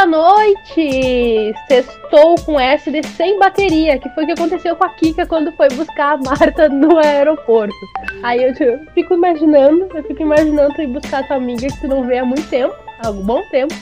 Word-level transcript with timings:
boa 0.00 0.06
noite! 0.06 1.52
Sextou 1.68 2.34
com 2.46 2.58
SD 2.58 3.02
sem 3.02 3.38
bateria, 3.38 3.98
que 3.98 4.08
foi 4.10 4.24
o 4.24 4.26
que 4.28 4.32
aconteceu 4.32 4.74
com 4.74 4.84
a 4.84 4.88
Kika 4.94 5.26
quando 5.26 5.52
foi 5.52 5.68
buscar 5.68 6.14
a 6.14 6.16
Marta 6.16 6.70
no 6.70 6.96
aeroporto. 6.96 7.74
Aí 8.22 8.42
eu 8.42 8.54
tipo, 8.54 8.90
fico 8.92 9.14
imaginando, 9.14 9.88
eu 9.94 10.02
fico 10.04 10.22
imaginando 10.22 10.74
tu 10.74 10.80
ir 10.80 10.86
buscar 10.86 11.26
tua 11.26 11.36
amiga 11.36 11.66
que 11.66 11.80
tu 11.82 11.88
não 11.88 12.06
vê 12.06 12.18
há 12.18 12.24
muito 12.24 12.48
tempo, 12.48 12.74
há 12.98 13.08
algum 13.08 13.22
bom 13.22 13.42
tempo. 13.50 13.74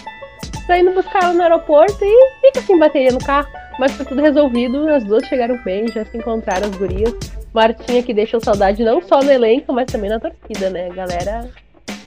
Tu 0.66 0.72
indo 0.72 0.90
buscar 0.90 1.22
ela 1.22 1.34
no 1.34 1.42
aeroporto 1.42 2.04
e 2.04 2.30
fica 2.40 2.62
sem 2.62 2.78
bateria 2.78 3.12
no 3.12 3.20
carro. 3.20 3.48
Mas 3.78 3.92
foi 3.92 4.04
tudo 4.04 4.20
resolvido, 4.20 4.88
as 4.88 5.04
duas 5.04 5.24
chegaram 5.28 5.56
bem, 5.62 5.86
já 5.86 6.04
se 6.04 6.18
encontraram 6.18 6.68
as 6.68 6.76
gurias. 6.76 7.14
Martinha 7.54 8.02
que 8.02 8.12
deixa 8.12 8.40
saudade 8.40 8.82
não 8.82 9.00
só 9.00 9.20
no 9.20 9.30
elenco, 9.30 9.72
mas 9.72 9.86
também 9.86 10.10
na 10.10 10.18
torcida, 10.18 10.68
né? 10.68 10.88
Galera, 10.88 11.48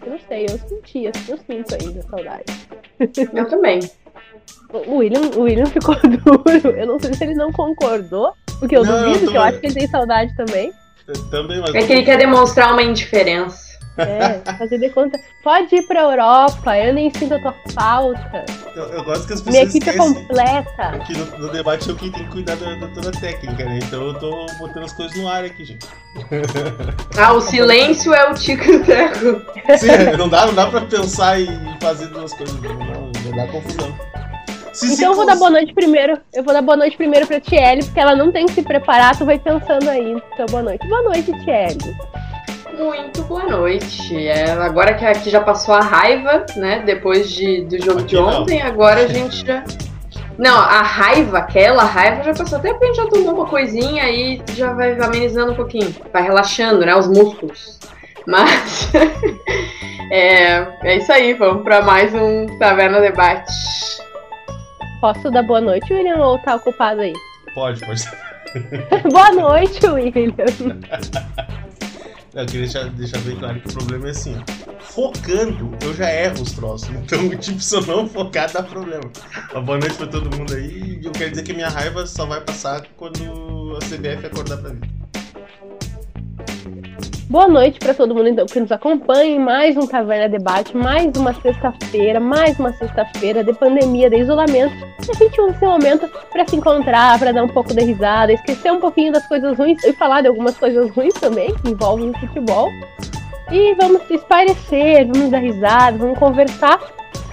eu 0.06 0.12
não 0.12 0.20
sei, 0.28 0.48
eu 0.50 0.58
senti, 0.68 1.06
eu 1.06 1.38
sinto 1.38 1.76
ainda 1.82 2.02
saudade. 2.02 2.44
Eu 3.34 3.48
também. 3.48 3.80
O 4.74 4.98
William, 4.98 5.22
o 5.36 5.42
William 5.42 5.66
ficou 5.66 5.96
duro. 6.02 6.70
Eu 6.70 6.88
não 6.88 7.00
sei 7.00 7.14
se 7.14 7.24
ele 7.24 7.36
não 7.36 7.52
concordou, 7.52 8.34
porque 8.60 8.76
eu 8.78 8.84
Não, 8.86 9.06
duvido, 9.06 9.26
eu 9.26 9.32
que 9.32 9.38
eu 9.38 9.42
acho 9.42 9.60
que 9.60 9.68
ele 9.68 9.74
tem 9.76 9.88
saudade 9.88 10.36
também. 10.36 10.72
Eu 11.08 11.14
Também, 11.30 11.60
mas. 11.60 11.76
É 11.76 11.84
que 11.86 11.92
ele 11.92 12.04
quer 12.04 12.18
demonstrar 12.18 12.72
uma 12.72 12.82
indiferença. 12.82 13.72
É, 13.98 14.40
fazer 14.58 14.78
de 14.80 14.90
conta. 14.90 15.20
Pode 15.44 15.76
ir 15.76 15.82
pra 15.86 16.02
Europa, 16.04 16.78
eu 16.78 16.94
nem 16.94 17.14
sinto 17.14 17.34
a 17.36 17.40
tua 17.40 17.54
falta. 17.74 18.46
Eu, 18.74 18.84
eu 18.86 19.04
gosto 19.04 19.28
que 19.28 19.34
as 19.34 19.42
Minha 19.42 19.66
pessoas 19.66 19.76
equipe 19.76 19.90
é 19.90 19.98
completa. 19.98 21.00
que 21.06 21.18
no, 21.18 21.26
no 21.38 21.52
debate 21.52 21.90
eu 21.90 21.96
quem 21.98 22.10
tem 22.10 22.24
que 22.24 22.32
cuidar 22.32 22.56
da, 22.56 22.74
da 22.76 22.88
toda 22.88 23.10
a 23.10 23.12
técnica, 23.12 23.66
né? 23.66 23.80
Então 23.84 24.08
eu 24.08 24.14
tô 24.18 24.46
botando 24.58 24.86
as 24.86 24.94
coisas 24.94 25.16
no 25.18 25.28
ar 25.28 25.44
aqui, 25.44 25.66
gente. 25.66 25.86
Ah, 27.18 27.34
o 27.34 27.42
silêncio 27.42 28.14
é 28.14 28.32
o 28.32 28.34
tico 28.34 28.64
do 28.66 28.86
teco. 28.86 29.42
Sim, 29.78 30.18
não 30.18 30.30
dá, 30.30 30.46
não 30.46 30.54
dá 30.54 30.68
pra 30.68 30.82
pensar 30.82 31.40
e 31.40 31.48
fazer 31.82 32.08
duas 32.08 32.34
coisas. 32.34 32.56
Não, 32.62 32.74
não, 33.26 33.36
dar 33.36 33.48
confusão. 33.52 33.94
Se 34.74 34.88
se 34.88 34.94
Então 34.94 35.12
eu 35.12 35.16
vou 35.16 35.26
dar 35.26 35.36
boa 35.36 35.50
noite 35.50 35.74
primeiro. 35.74 36.18
Eu 36.34 36.44
vou 36.44 36.54
dar 36.54 36.62
boa 36.62 36.78
noite 36.78 36.96
primeiro 36.96 37.28
pra 37.28 37.40
Tiele, 37.40 37.84
porque 37.84 38.00
ela 38.00 38.16
não 38.16 38.32
tem 38.32 38.46
que 38.46 38.54
se 38.54 38.62
preparar, 38.62 39.18
tu 39.18 39.26
vai 39.26 39.38
pensando 39.38 39.90
aí. 39.90 40.22
Então, 40.34 40.46
boa 40.50 40.64
noite. 40.64 40.88
Boa 40.88 41.02
noite, 41.04 41.32
Tiele. 41.44 41.78
Muito 42.78 43.22
boa 43.24 43.44
noite. 43.44 44.28
É, 44.28 44.52
agora 44.54 44.94
que 44.94 45.06
aqui 45.06 45.30
já 45.30 45.42
passou 45.42 45.76
a 45.76 45.82
raiva, 45.82 46.46
né? 46.56 46.82
Depois 46.86 47.30
de, 47.30 47.66
do 47.66 47.82
jogo 47.84 48.02
de 48.04 48.16
Aqui 48.18 48.26
não. 48.26 48.42
ontem, 48.42 48.62
agora 48.62 49.02
a 49.02 49.08
gente 49.08 49.46
já. 49.46 49.64
Não, 50.38 50.58
a 50.58 50.82
raiva, 50.82 51.40
aquela 51.40 51.84
raiva 51.84 52.24
já 52.24 52.34
passou. 52.34 52.58
Até 52.58 52.70
porque 52.70 52.86
a 52.86 52.88
gente 52.88 52.98
já 52.98 53.08
tomou 53.08 53.36
uma 53.36 53.46
coisinha 53.46 54.04
aí 54.04 54.42
já 54.54 54.74
vai 54.74 55.00
amenizando 55.00 55.52
um 55.52 55.56
pouquinho. 55.56 55.94
Vai 56.12 56.24
relaxando, 56.24 56.86
né? 56.86 56.96
Os 56.96 57.08
músculos. 57.08 57.78
Mas. 58.26 58.90
é, 60.10 60.66
é 60.84 60.96
isso 60.96 61.12
aí, 61.12 61.34
vamos 61.34 61.64
pra 61.64 61.82
mais 61.82 62.14
um 62.16 62.48
Taverna 62.58 63.02
Debate. 63.02 63.52
Posso 65.02 65.32
dar 65.32 65.42
boa 65.42 65.60
noite, 65.60 65.92
William, 65.92 66.24
ou 66.24 66.38
tá 66.38 66.56
ocupado 66.56 67.02
aí? 67.02 67.14
Pode, 67.56 67.84
pode. 67.84 68.04
boa 69.12 69.32
noite, 69.32 69.84
William. 69.88 70.36
Eu 72.36 72.46
queria 72.46 72.62
deixar, 72.62 72.90
deixar 72.92 73.20
bem 73.22 73.36
claro 73.36 73.60
que 73.60 73.68
o 73.68 73.74
problema 73.74 74.08
é 74.08 74.12
assim, 74.12 74.38
ó. 74.38 74.72
Focando, 74.80 75.76
eu 75.82 75.94
já 75.96 76.08
erro 76.08 76.44
os 76.44 76.52
troços. 76.52 76.90
Então, 76.90 77.30
tipo, 77.36 77.60
se 77.60 77.76
eu 77.76 77.82
não 77.82 78.08
focar, 78.08 78.52
dá 78.52 78.62
problema. 78.62 79.04
Uma 79.52 79.62
boa 79.62 79.80
noite 79.80 79.96
pra 79.96 80.06
todo 80.06 80.38
mundo 80.38 80.54
aí. 80.54 81.00
E 81.02 81.06
eu 81.06 81.12
quero 81.12 81.32
dizer 81.32 81.44
que 81.44 81.54
minha 81.54 81.70
raiva 81.70 82.06
só 82.06 82.28
vai 82.28 82.40
passar 82.42 82.86
quando 82.96 83.78
a 83.78 83.80
CBF 83.80 84.28
acordar 84.28 84.58
pra 84.58 84.72
mim. 84.72 84.82
Boa 87.32 87.48
noite 87.48 87.80
pra 87.80 87.94
todo 87.94 88.14
mundo 88.14 88.28
então 88.28 88.46
que 88.46 88.60
nos 88.60 88.74
acompanha 88.74 89.38
em 89.38 89.40
mais 89.40 89.78
um 89.78 89.88
Taverna 89.88 90.28
Debate, 90.28 90.76
mais 90.76 91.16
uma 91.16 91.34
sexta-feira, 91.34 92.20
mais 92.20 92.60
uma 92.60 92.74
sexta-feira 92.74 93.42
de 93.42 93.54
pandemia, 93.54 94.10
de 94.10 94.18
isolamento. 94.18 94.76
E 95.08 95.12
a 95.12 95.14
gente 95.14 95.40
usa 95.40 95.52
esse 95.52 95.66
momento 95.66 96.10
pra 96.30 96.46
se 96.46 96.58
encontrar, 96.58 97.18
pra 97.18 97.32
dar 97.32 97.46
um 97.46 97.48
pouco 97.48 97.74
de 97.74 97.86
risada, 97.86 98.34
esquecer 98.34 98.70
um 98.74 98.82
pouquinho 98.82 99.14
das 99.14 99.26
coisas 99.30 99.58
ruins 99.58 99.82
e 99.86 99.94
falar 99.94 100.20
de 100.20 100.28
algumas 100.28 100.58
coisas 100.58 100.92
ruins 100.92 101.14
também 101.14 101.56
que 101.56 101.70
envolvem 101.70 102.10
o 102.10 102.20
futebol. 102.20 102.70
E 103.50 103.76
vamos 103.76 104.02
se 104.08 104.16
espairecer, 104.16 105.08
vamos 105.08 105.32
dar 105.32 105.40
risada, 105.40 105.98
vamos 105.98 106.20
conversar. 106.20 106.82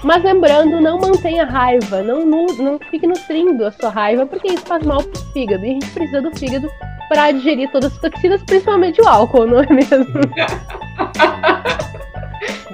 Mas 0.02 0.22
lembrando, 0.22 0.80
não 0.80 0.98
mantenha 0.98 1.44
raiva, 1.44 2.02
não, 2.02 2.24
não 2.24 2.78
fique 2.90 3.06
nutrindo 3.06 3.66
a 3.66 3.72
sua 3.72 3.90
raiva, 3.90 4.26
porque 4.26 4.48
isso 4.48 4.64
faz 4.64 4.84
mal 4.84 5.02
pro 5.02 5.20
fígado. 5.32 5.64
E 5.64 5.70
a 5.70 5.72
gente 5.72 5.90
precisa 5.90 6.22
do 6.22 6.36
fígado 6.36 6.70
para 7.08 7.32
digerir 7.32 7.70
todas 7.70 7.92
as 7.92 7.98
toxinas, 7.98 8.42
principalmente 8.42 9.00
o 9.00 9.08
álcool, 9.08 9.46
não 9.50 9.60
é 9.60 9.66
mesmo? 9.72 10.06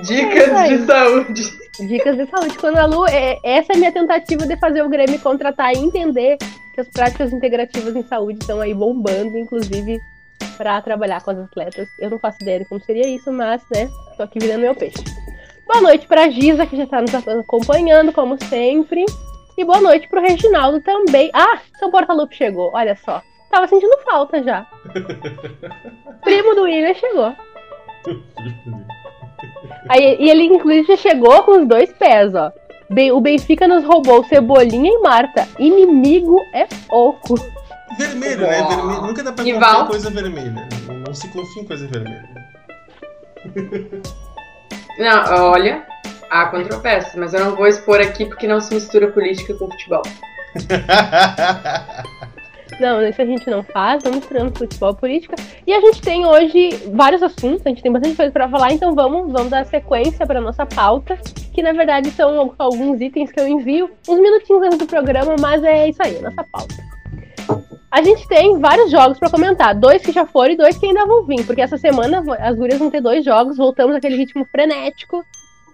Dicas 0.02 0.48
É 0.48 0.68
de 0.68 0.84
saúde. 0.84 1.42
Dicas 1.88 2.16
de 2.16 2.26
saúde. 2.26 2.58
Quando 2.58 2.76
a 2.76 2.84
Lu, 2.84 3.06
é, 3.06 3.38
essa 3.42 3.72
é 3.72 3.76
a 3.76 3.78
minha 3.78 3.92
tentativa 3.92 4.46
de 4.46 4.56
fazer 4.58 4.82
o 4.82 4.88
Grêmio 4.88 5.18
contratar 5.20 5.74
e 5.74 5.78
entender 5.78 6.36
que 6.74 6.80
as 6.80 6.88
práticas 6.88 7.32
integrativas 7.32 7.96
em 7.96 8.02
saúde 8.02 8.38
estão 8.40 8.60
aí 8.60 8.74
bombando, 8.74 9.38
inclusive 9.38 9.98
para 10.58 10.80
trabalhar 10.82 11.22
com 11.22 11.30
as 11.30 11.38
atletas. 11.38 11.88
Eu 11.98 12.10
não 12.10 12.18
faço 12.18 12.38
ideia 12.42 12.60
de 12.60 12.64
como 12.66 12.80
seria 12.84 13.08
isso, 13.08 13.32
mas, 13.32 13.62
né, 13.72 13.88
tô 14.16 14.22
aqui 14.22 14.38
virando 14.38 14.60
meu 14.60 14.74
peixe. 14.74 15.02
Boa 15.66 15.80
noite 15.80 16.06
pra 16.06 16.28
Giza, 16.28 16.66
que 16.66 16.76
já 16.76 16.86
tá 16.86 17.00
nos 17.00 17.14
acompanhando, 17.14 18.12
como 18.12 18.36
sempre. 18.44 19.04
E 19.56 19.64
boa 19.64 19.80
noite 19.80 20.08
pro 20.08 20.20
Reginaldo 20.20 20.80
também. 20.80 21.30
Ah, 21.32 21.58
seu 21.78 21.90
Portalupe 21.90 22.36
chegou, 22.36 22.70
olha 22.74 22.96
só. 22.96 23.22
Tava 23.50 23.66
sentindo 23.68 23.96
falta 24.04 24.42
já. 24.42 24.66
Primo 26.22 26.54
do 26.54 26.62
William 26.62 26.94
chegou. 26.94 27.32
Aí, 29.88 30.16
e 30.18 30.30
ele, 30.30 30.44
inclusive, 30.44 30.86
já 30.88 30.96
chegou 30.96 31.42
com 31.44 31.62
os 31.62 31.68
dois 31.68 31.92
pés, 31.92 32.34
ó. 32.34 32.50
Bem, 32.90 33.12
o 33.12 33.20
Benfica 33.20 33.66
nos 33.66 33.84
roubou 33.84 34.24
Cebolinha 34.24 34.90
e 34.90 34.98
Marta. 34.98 35.48
Inimigo 35.58 36.40
é 36.52 36.66
pouco. 36.88 37.34
Vermelho, 37.96 38.42
né? 38.42 38.62
Vermelho. 38.62 39.02
Nunca 39.02 39.22
dá 39.22 39.32
pra 39.32 39.44
confiar 39.44 39.82
em 39.82 39.86
coisa 39.86 40.10
vermelha. 40.10 40.68
Não, 40.86 40.94
não 40.96 41.14
se 41.14 41.28
confia 41.28 41.62
em 41.62 41.66
coisa 41.66 41.86
vermelha. 41.86 42.28
Não, 44.98 45.50
olha, 45.50 45.82
há 46.30 46.46
controvérsias, 46.46 47.14
mas 47.16 47.34
eu 47.34 47.44
não 47.44 47.56
vou 47.56 47.66
expor 47.66 48.00
aqui 48.00 48.24
porque 48.24 48.46
não 48.46 48.60
se 48.60 48.74
mistura 48.74 49.08
política 49.08 49.54
com 49.54 49.70
futebol. 49.70 50.02
Não, 52.80 53.06
isso 53.06 53.20
a 53.20 53.24
gente 53.24 53.48
não 53.48 53.62
faz, 53.62 54.02
vamos 54.02 54.20
misturando 54.20 54.58
futebol 54.58 54.94
política. 54.94 55.36
E 55.66 55.72
a 55.72 55.80
gente 55.80 56.00
tem 56.00 56.26
hoje 56.26 56.70
vários 56.92 57.22
assuntos, 57.22 57.64
a 57.64 57.68
gente 57.68 57.82
tem 57.82 57.92
bastante 57.92 58.16
coisa 58.16 58.32
pra 58.32 58.48
falar, 58.48 58.72
então 58.72 58.94
vamos, 58.94 59.30
vamos 59.30 59.50
dar 59.50 59.64
sequência 59.66 60.26
pra 60.26 60.40
nossa 60.40 60.66
pauta, 60.66 61.16
que 61.52 61.62
na 61.62 61.72
verdade 61.72 62.10
são 62.10 62.52
alguns 62.58 63.00
itens 63.00 63.30
que 63.30 63.38
eu 63.38 63.46
envio 63.46 63.90
uns 64.08 64.18
minutinhos 64.18 64.62
antes 64.62 64.78
do 64.78 64.86
programa, 64.86 65.36
mas 65.38 65.62
é 65.62 65.88
isso 65.88 66.02
aí, 66.02 66.20
nossa 66.20 66.44
pauta. 66.50 66.74
A 67.90 68.02
gente 68.02 68.26
tem 68.26 68.58
vários 68.58 68.90
jogos 68.90 69.18
pra 69.18 69.30
comentar, 69.30 69.72
dois 69.72 70.02
que 70.02 70.10
já 70.10 70.26
foram 70.26 70.52
e 70.52 70.56
dois 70.56 70.76
que 70.76 70.86
ainda 70.86 71.06
vão 71.06 71.24
vir, 71.24 71.46
porque 71.46 71.60
essa 71.60 71.78
semana 71.78 72.24
as 72.40 72.56
gurias 72.56 72.78
vão 72.78 72.90
ter 72.90 73.00
dois 73.00 73.24
jogos, 73.24 73.56
voltamos 73.56 73.94
àquele 73.94 74.16
ritmo 74.16 74.44
frenético 74.50 75.24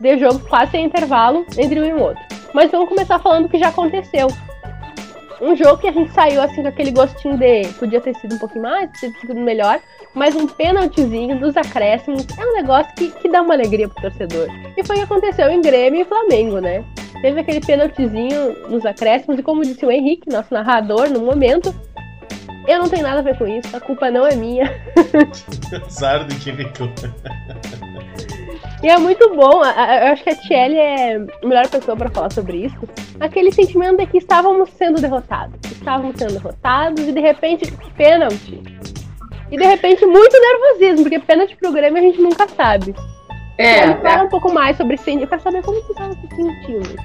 de 0.00 0.18
jogo 0.18 0.38
quase 0.48 0.72
sem 0.72 0.84
intervalo 0.84 1.46
entre 1.56 1.80
um 1.80 1.84
e 1.84 1.92
o 1.92 2.00
outro. 2.00 2.22
Mas 2.52 2.70
vamos 2.70 2.88
começar 2.88 3.18
falando 3.18 3.44
do 3.44 3.48
que 3.48 3.58
já 3.58 3.68
aconteceu. 3.68 4.28
Um 5.40 5.56
jogo 5.56 5.78
que 5.78 5.88
a 5.88 5.92
gente 5.92 6.12
saiu 6.12 6.42
assim 6.42 6.60
com 6.60 6.68
aquele 6.68 6.90
gostinho 6.90 7.38
de 7.38 7.66
podia 7.78 8.00
ter 8.00 8.14
sido 8.16 8.34
um 8.34 8.38
pouquinho 8.38 8.64
mais, 8.64 8.90
ter 9.00 9.10
sido 9.12 9.34
melhor, 9.34 9.80
mas 10.14 10.36
um 10.36 10.46
pênaltizinho 10.46 11.40
dos 11.40 11.56
acréscimos 11.56 12.26
é 12.38 12.44
um 12.44 12.52
negócio 12.52 12.94
que, 12.94 13.10
que 13.12 13.28
dá 13.30 13.40
uma 13.40 13.54
alegria 13.54 13.88
pro 13.88 14.02
torcedor. 14.02 14.48
E 14.76 14.84
foi 14.84 14.96
o 14.96 14.98
que 14.98 15.04
aconteceu 15.04 15.48
em 15.48 15.62
Grêmio 15.62 16.02
e 16.02 16.04
Flamengo, 16.04 16.60
né? 16.60 16.84
Teve 17.22 17.40
aquele 17.40 17.60
pênaltizinho 17.60 18.68
nos 18.68 18.84
acréscimos, 18.86 19.38
e 19.38 19.42
como 19.42 19.62
disse 19.62 19.84
o 19.84 19.90
Henrique, 19.90 20.30
nosso 20.30 20.52
narrador, 20.54 21.10
no 21.10 21.20
momento, 21.20 21.74
eu 22.66 22.78
não 22.78 22.88
tenho 22.88 23.02
nada 23.02 23.20
a 23.20 23.22
ver 23.22 23.36
com 23.36 23.46
isso, 23.46 23.76
a 23.76 23.80
culpa 23.80 24.10
não 24.10 24.26
é 24.26 24.34
minha. 24.34 24.70
Azar 25.86 26.24
do 26.26 26.34
reclama. 26.34 26.94
E 28.82 28.88
é 28.88 28.96
muito 28.96 29.34
bom, 29.34 29.62
eu 29.62 30.12
acho 30.12 30.24
que 30.24 30.30
a 30.30 30.34
Tiele 30.34 30.76
é 30.76 31.16
a 31.16 31.46
melhor 31.46 31.68
pessoa 31.68 31.94
pra 31.94 32.08
falar 32.08 32.32
sobre 32.32 32.64
isso. 32.64 32.78
Aquele 33.20 33.52
sentimento 33.52 33.98
de 33.98 34.06
que 34.06 34.16
estávamos 34.16 34.70
sendo 34.70 35.00
derrotados. 35.00 35.58
Estávamos 35.70 36.16
sendo 36.16 36.32
derrotados 36.32 37.06
e 37.06 37.12
de 37.12 37.20
repente, 37.20 37.70
pênalti. 37.94 38.62
E 39.50 39.56
de 39.56 39.64
repente, 39.64 40.06
muito 40.06 40.34
nervosismo, 40.40 41.02
porque 41.02 41.18
pênalti 41.18 41.56
pro 41.56 41.72
Grêmio 41.72 41.98
a 41.98 42.06
gente 42.06 42.22
nunca 42.22 42.48
sabe. 42.48 42.94
É, 43.60 43.94
fala 43.96 44.24
um 44.24 44.28
pouco 44.28 44.52
mais 44.52 44.76
sobre 44.76 44.94
esse 44.94 45.10
Eu 45.10 45.26
quero 45.26 45.42
saber 45.42 45.62
como 45.62 45.80
você 45.82 45.92
estava 45.92 46.12
se 46.14 46.28
sentindo, 46.34 46.96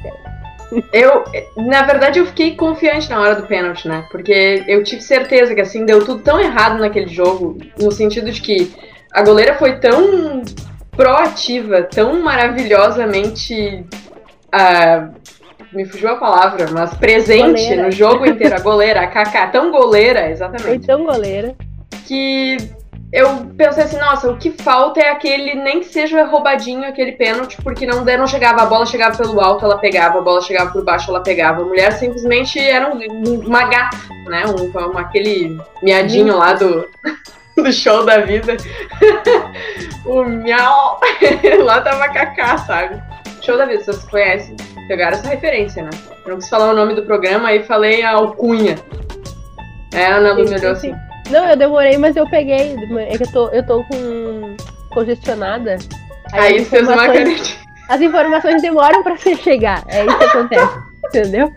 eu, 0.92 1.24
na 1.58 1.84
verdade, 1.84 2.20
eu 2.20 2.26
fiquei 2.26 2.56
confiante 2.56 3.10
na 3.10 3.20
hora 3.22 3.36
do 3.36 3.44
pênalti, 3.44 3.88
né? 3.88 4.06
Porque 4.12 4.64
eu 4.68 4.84
tive 4.84 5.02
certeza 5.02 5.54
que 5.54 5.62
assim 5.62 5.86
deu 5.86 6.04
tudo 6.04 6.24
tão 6.24 6.40
errado 6.40 6.80
naquele 6.80 7.08
jogo, 7.08 7.58
no 7.80 7.92
sentido 7.92 8.32
de 8.32 8.42
que 8.42 8.74
a 9.14 9.24
goleira 9.24 9.56
foi 9.56 9.80
tão 9.80 10.42
proativa, 10.92 11.84
tão 11.84 12.22
maravilhosamente. 12.22 13.86
ah, 14.52 15.10
me 15.72 15.86
fugiu 15.86 16.10
a 16.10 16.16
palavra, 16.16 16.68
mas 16.72 16.94
presente 16.94 17.62
Goleira. 17.62 17.84
no 17.84 17.92
jogo 17.92 18.26
inteiro. 18.26 18.56
A 18.56 18.60
goleira, 18.62 19.02
a 19.02 19.08
Kaká, 19.08 19.48
tão 19.48 19.72
goleira, 19.72 20.22
Foi 20.22 20.32
exatamente. 20.32 20.88
tão 20.88 21.04
goleira. 21.04 21.54
que 22.08 22.58
eu 23.16 23.46
pensei 23.58 23.86
assim, 23.86 23.98
nossa, 23.98 24.30
o 24.30 24.38
que 24.38 24.52
falta 24.52 25.00
é 25.00 25.10
aquele, 25.10 25.56
nem 25.56 25.80
que 25.80 25.86
seja 25.86 26.26
roubadinho, 26.26 26.86
aquele 26.86 27.14
pênalti, 27.14 27.56
porque 27.64 27.86
não, 27.86 28.04
não 28.04 28.28
chegava, 28.28 28.64
a 28.64 28.66
bola 28.66 28.86
chegava 28.86 29.16
pelo 29.16 29.40
alto, 29.40 29.64
ela 29.64 29.78
pegava, 29.78 30.20
a 30.20 30.22
bola 30.22 30.42
chegava 30.42 30.70
por 30.70 30.84
baixo, 30.84 31.10
ela 31.10 31.24
pegava. 31.24 31.62
A 31.62 31.66
mulher 31.66 31.94
simplesmente 31.94 32.60
era 32.60 32.94
um, 32.94 33.00
uma 33.40 33.64
gata, 33.70 33.96
né? 34.28 34.44
Um, 34.48 34.70
um, 34.78 34.98
aquele 34.98 35.58
miadinho 35.82 36.38
lá 36.38 36.52
do, 36.52 36.90
do 37.56 37.72
show 37.72 38.04
da 38.04 38.18
vida. 38.18 38.58
o 40.06 40.26
miau. 40.26 41.00
lá 41.64 41.80
tava 41.80 42.10
Kaká, 42.10 42.58
sabe? 42.58 43.02
Show 43.42 43.58
da 43.58 43.66
vida, 43.66 43.82
vocês 43.82 44.04
conhecem. 44.04 44.58
Pegaram 44.90 45.18
essa 45.18 45.30
referência, 45.30 45.84
né? 45.84 45.90
Eu 46.26 46.32
não 46.32 46.38
quis 46.40 46.50
falar 46.50 46.70
o 46.72 46.76
nome 46.76 46.94
do 46.94 47.06
programa, 47.06 47.48
aí 47.48 47.64
falei 47.64 48.04
a 48.04 48.12
alcunha. 48.12 48.76
É, 49.94 50.08
a 50.08 50.18
Ana 50.18 50.34
Lu 50.34 50.44
me 50.44 50.56
assim. 50.56 50.94
Não, 51.30 51.46
eu 51.48 51.56
demorei, 51.56 51.98
mas 51.98 52.16
eu 52.16 52.28
peguei. 52.30 52.76
É 53.10 53.18
que 53.18 53.24
eu 53.24 53.32
tô, 53.32 53.50
eu 53.50 53.66
tô 53.66 53.84
com 53.84 54.56
congestionada. 54.92 55.78
Aí, 56.32 56.58
aí 56.58 56.66
fez 56.66 56.88
uma 56.88 57.08
caneta. 57.08 57.66
As 57.90 58.02
informações 58.02 58.62
demoram 58.62 59.04
pra 59.04 59.16
você 59.16 59.36
chegar. 59.36 59.84
É 59.88 60.06
isso 60.06 60.18
que 60.18 60.24
acontece. 60.24 60.80
entendeu? 61.06 61.52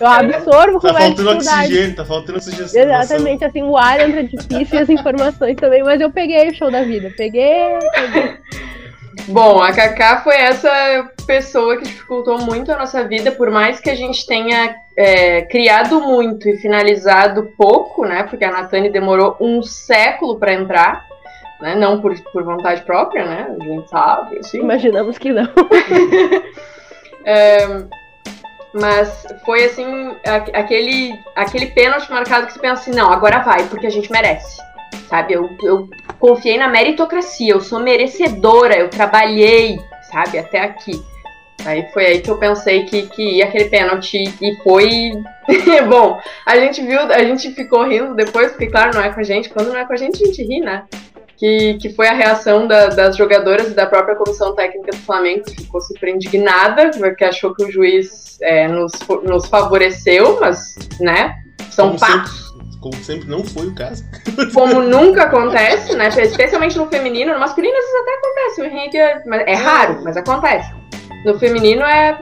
Eu 0.00 0.06
absorvo 0.06 0.80
tá 0.80 0.88
com 0.88 0.94
mais 0.94 1.06
faltando 1.06 1.30
oxigênio, 1.30 1.96
tá 1.96 2.04
faltando 2.04 2.38
oxigênio. 2.38 2.70
Exatamente, 2.72 3.44
assim, 3.44 3.62
o 3.62 3.76
ar 3.76 4.00
entra 4.00 4.22
difícil 4.22 4.78
e 4.78 4.82
as 4.82 4.88
informações 4.88 5.56
também, 5.56 5.82
mas 5.82 6.00
eu 6.00 6.10
peguei 6.10 6.48
o 6.48 6.54
show 6.54 6.70
da 6.70 6.82
vida. 6.82 7.12
Peguei, 7.16 7.78
peguei. 7.94 8.36
Bom, 9.26 9.62
a 9.62 9.72
Kaká 9.72 10.20
foi 10.22 10.36
essa 10.36 11.10
pessoa 11.26 11.76
que 11.76 11.84
dificultou 11.84 12.38
muito 12.38 12.72
a 12.72 12.76
nossa 12.76 13.04
vida, 13.04 13.32
por 13.32 13.50
mais 13.50 13.80
que 13.80 13.90
a 13.90 13.94
gente 13.94 14.26
tenha 14.26 14.76
é, 14.96 15.42
criado 15.42 16.00
muito 16.00 16.48
e 16.48 16.56
finalizado 16.56 17.52
pouco, 17.56 18.06
né? 18.06 18.22
Porque 18.24 18.44
a 18.44 18.50
Natane 18.50 18.90
demorou 18.90 19.36
um 19.40 19.62
século 19.62 20.38
para 20.38 20.54
entrar, 20.54 21.06
né? 21.60 21.74
Não 21.74 22.00
por, 22.00 22.18
por 22.32 22.42
vontade 22.42 22.82
própria, 22.82 23.26
né? 23.26 23.56
A 23.60 23.64
gente 23.64 23.90
sabe, 23.90 24.38
assim. 24.38 24.60
Imaginamos 24.60 25.18
que 25.18 25.30
não. 25.30 25.48
é, 27.24 27.84
mas 28.72 29.26
foi 29.44 29.64
assim, 29.64 30.16
aquele, 30.52 31.18
aquele 31.34 31.66
pênalti 31.66 32.10
marcado 32.10 32.46
que 32.46 32.52
você 32.52 32.60
pensa 32.60 32.82
assim, 32.82 32.90
não, 32.92 33.10
agora 33.10 33.40
vai, 33.40 33.64
porque 33.64 33.86
a 33.86 33.90
gente 33.90 34.10
merece. 34.10 34.60
Sabe? 35.08 35.34
Eu, 35.34 35.48
eu 35.62 35.88
confiei 36.18 36.58
na 36.58 36.68
meritocracia, 36.68 37.52
eu 37.52 37.60
sou 37.60 37.80
merecedora, 37.80 38.76
eu 38.76 38.90
trabalhei, 38.90 39.78
sabe, 40.10 40.38
até 40.38 40.60
aqui. 40.60 41.02
Aí 41.64 41.86
foi 41.92 42.06
aí 42.06 42.20
que 42.20 42.30
eu 42.30 42.38
pensei 42.38 42.84
que, 42.84 43.02
que 43.08 43.36
ia 43.36 43.46
aquele 43.46 43.64
pênalti 43.64 44.22
e 44.40 44.56
foi. 44.62 45.10
Bom, 45.88 46.20
a 46.46 46.56
gente 46.58 46.80
viu, 46.82 47.00
a 47.00 47.24
gente 47.24 47.50
ficou 47.50 47.84
rindo 47.84 48.14
depois, 48.14 48.50
porque 48.52 48.68
claro, 48.68 48.94
não 48.94 49.02
é 49.02 49.12
com 49.12 49.20
a 49.20 49.24
gente. 49.24 49.48
Quando 49.48 49.68
não 49.68 49.76
é 49.76 49.84
com 49.84 49.92
a 49.92 49.96
gente, 49.96 50.22
a 50.22 50.26
gente 50.26 50.42
ri, 50.42 50.60
né? 50.60 50.84
Que, 51.36 51.74
que 51.74 51.90
foi 51.90 52.08
a 52.08 52.14
reação 52.14 52.66
da, 52.66 52.88
das 52.88 53.16
jogadoras 53.16 53.68
e 53.68 53.74
da 53.74 53.86
própria 53.86 54.16
comissão 54.16 54.54
técnica 54.54 54.90
do 54.90 54.98
Flamengo, 54.98 55.44
que 55.44 55.62
ficou 55.62 55.80
super 55.80 56.08
indignada, 56.08 56.90
porque 56.90 57.24
achou 57.24 57.54
que 57.54 57.64
o 57.64 57.70
juiz 57.70 58.38
é, 58.40 58.66
nos, 58.68 58.92
nos 59.24 59.46
favoreceu, 59.46 60.38
mas, 60.40 60.74
né? 61.00 61.34
São 61.70 61.88
Como 61.88 61.98
fatos. 61.98 62.47
Como 62.80 62.94
sempre 62.96 63.28
não 63.28 63.44
foi 63.44 63.66
o 63.66 63.74
caso. 63.74 64.04
Como 64.54 64.80
nunca 64.80 65.24
acontece, 65.24 65.96
né? 65.96 66.08
Especialmente 66.08 66.78
no 66.78 66.86
feminino, 66.86 67.32
no 67.32 67.40
masculino 67.40 67.76
às 67.76 67.84
vezes 67.84 68.00
até 68.00 68.14
acontece. 68.14 68.60
O 68.60 68.64
Henrique 68.64 68.96
é, 68.96 69.50
é 69.52 69.54
raro, 69.54 70.00
mas 70.04 70.16
acontece. 70.16 70.72
No 71.24 71.38
feminino 71.38 71.82
é 71.82 72.20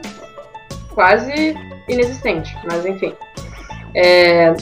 quase 0.95 1.55
inexistente, 1.89 2.57
mas 2.65 2.85
enfim. 2.87 3.15
É, 3.95 4.55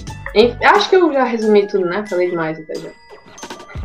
acho 0.65 0.89
que 0.89 0.97
eu 0.97 1.13
já 1.13 1.25
resumi 1.25 1.67
tudo, 1.67 1.87
né? 1.87 2.05
Falei 2.09 2.31
demais 2.31 2.59
até 2.59 2.75
já. 2.75 2.91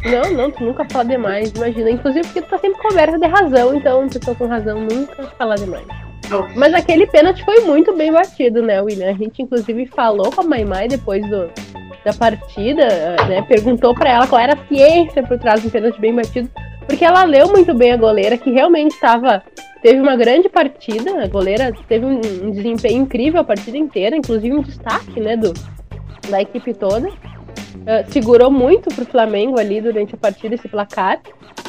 Não, 0.05 0.31
não, 0.31 0.51
tu 0.51 0.63
nunca 0.63 0.85
fala 0.89 1.05
demais, 1.05 1.51
imagina. 1.51 1.91
Inclusive 1.91 2.25
porque 2.25 2.41
tu 2.41 2.49
tá 2.49 2.57
sempre 2.57 2.81
coberta 2.81 3.19
de 3.19 3.27
razão, 3.27 3.75
então 3.75 4.07
pessoa 4.07 4.35
com 4.35 4.47
razão 4.47 4.79
nunca 4.79 5.23
fala 5.37 5.55
demais. 5.55 6.08
Mas 6.55 6.73
aquele 6.73 7.07
pênalti 7.07 7.43
foi 7.43 7.61
muito 7.61 7.95
bem 7.95 8.11
batido, 8.11 8.61
né, 8.61 8.81
William? 8.81 9.09
A 9.09 9.13
gente 9.13 9.41
inclusive 9.41 9.85
falou 9.87 10.31
com 10.31 10.41
a 10.41 10.43
Maimai 10.43 10.87
depois 10.87 11.27
do, 11.29 11.49
da 12.03 12.13
partida, 12.13 13.15
né? 13.27 13.41
Perguntou 13.43 13.93
para 13.93 14.09
ela 14.09 14.27
qual 14.27 14.41
era 14.41 14.53
a 14.53 14.67
ciência 14.67 15.23
por 15.23 15.37
trás 15.39 15.61
do 15.61 15.69
pênalti 15.69 15.99
bem 15.99 16.13
batido, 16.13 16.49
porque 16.85 17.03
ela 17.05 17.23
leu 17.23 17.49
muito 17.49 17.73
bem 17.73 17.93
a 17.93 17.97
goleira, 17.97 18.37
que 18.37 18.51
realmente 18.51 18.93
estava 18.93 19.43
teve 19.81 19.99
uma 19.99 20.15
grande 20.15 20.49
partida, 20.49 21.23
a 21.23 21.27
goleira 21.27 21.73
teve 21.87 22.05
um, 22.05 22.19
um, 22.43 22.51
desempenho 22.51 23.03
incrível 23.03 23.39
a 23.39 23.43
partida 23.45 23.77
inteira, 23.77 24.15
inclusive 24.15 24.53
um 24.53 24.61
destaque, 24.61 25.19
né, 25.19 25.37
do 25.37 25.53
da 26.29 26.41
equipe 26.41 26.73
toda. 26.73 27.09
Uh, 27.79 28.11
segurou 28.11 28.51
muito 28.51 28.93
pro 28.93 29.05
Flamengo 29.05 29.59
ali 29.59 29.81
durante 29.81 30.15
a 30.15 30.17
partida 30.17 30.55
esse 30.55 30.67
placar. 30.67 31.19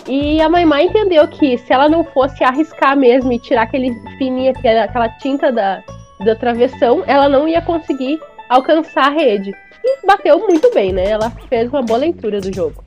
E 0.06 0.40
a 0.40 0.48
Maimai 0.48 0.84
entendeu 0.86 1.26
que 1.28 1.56
se 1.58 1.72
ela 1.72 1.88
não 1.88 2.04
fosse 2.04 2.42
arriscar 2.42 2.96
mesmo 2.96 3.32
e 3.32 3.38
tirar 3.38 3.62
aquele 3.62 3.94
fininho, 4.18 4.52
aquela 4.52 5.08
tinta 5.08 5.52
da, 5.52 5.82
da 6.24 6.34
travessão, 6.34 7.04
ela 7.06 7.28
não 7.28 7.46
ia 7.46 7.62
conseguir 7.62 8.18
alcançar 8.48 9.06
a 9.06 9.10
rede. 9.10 9.54
E 9.84 10.06
bateu 10.06 10.38
muito 10.38 10.70
bem, 10.74 10.92
né? 10.92 11.04
Ela 11.08 11.30
fez 11.48 11.68
uma 11.70 11.82
boa 11.82 12.00
leitura 12.00 12.40
do 12.40 12.52
jogo. 12.52 12.84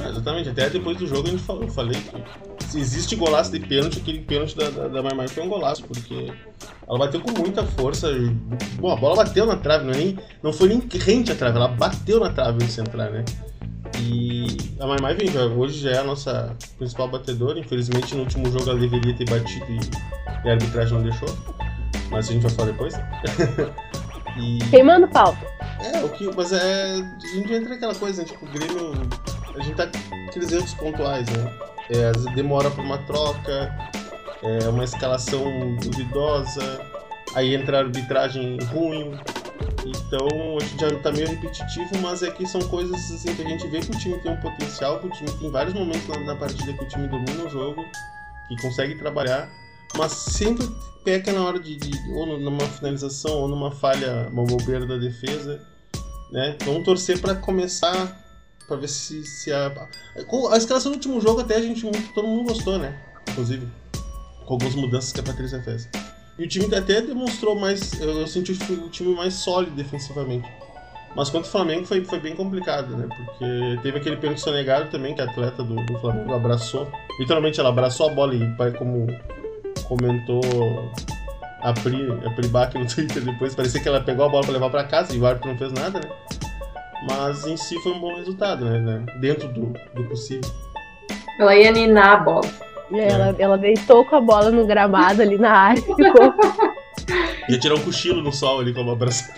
É, 0.00 0.08
exatamente, 0.08 0.48
até 0.48 0.68
depois 0.68 0.96
do 0.96 1.06
jogo 1.06 1.28
a 1.28 1.30
gente 1.30 1.42
falou, 1.42 1.62
eu 1.62 1.68
falei 1.68 2.00
que 2.00 2.66
se 2.66 2.80
existe 2.80 3.16
golaço 3.16 3.52
de 3.52 3.60
pênalti, 3.60 3.98
aquele 3.98 4.20
pênalti 4.20 4.56
da, 4.56 4.68
da, 4.68 4.88
da 4.88 5.02
Maimai 5.02 5.28
foi 5.28 5.44
um 5.44 5.48
golaço, 5.48 5.84
porque 5.84 6.32
ela 6.88 6.98
bateu 6.98 7.20
com 7.20 7.30
muita 7.32 7.64
força. 7.64 8.08
Bom, 8.78 8.92
a 8.92 8.96
bola 8.96 9.24
bateu 9.24 9.46
na 9.46 9.56
trave, 9.56 9.84
não, 9.84 9.92
é 9.92 9.96
nem, 9.96 10.18
não 10.42 10.52
foi 10.52 10.68
nem 10.68 10.82
rente 10.92 11.32
à 11.32 11.34
trave, 11.34 11.56
ela 11.56 11.68
bateu 11.68 12.20
na 12.20 12.30
trave 12.30 12.62
antes 12.62 12.74
de 12.74 12.80
entrar, 12.80 13.10
né? 13.10 13.24
E 14.00 14.46
a 14.80 14.86
Maimai 14.86 15.14
vem, 15.14 15.28
já, 15.28 15.46
hoje 15.46 15.80
já 15.80 15.90
é 15.90 15.98
a 15.98 16.04
nossa 16.04 16.54
principal 16.76 17.08
batedora. 17.08 17.58
Infelizmente 17.58 18.14
no 18.14 18.22
último 18.22 18.50
jogo 18.50 18.70
ela 18.70 18.78
deveria 18.78 19.14
ter 19.14 19.28
batido 19.28 19.64
e, 19.70 19.78
e 20.44 20.48
a 20.48 20.52
arbitragem 20.52 20.94
não 20.94 21.02
deixou. 21.02 21.28
Mas 22.10 22.28
a 22.28 22.32
gente 22.32 22.42
vai 22.42 22.50
falar 22.50 22.72
depois. 22.72 22.94
e... 24.38 24.58
Queimando 24.70 25.08
pau. 25.08 25.36
É, 25.80 26.04
o 26.04 26.08
que. 26.10 26.28
Mas 26.36 26.52
é. 26.52 26.94
A 26.94 27.26
gente 27.34 27.52
entra 27.52 27.70
naquela 27.70 27.94
coisa, 27.94 28.22
né? 28.22 28.28
Tipo, 28.28 28.44
o 28.44 28.48
Grêmio. 28.48 28.92
A 29.56 29.62
gente 29.62 29.74
tá 29.74 29.90
aqueles 30.28 30.52
erros 30.52 30.74
pontuais, 30.74 31.26
né? 31.28 31.52
É, 31.90 32.08
às 32.10 32.16
vezes 32.16 32.34
demora 32.34 32.70
pra 32.70 32.82
uma 32.82 32.98
troca, 32.98 33.74
é 34.42 34.68
uma 34.68 34.84
escalação 34.84 35.76
duvidosa, 35.76 36.80
aí 37.34 37.54
entra 37.54 37.78
a 37.78 37.80
arbitragem 37.80 38.58
ruim. 38.72 39.18
Então 39.86 40.58
a 40.58 40.64
gente 40.64 40.80
já 40.80 40.98
tá 41.00 41.12
meio 41.12 41.28
repetitivo, 41.28 41.98
mas 42.02 42.22
é 42.22 42.30
que 42.30 42.44
são 42.46 42.60
coisas 42.62 42.94
assim 43.10 43.34
que 43.34 43.42
a 43.42 43.48
gente 43.48 43.66
vê 43.68 43.80
que 43.80 43.90
o 43.90 43.98
time 43.98 44.18
tem 44.18 44.32
um 44.32 44.40
potencial, 44.40 44.98
que 44.98 45.06
o 45.06 45.10
time 45.10 45.30
tem 45.38 45.50
vários 45.50 45.74
momentos 45.74 46.06
na, 46.08 46.18
na 46.20 46.36
partida 46.36 46.72
que 46.72 46.84
o 46.84 46.88
time 46.88 47.08
domina 47.08 47.44
o 47.44 47.48
jogo, 47.48 47.84
que 48.48 48.60
consegue 48.60 48.96
trabalhar, 48.96 49.48
mas 49.96 50.12
sempre 50.12 50.68
peca 51.04 51.32
na 51.32 51.40
hora 51.40 51.60
de, 51.60 51.76
de, 51.76 52.12
ou 52.12 52.38
numa 52.38 52.66
finalização 52.66 53.32
ou 53.42 53.48
numa 53.48 53.70
falha, 53.70 54.28
uma 54.30 54.44
bobeira 54.44 54.84
da 54.84 54.96
defesa, 54.96 55.64
né? 56.32 56.56
Vamos 56.64 56.84
torcer 56.84 57.20
para 57.20 57.34
começar 57.34 58.25
para 58.66 58.76
ver 58.76 58.88
se, 58.88 59.24
se 59.24 59.52
a 59.52 59.88
a 60.50 60.56
escalação 60.56 60.90
do 60.90 60.96
último 60.96 61.20
jogo 61.20 61.40
até 61.40 61.56
a 61.56 61.60
gente 61.60 61.82
todo 62.14 62.26
mundo 62.26 62.48
gostou, 62.48 62.78
né? 62.78 63.00
Inclusive 63.28 63.66
com 64.46 64.54
algumas 64.54 64.74
mudanças 64.74 65.12
que 65.12 65.20
a 65.20 65.22
Patrícia 65.22 65.60
fez. 65.62 65.88
E 66.38 66.44
o 66.44 66.48
time 66.48 66.74
até 66.74 67.00
demonstrou 67.00 67.58
mais, 67.58 68.00
eu 68.00 68.26
senti 68.26 68.52
o 68.52 68.88
time 68.88 69.14
mais 69.14 69.34
sólido 69.34 69.74
defensivamente. 69.74 70.48
Mas 71.14 71.30
contra 71.30 71.48
o 71.48 71.50
Flamengo 71.50 71.86
foi, 71.86 72.04
foi 72.04 72.20
bem 72.20 72.36
complicado, 72.36 72.94
né? 72.96 73.08
Porque 73.08 73.78
teve 73.82 73.98
aquele 73.98 74.16
pênalti 74.18 74.42
sonegado 74.42 74.90
também, 74.90 75.14
que 75.14 75.20
a 75.22 75.24
atleta 75.24 75.62
do, 75.62 75.74
do 75.74 75.98
Flamengo 75.98 76.34
abraçou. 76.34 76.90
Literalmente 77.18 77.58
ela 77.58 77.70
abraçou 77.70 78.10
a 78.10 78.12
bola 78.12 78.34
e 78.34 78.72
como 78.72 79.06
comentou 79.84 80.42
a 81.62 81.72
Pri, 81.72 82.12
a 82.24 82.30
Pri 82.30 82.48
Bach 82.48 82.74
no 82.74 82.86
Twitter 82.86 83.24
depois, 83.24 83.54
parecia 83.54 83.80
que 83.80 83.88
ela 83.88 84.00
pegou 84.00 84.26
a 84.26 84.28
bola 84.28 84.44
para 84.44 84.52
levar 84.52 84.70
para 84.70 84.84
casa 84.84 85.14
e 85.14 85.18
o 85.18 85.26
árbitro 85.26 85.50
não 85.50 85.58
fez 85.58 85.72
nada, 85.72 86.00
né? 86.00 86.08
Mas 87.08 87.46
em 87.46 87.56
si 87.56 87.78
foi 87.80 87.92
um 87.92 88.00
bom 88.00 88.16
resultado, 88.16 88.64
né? 88.64 88.78
né? 88.78 89.06
Dentro 89.20 89.48
do, 89.48 89.72
do 89.94 90.04
possível. 90.04 90.50
Ela 91.38 91.56
ia 91.56 91.70
ninar 91.70 92.14
a 92.14 92.16
bola. 92.16 92.50
É, 92.92 93.08
ela, 93.08 93.36
ela 93.38 93.58
deitou 93.58 94.04
com 94.04 94.16
a 94.16 94.20
bola 94.20 94.50
no 94.50 94.66
gramado 94.66 95.22
ali 95.22 95.38
na 95.38 95.50
área 95.50 95.80
e 95.86 95.94
ficou. 95.94 96.34
Ia 97.48 97.58
tirar 97.58 97.74
um 97.74 97.80
cochilo 97.80 98.22
no 98.22 98.32
sol 98.32 98.60
ali 98.60 98.74
com 98.74 98.80
uma 98.80 98.92
abraço. 98.92 99.30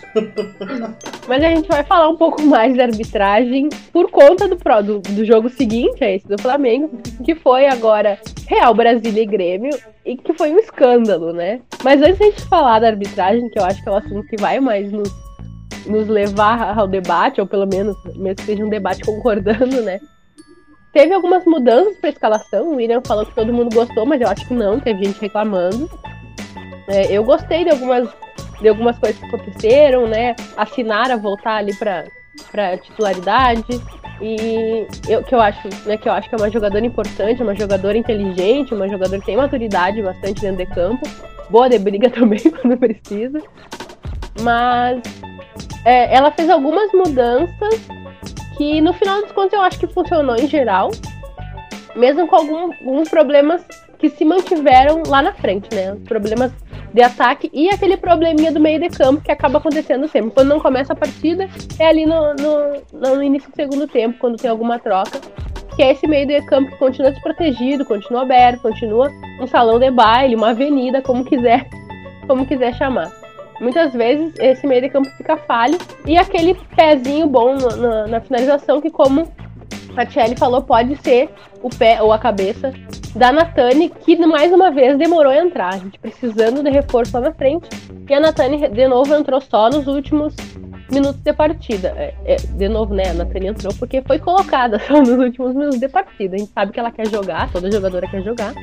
Mas 1.27 1.45
a 1.45 1.49
gente 1.49 1.69
vai 1.69 1.85
falar 1.85 2.09
um 2.09 2.17
pouco 2.17 2.43
mais 2.43 2.77
da 2.77 2.85
arbitragem 2.85 3.69
por 3.93 4.11
conta 4.11 4.49
do, 4.49 4.57
do, 4.57 5.01
do 5.01 5.25
jogo 5.25 5.51
seguinte, 5.51 6.03
é 6.03 6.17
esse 6.17 6.27
do 6.27 6.41
Flamengo, 6.41 6.91
que 7.25 7.35
foi 7.35 7.67
agora 7.67 8.19
Real 8.47 8.75
Brasília 8.75 9.23
e 9.23 9.27
Grêmio, 9.27 9.79
e 10.07 10.17
que 10.17 10.33
foi 10.33 10.51
um 10.53 10.59
escândalo, 10.59 11.33
né? 11.35 11.61
Mas 11.85 12.01
antes 12.01 12.19
da 12.19 12.25
gente 12.27 12.45
falar 12.47 12.79
da 12.79 12.89
arbitragem, 12.89 13.49
que 13.51 13.59
eu 13.59 13.65
acho 13.65 13.83
que 13.83 13.89
é 13.89 13.93
o 13.93 13.97
assunto 13.97 14.27
que 14.29 14.41
vai 14.41 14.59
mais 14.59 14.91
nos, 14.91 15.13
nos 15.87 16.09
levar 16.09 16.79
ao 16.79 16.87
debate, 16.87 17.41
ou 17.41 17.47
pelo 17.47 17.67
menos, 17.67 17.97
mesmo 18.15 18.37
que 18.37 18.43
seja 18.43 18.65
um 18.65 18.69
debate 18.69 19.05
concordando, 19.05 19.83
né? 19.83 20.01
Teve 20.93 21.15
algumas 21.15 21.45
mudanças 21.45 21.97
para 21.99 22.11
escalação. 22.11 22.69
O 22.69 22.77
William 22.77 23.03
falou 23.07 23.25
que 23.25 23.35
todo 23.35 23.53
mundo 23.53 23.75
gostou, 23.75 24.07
mas 24.07 24.21
eu 24.21 24.29
acho 24.29 24.47
que 24.47 24.55
não, 24.55 24.81
teve 24.81 25.05
gente 25.05 25.21
reclamando. 25.21 25.89
É, 26.89 27.13
eu 27.13 27.23
gostei 27.23 27.65
de 27.65 27.71
algumas, 27.71 28.09
de 28.61 28.69
algumas 28.69 28.99
coisas 28.99 29.19
que 29.21 29.27
aconteceram, 29.27 30.07
né? 30.07 30.35
A 30.57 30.65
Sinara 30.65 31.17
voltar 31.17 31.57
ali 31.57 31.75
para 31.75 32.79
titularidade. 32.79 33.81
E 34.21 34.87
eu 35.09 35.23
que 35.23 35.35
eu 35.35 35.41
acho, 35.41 35.69
né, 35.87 35.97
que 35.97 36.09
eu 36.09 36.13
acho 36.13 36.29
que 36.29 36.35
é 36.35 36.39
uma 36.39 36.51
jogadora 36.51 36.85
importante, 36.85 37.43
uma 37.43 37.55
jogadora 37.55 37.97
inteligente, 37.97 38.75
uma 38.75 38.89
jogadora 38.89 39.21
que 39.21 39.27
tem 39.27 39.37
maturidade 39.37 40.03
bastante 40.03 40.41
dentro 40.41 40.67
de 40.67 40.75
campo, 40.75 41.09
boa 41.51 41.69
de 41.69 41.79
briga 41.79 42.11
também 42.11 42.41
quando 42.41 42.77
precisa. 42.77 43.41
Mas 44.41 45.01
é, 45.85 46.15
ela 46.15 46.31
fez 46.31 46.49
algumas 46.51 46.93
mudanças 46.93 47.81
que 48.57 48.81
no 48.81 48.93
final 48.93 49.23
dos 49.23 49.33
contos 49.33 49.53
eu 49.53 49.63
acho 49.63 49.79
que 49.79 49.87
funcionou 49.87 50.37
em 50.37 50.49
geral, 50.49 50.91
mesmo 51.95 52.27
com 52.27 52.37
algum, 52.37 52.73
alguns 52.73 53.09
problemas 53.09 53.65
que 53.99 54.09
se 54.09 54.25
mantiveram 54.25 55.03
lá 55.07 55.23
na 55.23 55.33
frente, 55.33 55.75
né? 55.75 55.93
Os 55.93 56.03
problemas 56.03 56.53
de 56.93 57.03
ataque 57.03 57.51
e 57.53 57.69
aquele 57.69 57.97
probleminha 57.97 58.51
do 58.51 58.61
meio 58.61 58.81
de 58.81 58.89
campo 58.89 59.21
que 59.21 59.31
acaba 59.31 59.59
acontecendo 59.59 60.09
sempre. 60.09 60.31
Quando 60.31 60.49
não 60.49 60.61
começa 60.61 60.93
a 60.93 60.97
partida, 60.97 61.49
é 61.79 61.87
ali 61.87 62.07
no, 62.07 62.35
no, 62.35 63.15
no 63.15 63.23
início 63.23 63.51
do 63.51 63.57
segundo 63.57 63.87
tempo, 63.87 64.19
quando 64.19 64.37
tem 64.37 64.51
alguma 64.51 64.79
troca. 64.79 65.21
Que 65.77 65.83
é 65.83 65.93
esse 65.93 66.09
meio 66.09 66.27
de 66.27 66.41
campo 66.47 66.71
que 66.71 66.77
continua 66.79 67.13
desprotegido, 67.13 67.85
continua 67.85 68.23
aberto, 68.23 68.63
continua 68.63 69.11
um 69.41 69.47
salão 69.47 69.79
de 69.79 69.91
baile, 69.91 70.35
uma 70.35 70.51
avenida, 70.51 71.01
como 71.01 71.25
quiser, 71.25 71.69
como 72.27 72.47
quiser 72.47 72.75
chamar. 72.75 73.13
Muitas 73.61 73.93
vezes 73.93 74.33
esse 74.39 74.67
meio 74.67 74.83
de 74.83 74.89
campo 74.89 75.09
fica 75.17 75.37
falho 75.37 75.79
e 76.07 76.17
aquele 76.17 76.55
pezinho 76.77 77.27
bom 77.27 77.55
no, 77.55 77.77
no, 77.77 78.07
na 78.07 78.21
finalização 78.21 78.81
que, 78.81 78.91
como 78.91 79.29
a 79.97 80.07
Tchelle 80.07 80.37
falou, 80.37 80.63
pode 80.63 80.97
ser 81.03 81.29
o 81.63 81.69
pé 81.69 82.01
ou 82.01 82.13
a 82.13 82.19
cabeça 82.19 82.73
da 83.17 83.33
Natane, 83.33 83.89
que 83.89 84.17
mais 84.25 84.53
uma 84.53 84.71
vez 84.71 84.97
demorou 84.97 85.33
a 85.33 85.39
entrar. 85.39 85.75
A 85.75 85.79
gente 85.79 85.99
precisando 85.99 86.63
de 86.63 86.71
reforço 86.71 87.15
lá 87.15 87.21
na 87.29 87.33
frente. 87.33 87.69
E 88.09 88.15
a 88.15 88.21
Natane, 88.21 88.69
de 88.69 88.87
novo, 88.87 89.13
entrou 89.15 89.41
só 89.41 89.69
nos 89.69 89.89
últimos 89.89 90.37
minutos 90.91 91.21
de 91.21 91.33
partida. 91.33 91.93
É, 91.97 92.15
é, 92.25 92.37
de 92.37 92.69
novo, 92.69 92.95
né? 92.95 93.11
A 93.11 93.15
Natane 93.15 93.49
entrou 93.49 93.75
porque 93.75 94.03
foi 94.03 94.19
colocada 94.21 94.79
só 94.87 95.01
nos 95.01 95.19
últimos 95.19 95.55
minutos 95.55 95.81
de 95.81 95.89
partida. 95.89 96.37
A 96.37 96.39
gente 96.39 96.53
sabe 96.53 96.73
que 96.73 96.79
ela 96.79 96.93
quer 96.93 97.09
jogar, 97.09 97.51
toda 97.51 97.71
jogadora 97.71 98.07
quer 98.09 98.23
jogar. 98.23 98.55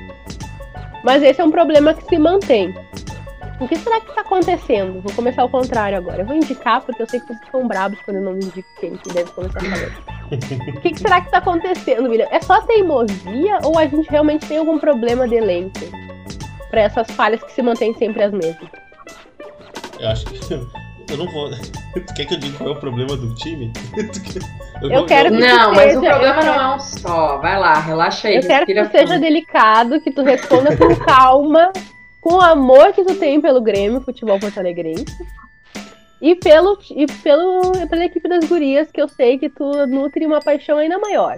Mas 1.03 1.21
esse 1.21 1.41
é 1.41 1.43
um 1.43 1.51
problema 1.51 1.93
que 1.93 2.03
se 2.05 2.17
mantém. 2.17 2.73
O 3.59 3.67
que 3.67 3.77
será 3.77 4.01
que 4.01 4.09
está 4.09 4.21
acontecendo? 4.21 5.01
Vou 5.01 5.13
começar 5.13 5.41
ao 5.41 5.49
contrário 5.49 5.97
agora. 5.97 6.21
Eu 6.21 6.25
vou 6.25 6.35
indicar, 6.35 6.81
porque 6.81 7.01
eu 7.01 7.07
sei 7.07 7.19
que 7.19 7.27
vocês 7.27 7.39
ficam 7.39 7.67
bravos 7.67 7.97
quando 8.03 8.17
eu 8.17 8.23
não 8.23 8.35
indico 8.35 8.67
quem 8.79 8.97
que 8.97 9.13
deve 9.13 9.31
começar 9.31 9.61
falando. 9.61 10.77
o 10.77 10.81
que, 10.81 10.89
que, 10.91 10.99
será 10.99 11.21
que 11.21 11.27
está 11.27 11.37
acontecendo, 11.37 12.09
William? 12.09 12.27
É 12.31 12.41
só 12.41 12.61
teimosia 12.61 13.59
ou 13.63 13.77
a 13.77 13.85
gente 13.85 14.09
realmente 14.09 14.45
tem 14.45 14.57
algum 14.57 14.77
problema 14.77 15.27
de 15.27 15.35
elenco? 15.35 15.79
Para 16.69 16.81
essas 16.81 17.09
falhas 17.11 17.41
que 17.43 17.51
se 17.53 17.61
mantêm 17.61 17.93
sempre 17.93 18.23
as 18.23 18.33
mesmas? 18.33 18.69
Eu 19.99 20.09
acho 20.09 20.25
que. 20.25 20.39
Eu 21.07 21.17
não 21.17 21.27
vou. 21.27 21.51
Tu 21.51 22.13
quer 22.15 22.25
que 22.25 22.33
eu 22.33 22.39
diga 22.39 22.57
qual 22.57 22.69
é 22.69 22.73
o 22.73 22.79
problema 22.79 23.15
do 23.15 23.33
time? 23.35 23.71
Eu, 24.81 24.91
eu 24.91 25.05
quero 25.05 25.29
que 25.31 25.37
Não, 25.37 25.71
mas 25.73 25.93
seja, 25.93 25.99
o 25.99 26.01
problema 26.01 26.43
não 26.43 26.53
é 26.53 26.75
um 26.75 26.79
só. 26.79 27.37
Vai 27.37 27.57
lá, 27.57 27.79
relaxa 27.79 28.27
aí. 28.27 28.35
Eu 28.35 28.41
quero 28.41 28.65
que 28.65 28.73
tu 28.73 28.91
seja 28.91 29.17
delicado, 29.17 30.01
que 30.01 30.11
tu 30.11 30.21
responda 30.21 30.75
com 30.75 30.93
calma 31.05 31.71
com 32.25 32.33
o 32.33 32.41
amor 32.41 32.91
que 32.91 33.03
tu 33.03 33.13
tem 33.13 33.39
pelo 33.39 33.61
Grêmio, 33.61 34.01
futebol 34.01 34.39
porto-alegrense. 34.39 35.05
E, 36.19 36.33
pelo, 36.33 36.75
e 36.89 37.05
pelo, 37.21 37.71
pela 37.87 38.03
equipe 38.03 38.27
das 38.27 38.45
gurias, 38.45 38.89
que 38.91 38.99
eu 38.99 39.07
sei 39.07 39.37
que 39.37 39.47
tu 39.47 39.85
nutre 39.85 40.25
uma 40.25 40.39
paixão 40.39 40.79
ainda 40.79 40.97
maior. 40.97 41.37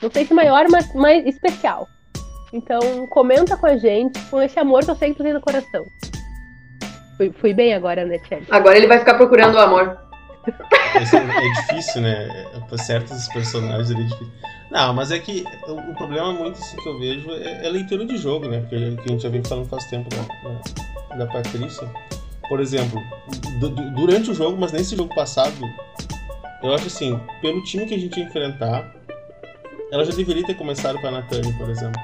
Não 0.00 0.08
sei 0.08 0.24
se 0.24 0.32
maior, 0.32 0.66
mas 0.70 0.94
mais 0.94 1.26
especial. 1.26 1.88
Então, 2.52 3.08
comenta 3.08 3.56
com 3.56 3.66
a 3.66 3.76
gente, 3.76 4.20
com 4.26 4.40
esse 4.40 4.56
amor 4.60 4.84
que 4.84 4.90
eu 4.92 4.94
sei 4.94 5.10
que 5.10 5.16
tu 5.16 5.24
tem 5.24 5.32
no 5.32 5.40
coração. 5.40 5.84
Fui, 7.16 7.32
fui 7.32 7.52
bem 7.52 7.74
agora, 7.74 8.04
né, 8.04 8.18
Tchelle? 8.20 8.46
Agora 8.50 8.76
ele 8.76 8.86
vai 8.86 9.00
ficar 9.00 9.14
procurando 9.14 9.56
o 9.56 9.58
amor. 9.58 9.98
É, 10.94 11.46
é 11.46 11.52
difícil, 11.60 12.02
né? 12.02 12.46
Para 12.68 12.78
certos 12.78 13.28
personagens 13.28 13.90
é 13.90 13.94
difícil. 13.94 14.28
Não, 14.70 14.92
mas 14.92 15.10
é 15.10 15.18
que 15.18 15.44
o, 15.66 15.94
problema 15.94 16.32
muito 16.32 16.58
assim, 16.58 16.76
que 16.76 16.88
eu 16.88 16.98
vejo 16.98 17.30
é, 17.30 17.66
é 17.66 17.70
leitura 17.70 18.04
de 18.04 18.16
jogo, 18.18 18.48
né? 18.48 18.60
Porque 18.60 18.76
que 18.76 19.08
a 19.08 19.12
gente 19.12 19.22
já 19.22 19.28
vem 19.28 19.42
falando 19.42 19.68
faz 19.68 19.84
tempo 19.86 20.08
da, 20.10 21.16
da, 21.16 21.26
Patrícia. 21.26 21.88
Por 22.48 22.60
exemplo, 22.60 23.00
durante 23.94 24.30
o 24.30 24.34
jogo, 24.34 24.56
mas 24.58 24.72
nesse 24.72 24.96
jogo 24.96 25.14
passado, 25.14 25.54
eu 26.62 26.74
acho 26.74 26.86
assim, 26.86 27.18
pelo 27.40 27.62
time 27.62 27.86
que 27.86 27.94
a 27.94 27.98
gente 27.98 28.18
ia 28.18 28.26
enfrentar, 28.26 28.94
ela 29.90 30.04
já 30.04 30.12
deveria 30.12 30.44
ter 30.44 30.54
começado 30.54 30.98
com 31.00 31.06
a 31.06 31.10
Natane, 31.10 31.52
por 31.54 31.68
exemplo. 31.68 32.00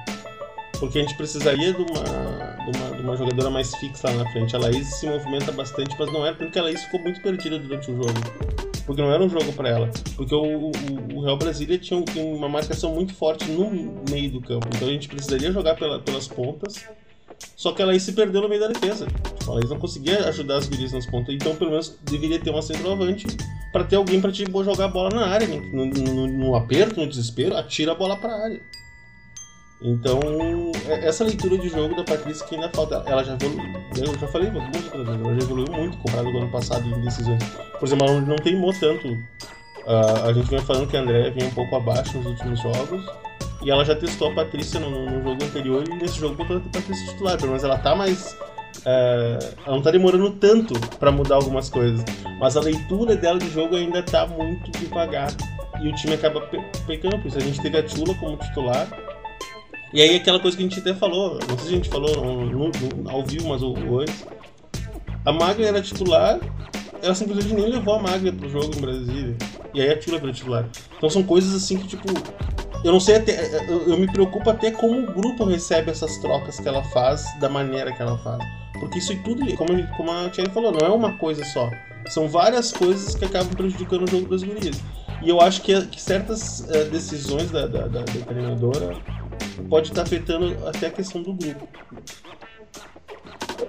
Porque 0.78 0.98
a 0.98 1.02
gente 1.02 1.16
precisaria 1.16 1.72
de 1.72 1.82
uma, 1.82 2.53
de 2.64 2.78
uma, 2.78 2.90
uma 3.00 3.16
jogadora 3.16 3.50
mais 3.50 3.74
fixa 3.76 4.10
lá 4.10 4.24
na 4.24 4.30
frente. 4.32 4.54
A 4.56 4.58
Laís 4.58 4.86
se 4.86 5.06
movimenta 5.06 5.52
bastante, 5.52 5.94
mas 5.98 6.12
não 6.12 6.26
é 6.26 6.32
porque 6.32 6.58
a 6.58 6.62
Laís 6.62 6.82
ficou 6.84 7.00
muito 7.00 7.20
perdida 7.20 7.58
durante 7.58 7.90
o 7.90 7.96
jogo 7.96 8.64
porque 8.86 9.00
não 9.00 9.10
era 9.10 9.22
um 9.22 9.28
jogo 9.28 9.52
para 9.52 9.68
ela. 9.68 9.90
Porque 10.16 10.34
o, 10.34 10.70
o, 10.70 10.72
o, 11.14 11.20
Real 11.22 11.36
Brasília 11.36 11.78
tinha, 11.78 12.02
uma 12.16 12.48
marcação 12.48 12.94
muito 12.94 13.14
forte 13.14 13.50
no 13.50 13.70
meio 14.10 14.30
do 14.30 14.40
campo. 14.40 14.68
Então 14.74 14.88
a 14.88 14.90
gente 14.90 15.08
precisaria 15.08 15.50
jogar 15.52 15.74
pela, 15.74 16.00
pelas 16.00 16.28
pontas. 16.28 16.84
Só 17.56 17.72
que 17.72 17.82
ela 17.82 17.92
aí 17.92 18.00
se 18.00 18.12
perdeu 18.12 18.42
no 18.42 18.48
meio 18.48 18.60
da 18.60 18.68
defesa. 18.68 19.06
Tipo, 19.06 19.52
ela 19.52 19.60
não 19.68 19.78
conseguia 19.78 20.28
ajudar 20.28 20.58
as 20.58 20.68
gurias 20.68 20.92
nas 20.92 21.06
pontas. 21.06 21.34
Então, 21.34 21.56
pelo 21.56 21.70
menos, 21.70 21.98
deveria 22.04 22.38
ter 22.38 22.50
uma 22.50 22.62
centroavante 22.62 23.26
para 23.72 23.84
ter 23.84 23.96
alguém 23.96 24.20
para 24.20 24.30
te 24.30 24.44
jogar 24.44 24.84
a 24.84 24.88
bola 24.88 25.10
na 25.10 25.26
área. 25.26 25.46
Né? 25.46 25.60
No, 25.72 25.86
no, 25.86 26.26
no, 26.26 26.54
aperto, 26.54 27.00
no 27.00 27.08
desespero, 27.08 27.56
atira 27.56 27.92
a 27.92 27.94
bola 27.94 28.16
para 28.16 28.32
a 28.32 28.44
área. 28.44 28.60
Então, 29.84 30.18
é, 30.88 31.08
essa 31.08 31.22
leitura 31.24 31.58
de 31.58 31.68
jogo 31.68 31.94
da 31.94 32.02
Patrícia 32.02 32.46
que 32.46 32.54
ainda 32.54 32.70
falta. 32.74 33.02
Ela 33.04 33.22
já 33.22 33.34
evoluiu, 33.34 33.82
eu 33.98 34.18
já 34.18 34.26
falei 34.28 34.50
vezes, 34.50 34.90
ela 34.94 35.04
já 35.04 35.44
evoluiu 35.44 35.70
muito 35.70 35.98
comparado 35.98 36.32
com 36.32 36.38
o 36.38 36.40
ano 36.40 36.50
passado 36.50 36.88
em 36.88 37.00
decisões. 37.02 37.44
Por 37.78 37.86
exemplo, 37.86 38.08
ela 38.08 38.20
não 38.22 38.36
teimou 38.36 38.72
tanto. 38.80 39.06
Uh, 39.08 40.26
a 40.26 40.32
gente 40.32 40.48
vinha 40.48 40.62
falando 40.62 40.88
que 40.88 40.96
a 40.96 41.00
André 41.00 41.30
vinha 41.32 41.46
um 41.46 41.54
pouco 41.54 41.76
abaixo 41.76 42.16
nos 42.16 42.26
últimos 42.28 42.60
jogos. 42.60 43.04
E 43.62 43.70
ela 43.70 43.84
já 43.84 43.94
testou 43.94 44.32
a 44.32 44.34
Patrícia 44.34 44.80
no, 44.80 44.90
no 45.10 45.22
jogo 45.22 45.44
anterior 45.44 45.84
e 45.86 45.94
nesse 45.96 46.18
jogo 46.18 46.34
botou 46.34 46.56
a 46.56 46.60
Patrícia 46.60 47.06
titular. 47.12 47.38
Menos 47.42 47.62
ela 47.62 47.76
tá 47.76 47.94
mais. 47.94 48.32
Uh, 48.78 49.54
ela 49.66 49.76
não 49.76 49.82
tá 49.82 49.90
demorando 49.90 50.30
tanto 50.30 50.72
para 50.96 51.12
mudar 51.12 51.34
algumas 51.34 51.68
coisas. 51.68 52.02
Mas 52.40 52.56
a 52.56 52.60
leitura 52.60 53.16
dela 53.16 53.38
de 53.38 53.50
jogo 53.50 53.76
ainda 53.76 54.02
tá 54.02 54.26
muito 54.26 54.70
devagar. 54.78 55.30
E 55.82 55.88
o 55.90 55.94
time 55.94 56.14
acaba 56.14 56.40
pe 56.40 56.58
pecando 56.86 57.18
por 57.18 57.26
isso. 57.26 57.36
A 57.36 57.42
gente 57.42 57.60
teve 57.60 57.76
a 57.76 57.82
Tula 57.82 58.14
como 58.14 58.38
titular 58.38 58.88
e 59.94 60.02
aí 60.02 60.16
aquela 60.16 60.40
coisa 60.40 60.56
que 60.56 60.62
a 60.64 60.66
gente 60.68 60.80
até 60.80 60.92
falou, 60.92 61.38
não 61.48 61.56
sei 61.56 61.68
se 61.68 61.72
a 61.72 61.76
gente 61.76 61.88
falou 61.88 62.16
no, 62.16 62.68
no, 62.68 63.10
ao 63.10 63.24
vivo, 63.24 63.48
mas 63.48 63.62
hoje. 63.62 64.12
A 65.24 65.32
Maglia 65.32 65.68
era 65.68 65.80
titular, 65.80 66.38
ela 67.00 67.14
simplesmente 67.14 67.54
nem 67.54 67.70
levou 67.70 67.94
a 67.94 68.02
Maglia 68.02 68.32
pro 68.32 68.48
jogo 68.48 68.76
em 68.76 68.80
Brasília. 68.80 69.36
E 69.72 69.80
aí 69.80 69.90
a 69.90 69.98
Tila 69.98 70.18
virou 70.18 70.34
titular. 70.34 70.68
Então 70.96 71.08
são 71.08 71.22
coisas 71.22 71.54
assim 71.54 71.78
que, 71.78 71.86
tipo. 71.86 72.08
Eu 72.82 72.92
não 72.92 73.00
sei 73.00 73.16
até. 73.16 73.68
Eu, 73.68 73.88
eu 73.88 73.96
me 73.96 74.10
preocupo 74.10 74.50
até 74.50 74.70
como 74.70 74.98
o 74.98 75.12
grupo 75.12 75.44
recebe 75.44 75.90
essas 75.90 76.18
trocas 76.18 76.58
que 76.58 76.68
ela 76.68 76.82
faz, 76.84 77.24
da 77.38 77.48
maneira 77.48 77.92
que 77.92 78.02
ela 78.02 78.18
faz. 78.18 78.42
Porque 78.80 78.98
isso 78.98 79.16
tudo, 79.22 79.44
como, 79.56 79.86
como 79.96 80.10
a 80.10 80.28
Thierry 80.28 80.50
falou, 80.50 80.72
não 80.72 80.86
é 80.86 80.90
uma 80.90 81.16
coisa 81.18 81.44
só. 81.44 81.70
São 82.08 82.28
várias 82.28 82.72
coisas 82.72 83.14
que 83.14 83.24
acabam 83.24 83.54
prejudicando 83.54 84.02
o 84.02 84.10
jogo 84.10 84.28
das 84.28 84.42
gurias. 84.42 84.82
E 85.22 85.28
eu 85.28 85.40
acho 85.40 85.62
que, 85.62 85.86
que 85.86 86.00
certas 86.00 86.60
uh, 86.60 86.90
decisões 86.90 87.50
da, 87.50 87.66
da, 87.66 87.86
da, 87.86 88.00
da 88.00 88.26
treinadora 88.26 88.94
pode 89.68 89.88
estar 89.88 90.02
afetando 90.02 90.56
até 90.66 90.86
a 90.86 90.90
questão 90.90 91.22
do 91.22 91.32
grupo. 91.32 91.68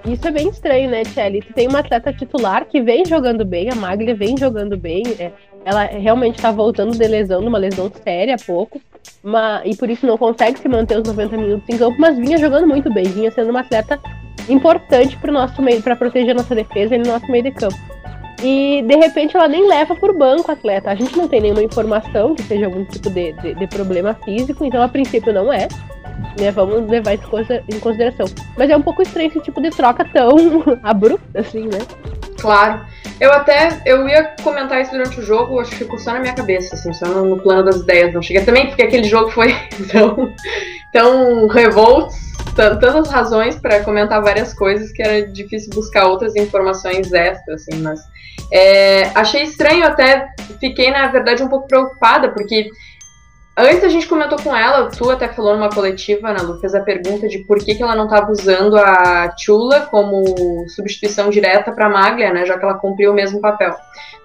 Isso 0.05 0.27
é 0.27 0.31
bem 0.31 0.49
estranho, 0.49 0.89
né, 0.89 1.03
Tchelle? 1.03 1.41
Tu 1.41 1.53
tem 1.53 1.67
uma 1.67 1.79
atleta 1.79 2.13
titular 2.13 2.65
que 2.65 2.81
vem 2.81 3.05
jogando 3.05 3.43
bem, 3.43 3.69
a 3.71 3.75
Maglia 3.75 4.15
vem 4.15 4.37
jogando 4.37 4.77
bem. 4.77 5.03
É, 5.19 5.31
ela 5.63 5.85
realmente 5.85 6.35
está 6.35 6.51
voltando 6.51 6.95
de 6.95 7.07
lesão, 7.07 7.41
numa 7.41 7.57
lesão 7.57 7.91
séria 8.03 8.35
há 8.35 8.45
pouco. 8.45 8.79
Uma, 9.23 9.61
e 9.65 9.75
por 9.75 9.89
isso 9.89 10.05
não 10.05 10.17
consegue 10.17 10.59
se 10.59 10.67
manter 10.67 10.99
os 10.99 11.07
90 11.07 11.37
minutos 11.37 11.67
em 11.69 11.77
campo, 11.77 11.95
mas 11.99 12.17
vinha 12.17 12.37
jogando 12.37 12.67
muito 12.67 12.93
bem, 12.93 13.05
vinha 13.05 13.31
sendo 13.31 13.49
uma 13.49 13.61
atleta 13.61 13.99
importante 14.47 15.17
para 15.17 15.31
o 15.31 15.33
nosso 15.33 15.61
meio, 15.61 15.81
para 15.81 15.95
proteger 15.95 16.31
a 16.31 16.35
nossa 16.35 16.53
defesa 16.53 16.95
e 16.95 16.99
no 16.99 17.07
nosso 17.07 17.25
meio 17.31 17.43
de 17.43 17.51
campo. 17.51 17.94
E 18.43 18.81
de 18.81 18.95
repente 18.95 19.35
ela 19.35 19.47
nem 19.47 19.67
leva 19.67 19.95
por 19.95 20.13
banco 20.13 20.49
o 20.49 20.53
atleta. 20.53 20.91
A 20.91 20.95
gente 20.95 21.15
não 21.17 21.27
tem 21.27 21.41
nenhuma 21.41 21.63
informação 21.63 22.35
que 22.35 22.43
seja 22.43 22.65
algum 22.65 22.83
tipo 22.85 23.09
de, 23.09 23.33
de, 23.33 23.55
de 23.55 23.67
problema 23.67 24.13
físico, 24.25 24.65
então 24.65 24.81
a 24.81 24.87
princípio 24.87 25.33
não 25.33 25.51
é. 25.51 25.67
Né, 26.39 26.51
vamos 26.51 26.89
levar 26.89 27.13
isso 27.13 27.27
em 27.69 27.79
consideração. 27.79 28.25
Mas 28.57 28.69
é 28.69 28.75
um 28.75 28.81
pouco 28.81 29.01
estranho 29.01 29.29
esse 29.29 29.39
tipo 29.41 29.61
de 29.61 29.69
troca 29.69 30.05
tão 30.05 30.35
abrupta, 30.83 31.39
assim, 31.39 31.63
né? 31.63 31.79
Claro. 32.39 32.85
Eu 33.19 33.31
até, 33.31 33.81
eu 33.85 34.07
ia 34.07 34.23
comentar 34.43 34.81
isso 34.81 34.91
durante 34.91 35.19
o 35.19 35.23
jogo, 35.23 35.59
acho 35.59 35.71
que 35.71 35.77
ficou 35.77 35.97
só 35.97 36.13
na 36.13 36.19
minha 36.19 36.33
cabeça, 36.33 36.75
assim, 36.75 36.91
só 36.91 37.05
no 37.07 37.37
plano 37.41 37.63
das 37.63 37.77
ideias. 37.77 38.13
Não 38.13 38.21
cheguei 38.21 38.43
também, 38.43 38.67
porque 38.67 38.83
aquele 38.83 39.05
jogo 39.05 39.31
foi 39.31 39.55
tão, 39.91 40.33
tão 40.91 41.47
revoltos, 41.47 42.15
tantas 42.55 43.09
razões 43.09 43.55
para 43.55 43.83
comentar 43.83 44.21
várias 44.21 44.53
coisas 44.53 44.91
que 44.91 45.03
era 45.03 45.27
difícil 45.27 45.69
buscar 45.73 46.05
outras 46.05 46.35
informações 46.35 47.11
extras, 47.11 47.61
assim, 47.61 47.81
mas 47.81 47.99
é, 48.51 49.11
achei 49.15 49.43
estranho 49.43 49.85
até, 49.85 50.27
fiquei 50.59 50.91
na 50.91 51.07
verdade 51.07 51.43
um 51.43 51.49
pouco 51.49 51.67
preocupada, 51.67 52.29
porque 52.29 52.69
Antes 53.57 53.85
a 53.85 53.87
gente 53.89 54.05
comentou 54.05 54.37
com 54.37 54.53
ela, 54.53 54.89
tu 54.89 55.09
até 55.09 55.29
falou 55.29 55.55
numa 55.55 55.69
coletiva, 55.69 56.27
Ana 56.27 56.41
Lu, 56.41 56.59
fez 56.59 56.75
a 56.75 56.81
pergunta 56.81 57.25
de 57.25 57.39
por 57.39 57.57
que, 57.57 57.73
que 57.73 57.81
ela 57.81 57.95
não 57.95 58.03
estava 58.03 58.29
usando 58.29 58.77
a 58.77 59.33
Chula 59.37 59.87
como 59.89 60.67
substituição 60.67 61.29
direta 61.29 61.71
para 61.71 61.87
Maglia, 61.87 62.33
né, 62.33 62.45
já 62.45 62.57
que 62.57 62.65
ela 62.65 62.73
cumpriu 62.73 63.11
o 63.11 63.15
mesmo 63.15 63.39
papel. 63.39 63.73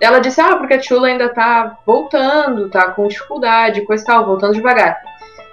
Ela 0.00 0.18
disse, 0.18 0.40
ah, 0.40 0.56
porque 0.56 0.74
a 0.74 0.82
Chula 0.82 1.06
ainda 1.06 1.28
tá 1.28 1.78
voltando, 1.86 2.68
tá 2.70 2.90
com 2.90 3.06
dificuldade, 3.06 3.82
coisa 3.82 4.04
tal, 4.04 4.26
voltando 4.26 4.54
devagar. 4.54 5.00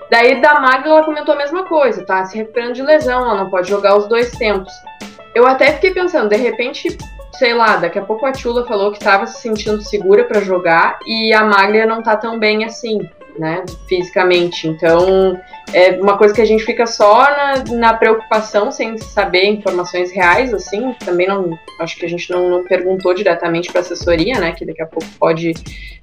Daí 0.10 0.42
da 0.42 0.60
Maglia 0.60 0.92
ela 0.92 1.04
comentou 1.04 1.34
a 1.34 1.38
mesma 1.38 1.66
coisa, 1.66 2.06
tá 2.06 2.24
se 2.26 2.38
recuperando 2.38 2.74
de 2.74 2.82
lesão, 2.82 3.22
ela 3.22 3.44
não 3.44 3.50
pode 3.50 3.70
jogar 3.70 3.98
os 3.98 4.08
dois 4.08 4.32
tempos. 4.32 4.72
Eu 5.36 5.46
até 5.46 5.74
fiquei 5.74 5.92
pensando, 5.92 6.30
de 6.30 6.38
repente, 6.38 6.98
sei 7.34 7.54
lá, 7.54 7.76
daqui 7.76 8.00
a 8.00 8.04
pouco 8.04 8.26
a 8.26 8.34
Chula 8.34 8.66
falou 8.66 8.92
que 8.92 8.98
estava 8.98 9.28
se 9.28 9.42
sentindo 9.42 9.82
segura 9.82 10.24
para 10.24 10.42
jogar 10.42 10.98
e 11.06 11.34
a 11.34 11.44
Maglia 11.44 11.86
não 11.86 12.02
tá 12.02 12.16
tão 12.16 12.40
bem 12.40 12.64
assim 12.64 13.00
né, 13.38 13.64
fisicamente. 13.88 14.68
Então, 14.68 15.40
é 15.74 15.92
uma 16.02 16.18
coisa 16.18 16.34
que 16.34 16.42
a 16.42 16.46
gente 16.46 16.64
fica 16.64 16.86
só 16.86 17.24
na, 17.24 17.64
na, 17.76 17.94
preocupação, 17.94 18.72
sem 18.72 18.98
saber 18.98 19.46
informações 19.46 20.12
reais, 20.12 20.54
assim. 20.54 20.94
Também 21.06 21.28
não, 21.28 21.58
acho 21.80 21.98
que 21.98 22.06
a 22.06 22.10
gente 22.10 22.30
não, 22.32 22.50
não 22.50 22.64
perguntou 22.64 23.14
diretamente 23.14 23.70
para 23.70 23.82
a 23.82 23.84
assessoria, 23.84 24.40
né, 24.40 24.52
que 24.52 24.66
daqui 24.66 24.82
a 24.82 24.88
pouco 24.88 25.08
pode 25.20 25.54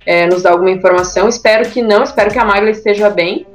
é, 0.06 0.26
nos 0.26 0.42
dar 0.42 0.52
alguma 0.52 0.70
informação. 0.70 1.28
Espero 1.28 1.68
que 1.68 1.82
não, 1.82 2.02
espero 2.02 2.30
que 2.30 2.38
a 2.38 2.44
Maglia 2.44 2.70
esteja 2.70 3.11
bem. 3.11 3.46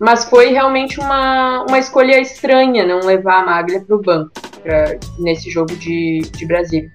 Mas 0.00 0.24
foi 0.24 0.50
realmente 0.50 1.00
uma, 1.00 1.64
uma 1.64 1.78
escolha 1.78 2.20
estranha 2.20 2.86
não 2.86 3.00
levar 3.00 3.42
a 3.42 3.46
Maglia 3.46 3.80
para 3.80 3.96
o 3.96 4.00
banco 4.00 4.30
pra, 4.62 4.96
nesse 5.18 5.50
jogo 5.50 5.74
de, 5.76 6.20
de 6.32 6.46
Brasília. 6.46 6.90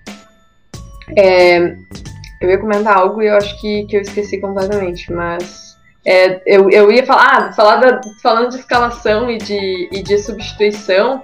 É, 1.17 1.75
eu 2.39 2.49
ia 2.49 2.57
comentar 2.57 2.97
algo 2.97 3.21
e 3.21 3.27
eu 3.27 3.35
acho 3.35 3.59
que, 3.59 3.85
que 3.85 3.97
eu 3.97 4.01
esqueci 4.01 4.39
completamente, 4.39 5.11
mas 5.11 5.77
é, 6.05 6.41
eu, 6.45 6.69
eu 6.69 6.91
ia 6.91 7.05
falar, 7.05 7.49
ah, 7.49 7.53
falar 7.53 7.75
da, 7.77 8.01
falando 8.21 8.49
de 8.49 8.57
escalação 8.57 9.29
e 9.31 9.37
de, 9.37 9.89
e 9.91 10.03
de 10.03 10.17
substituição, 10.17 11.21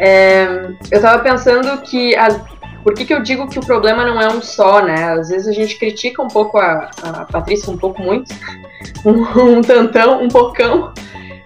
é, 0.00 0.44
eu 0.90 0.96
estava 0.96 1.22
pensando 1.22 1.80
que 1.82 2.14
a, 2.16 2.28
por 2.82 2.94
que, 2.94 3.04
que 3.04 3.14
eu 3.14 3.22
digo 3.22 3.48
que 3.48 3.58
o 3.58 3.66
problema 3.66 4.04
não 4.04 4.20
é 4.20 4.28
um 4.28 4.42
só, 4.42 4.84
né? 4.84 5.12
Às 5.12 5.28
vezes 5.28 5.48
a 5.48 5.52
gente 5.52 5.78
critica 5.78 6.22
um 6.22 6.28
pouco 6.28 6.58
a, 6.58 6.90
a 7.02 7.24
Patrícia, 7.24 7.72
um 7.72 7.76
pouco 7.76 8.02
muito, 8.02 8.34
um, 9.04 9.58
um 9.58 9.60
tantão, 9.60 10.22
um 10.22 10.28
pocão, 10.28 10.92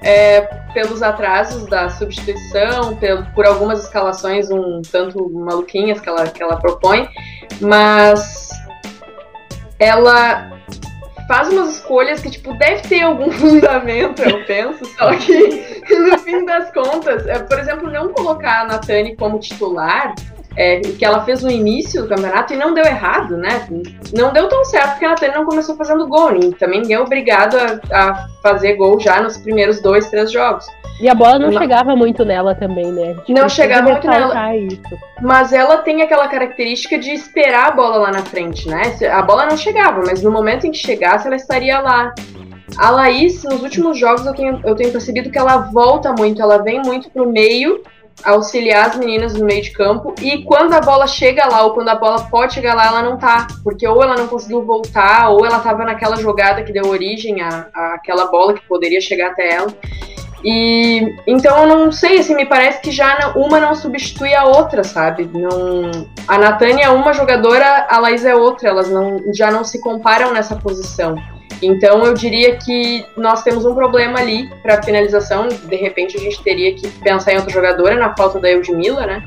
é, 0.03 0.41
pelos 0.73 1.03
atrasos 1.03 1.67
da 1.67 1.89
substituição, 1.91 2.97
pelo, 2.97 3.25
por 3.33 3.47
algumas 3.47 3.85
escalações 3.85 4.51
um 4.51 4.81
tanto 4.83 5.29
maluquinhas 5.31 6.01
que 6.01 6.09
ela, 6.09 6.27
que 6.27 6.43
ela 6.43 6.57
propõe, 6.57 7.09
mas 7.61 8.49
ela 9.79 10.59
faz 11.29 11.49
umas 11.49 11.77
escolhas 11.77 12.21
que, 12.21 12.31
tipo, 12.31 12.53
deve 12.55 12.83
ter 12.89 13.03
algum 13.03 13.31
fundamento, 13.33 14.21
eu 14.23 14.45
penso, 14.47 14.85
só 14.97 15.15
que 15.15 15.83
no 16.11 16.19
fim 16.19 16.45
das 16.45 16.73
contas, 16.73 17.27
é, 17.27 17.39
por 17.39 17.59
exemplo, 17.59 17.91
não 17.91 18.13
colocar 18.13 18.63
a 18.63 18.67
Natane 18.67 19.15
como 19.17 19.39
titular, 19.39 20.15
é, 20.57 20.81
que 20.81 21.05
ela 21.05 21.25
fez 21.25 21.43
no 21.43 21.51
início 21.51 22.03
do 22.03 22.09
campeonato 22.09 22.53
e 22.53 22.57
não 22.57 22.75
deu 22.75 22.85
errado, 22.85 23.37
né? 23.37 23.67
Não 24.13 24.33
deu 24.33 24.49
tão 24.49 24.65
certo 24.65 24.93
porque 24.93 25.05
a 25.05 25.11
Natane 25.11 25.35
não 25.35 25.45
começou 25.45 25.77
fazendo 25.77 26.07
gol, 26.07 26.35
e 26.37 26.53
também 26.55 26.81
ninguém 26.81 26.97
é 26.97 27.01
obrigado 27.01 27.57
a, 27.57 27.81
a 27.93 28.29
fazer 28.43 28.75
gol 28.75 28.99
já 28.99 29.21
nos 29.21 29.39
primeiros 29.39 29.81
dois, 29.81 30.11
três 30.11 30.31
jogos. 30.33 30.67
E 31.01 31.09
a 31.09 31.15
bola 31.15 31.39
não, 31.39 31.51
não, 31.51 31.59
chegava 31.59 31.97
muito 31.97 32.27
nela 32.27 32.55
também, 32.55 32.93
né? 32.93 33.17
Não 33.27 33.49
chegava 33.49 33.91
muito 33.91 34.07
nela. 34.07 34.55
Isso. 34.55 34.81
Mas 35.23 35.51
ela 35.51 35.79
tem 35.79 36.03
aquela 36.03 36.29
característica 36.29 36.99
de 36.99 37.11
esperar 37.11 37.69
a 37.69 37.71
bola 37.71 37.97
lá 37.97 38.13
na 38.13 38.23
frente, 38.23 38.69
né? 38.69 38.83
A 39.11 39.23
bola 39.23 39.47
não 39.47 39.57
chegava, 39.57 40.03
mas 40.05 40.23
no 40.23 40.31
momento 40.31 40.67
em 40.67 40.71
que 40.71 40.77
chegasse, 40.77 41.27
ela 41.27 41.37
estaria 41.37 41.81
lá. 41.81 42.15
A 42.77 42.91
Laís, 42.91 43.43
nos 43.45 43.63
últimos 43.63 43.99
jogos, 43.99 44.27
eu 44.27 44.35
tenho, 44.35 44.61
eu 44.63 44.75
tenho 44.75 44.93
percebido 44.93 45.31
que 45.31 45.39
ela 45.39 45.57
volta 45.57 46.13
muito, 46.13 46.41
ela 46.41 46.59
vem 46.59 46.81
muito 46.83 47.11
pro 47.11 47.29
meio, 47.29 47.83
auxiliar 48.23 48.89
as 48.89 48.97
meninas 48.97 49.35
no 49.35 49.47
meio 49.47 49.63
de 49.63 49.71
campo, 49.73 50.15
e 50.21 50.45
quando 50.45 50.73
a 50.75 50.81
bola 50.81 51.07
chega 51.07 51.47
lá, 51.47 51.63
ou 51.63 51.73
quando 51.73 51.89
a 51.89 51.95
bola 51.95 52.27
pode 52.31 52.55
chegar 52.55 52.75
lá, 52.75 52.87
ela 52.87 53.03
não 53.03 53.17
tá. 53.17 53.47
Porque 53.65 53.87
ou 53.87 54.03
ela 54.03 54.17
não 54.17 54.29
conseguiu 54.29 54.63
voltar, 54.63 55.31
ou 55.31 55.45
ela 55.45 55.61
tava 55.61 55.85
naquela 55.85 56.17
jogada 56.17 56.63
que 56.63 56.73
deu 56.73 56.87
origem 56.87 57.41
à, 57.43 57.69
àquela 57.95 58.27
bola 58.27 58.55
que 58.55 58.67
poderia 58.67 59.01
chegar 59.01 59.31
até 59.31 59.55
ela. 59.55 59.69
E 60.43 61.17
então 61.27 61.59
eu 61.59 61.67
não 61.67 61.93
sei, 61.93 62.19
assim, 62.19 62.35
me 62.35 62.47
parece 62.47 62.81
que 62.81 62.91
já 62.91 63.33
uma 63.37 63.61
não 63.61 63.75
substitui 63.75 64.35
a 64.35 64.45
outra, 64.45 64.83
sabe? 64.83 65.31
Não, 65.33 65.91
a 66.27 66.39
Natânia 66.39 66.85
é 66.85 66.91
uma 66.91 67.13
jogadora, 67.13 67.87
a 67.91 67.99
Laís 67.99 68.25
é 68.25 68.35
outra, 68.35 68.71
elas 68.71 68.89
não, 68.89 69.21
já 69.35 69.51
não 69.51 69.65
se 69.65 69.81
comparam 69.81 70.33
nessa 70.33 70.57
posição. 70.57 71.15
Então 71.63 72.05
eu 72.05 72.15
diria 72.15 72.57
que 72.57 73.05
nós 73.17 73.43
temos 73.43 73.65
um 73.65 73.75
problema 73.75 74.19
ali 74.19 74.49
para 74.63 74.83
finalização. 74.83 75.49
De 75.49 75.77
repente 75.77 76.17
a 76.17 76.21
gente 76.21 76.43
teria 76.43 76.75
que 76.75 76.89
pensar 76.89 77.33
em 77.33 77.37
outra 77.37 77.53
jogadora 77.53 77.97
na 77.97 78.17
falta 78.17 78.39
da 78.39 78.51
Eudmila, 78.51 79.07
né? 79.07 79.23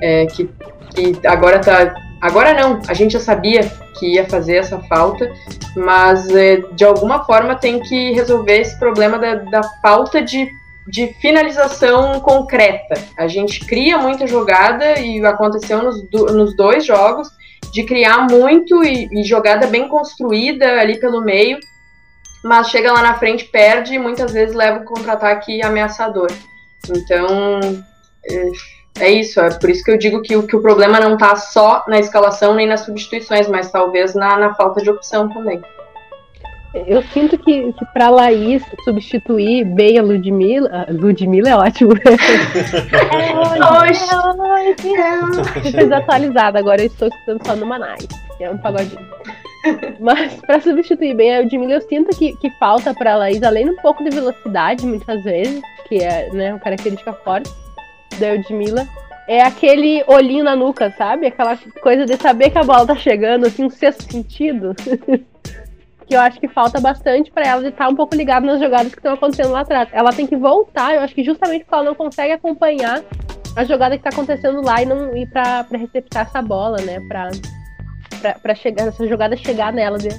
É, 0.00 0.26
que, 0.26 0.48
que 0.94 1.26
agora 1.26 1.58
tá. 1.60 1.94
Agora 2.20 2.52
não, 2.54 2.80
a 2.86 2.94
gente 2.94 3.14
já 3.14 3.20
sabia 3.20 3.70
que 3.98 4.14
ia 4.14 4.28
fazer 4.28 4.56
essa 4.56 4.78
falta, 4.82 5.32
mas 5.76 6.28
é, 6.30 6.56
de 6.72 6.84
alguma 6.84 7.24
forma 7.24 7.56
tem 7.56 7.80
que 7.80 8.12
resolver 8.12 8.60
esse 8.60 8.78
problema 8.78 9.18
da, 9.18 9.34
da 9.34 9.62
falta 9.80 10.22
de, 10.22 10.48
de 10.86 11.08
finalização 11.20 12.20
concreta. 12.20 12.94
A 13.18 13.26
gente 13.26 13.64
cria 13.66 13.98
muita 13.98 14.26
jogada 14.26 15.00
e 15.00 15.24
aconteceu 15.24 15.82
nos, 15.82 16.04
nos 16.10 16.54
dois 16.54 16.84
jogos 16.84 17.28
de 17.72 17.84
criar 17.84 18.26
muito 18.30 18.84
e, 18.84 19.08
e 19.10 19.24
jogada 19.24 19.66
bem 19.66 19.88
construída 19.88 20.80
ali 20.80 21.00
pelo 21.00 21.22
meio, 21.22 21.58
mas 22.44 22.68
chega 22.68 22.92
lá 22.92 23.02
na 23.02 23.14
frente, 23.14 23.46
perde 23.46 23.94
e 23.94 23.98
muitas 23.98 24.32
vezes 24.32 24.54
leva 24.54 24.80
um 24.80 24.84
contra-ataque 24.84 25.62
ameaçador. 25.62 26.28
Então, 26.90 27.60
é, 28.28 29.04
é 29.06 29.10
isso, 29.10 29.40
é 29.40 29.50
por 29.58 29.70
isso 29.70 29.82
que 29.82 29.90
eu 29.90 29.98
digo 29.98 30.20
que, 30.20 30.40
que 30.42 30.56
o 30.56 30.62
problema 30.62 31.00
não 31.00 31.14
está 31.14 31.34
só 31.36 31.84
na 31.88 31.98
escalação 31.98 32.54
nem 32.54 32.66
nas 32.66 32.80
substituições, 32.80 33.48
mas 33.48 33.70
talvez 33.70 34.14
na, 34.14 34.36
na 34.36 34.54
falta 34.54 34.82
de 34.82 34.90
opção 34.90 35.28
também. 35.28 35.62
Eu 36.74 37.02
sinto 37.02 37.36
que, 37.38 37.70
que 37.72 37.84
para 37.92 38.08
Laís 38.08 38.62
substituir 38.84 39.64
bem 39.64 39.98
a 39.98 40.02
Ludmilla. 40.02 40.70
Ah, 40.72 40.86
Ludmilla 40.90 41.50
é 41.50 41.56
ótimo. 41.56 41.92
é 45.66 45.70
Desatualizada, 45.70 46.58
agora 46.58 46.80
eu 46.80 46.86
estou 46.86 47.08
escutando 47.08 47.46
só 47.46 47.54
no 47.54 47.66
Manais, 47.66 48.06
que 48.38 48.44
é 48.44 48.50
um 48.50 48.56
pagodinho. 48.56 49.06
Mas 50.00 50.34
para 50.46 50.60
substituir 50.60 51.14
bem 51.14 51.36
a 51.36 51.40
Ludmilla, 51.40 51.74
eu 51.74 51.82
sinto 51.82 52.16
que, 52.16 52.34
que 52.36 52.50
falta 52.58 52.94
para 52.94 53.16
Laís, 53.16 53.42
além 53.42 53.66
de 53.66 53.72
um 53.72 53.76
pouco 53.76 54.02
de 54.02 54.10
velocidade, 54.10 54.86
muitas 54.86 55.22
vezes, 55.22 55.60
que 55.88 55.98
é 55.98 56.30
né, 56.32 56.54
uma 56.54 56.60
característica 56.60 57.12
forte 57.12 57.50
da 58.18 58.32
Ludmilla, 58.32 58.88
é 59.28 59.42
aquele 59.42 60.02
olhinho 60.06 60.44
na 60.44 60.56
nuca, 60.56 60.90
sabe? 60.96 61.26
Aquela 61.26 61.56
coisa 61.82 62.06
de 62.06 62.16
saber 62.16 62.50
que 62.50 62.58
a 62.58 62.64
bola 62.64 62.86
tá 62.86 62.96
chegando, 62.96 63.46
assim, 63.46 63.64
um 63.64 63.70
sexto 63.70 64.10
sentido. 64.10 64.74
que 66.12 66.16
eu 66.16 66.20
acho 66.20 66.38
que 66.38 66.46
falta 66.46 66.78
bastante 66.78 67.32
para 67.32 67.46
ela 67.46 67.62
de 67.62 67.68
estar 67.68 67.88
um 67.88 67.96
pouco 67.96 68.14
ligada 68.14 68.44
nas 68.44 68.60
jogadas 68.60 68.92
que 68.92 68.98
estão 68.98 69.14
acontecendo 69.14 69.50
lá 69.50 69.60
atrás. 69.60 69.88
Ela 69.92 70.12
tem 70.12 70.26
que 70.26 70.36
voltar, 70.36 70.94
eu 70.94 71.00
acho 71.00 71.14
que 71.14 71.24
justamente 71.24 71.64
porque 71.64 71.74
ela 71.74 71.84
não 71.84 71.94
consegue 71.94 72.34
acompanhar 72.34 73.02
a 73.56 73.64
jogada 73.64 73.96
que 73.96 74.04
tá 74.04 74.10
acontecendo 74.10 74.60
lá 74.62 74.82
e 74.82 74.84
não 74.84 75.16
ir 75.16 75.26
para 75.26 75.64
receptar 75.72 76.26
essa 76.26 76.42
bola, 76.42 76.76
né? 76.82 77.00
Pra, 77.08 77.30
pra 78.34 78.54
chegar, 78.54 78.88
essa 78.88 79.08
jogada 79.08 79.34
chegar 79.38 79.72
nela 79.72 79.96
de, 79.96 80.10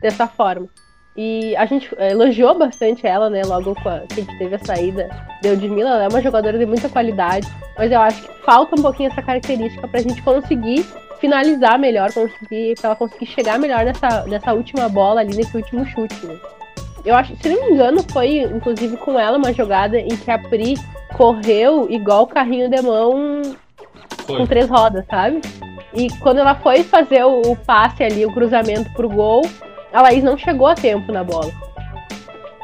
dessa 0.00 0.26
forma. 0.26 0.66
E 1.14 1.54
a 1.56 1.66
gente 1.66 1.94
eh, 1.98 2.12
elogiou 2.12 2.58
bastante 2.58 3.06
ela, 3.06 3.28
né? 3.28 3.42
Logo 3.44 3.74
que 3.74 3.86
a 3.86 4.06
gente 4.14 4.38
teve 4.38 4.54
a 4.54 4.64
saída 4.64 5.10
de 5.42 5.50
Ludmilla. 5.50 5.90
Ela 5.90 6.04
é 6.04 6.08
uma 6.08 6.22
jogadora 6.22 6.58
de 6.58 6.64
muita 6.64 6.88
qualidade. 6.88 7.46
Mas 7.76 7.92
eu 7.92 8.00
acho 8.00 8.22
que 8.22 8.44
falta 8.46 8.80
um 8.80 8.82
pouquinho 8.82 9.10
essa 9.10 9.20
característica 9.20 9.86
pra 9.86 10.00
gente 10.00 10.22
conseguir 10.22 10.86
finalizar 11.24 11.78
melhor, 11.78 12.12
conseguir, 12.12 12.74
pra 12.74 12.88
ela 12.90 12.96
conseguir 12.96 13.24
chegar 13.24 13.58
melhor 13.58 13.82
nessa, 13.86 14.26
nessa 14.26 14.52
última 14.52 14.90
bola 14.90 15.22
ali, 15.22 15.34
nesse 15.34 15.56
último 15.56 15.86
chute. 15.86 16.26
Né? 16.26 16.36
Eu 17.02 17.14
acho, 17.14 17.34
se 17.36 17.48
não 17.48 17.64
me 17.64 17.72
engano, 17.72 18.04
foi 18.12 18.40
inclusive 18.40 18.98
com 18.98 19.18
ela 19.18 19.38
uma 19.38 19.50
jogada 19.50 19.98
em 19.98 20.14
que 20.14 20.30
a 20.30 20.38
Pri 20.38 20.74
correu 21.16 21.90
igual 21.90 22.26
carrinho 22.26 22.68
de 22.68 22.82
mão 22.82 23.40
foi. 24.26 24.36
com 24.36 24.46
três 24.46 24.68
rodas, 24.68 25.06
sabe? 25.06 25.40
E 25.94 26.08
quando 26.18 26.40
ela 26.40 26.56
foi 26.56 26.82
fazer 26.82 27.24
o, 27.24 27.40
o 27.40 27.56
passe 27.56 28.04
ali, 28.04 28.26
o 28.26 28.32
cruzamento 28.32 28.90
pro 28.92 29.08
gol, 29.08 29.48
a 29.94 30.02
Laís 30.02 30.22
não 30.22 30.36
chegou 30.36 30.66
a 30.66 30.74
tempo 30.74 31.10
na 31.10 31.24
bola. 31.24 31.50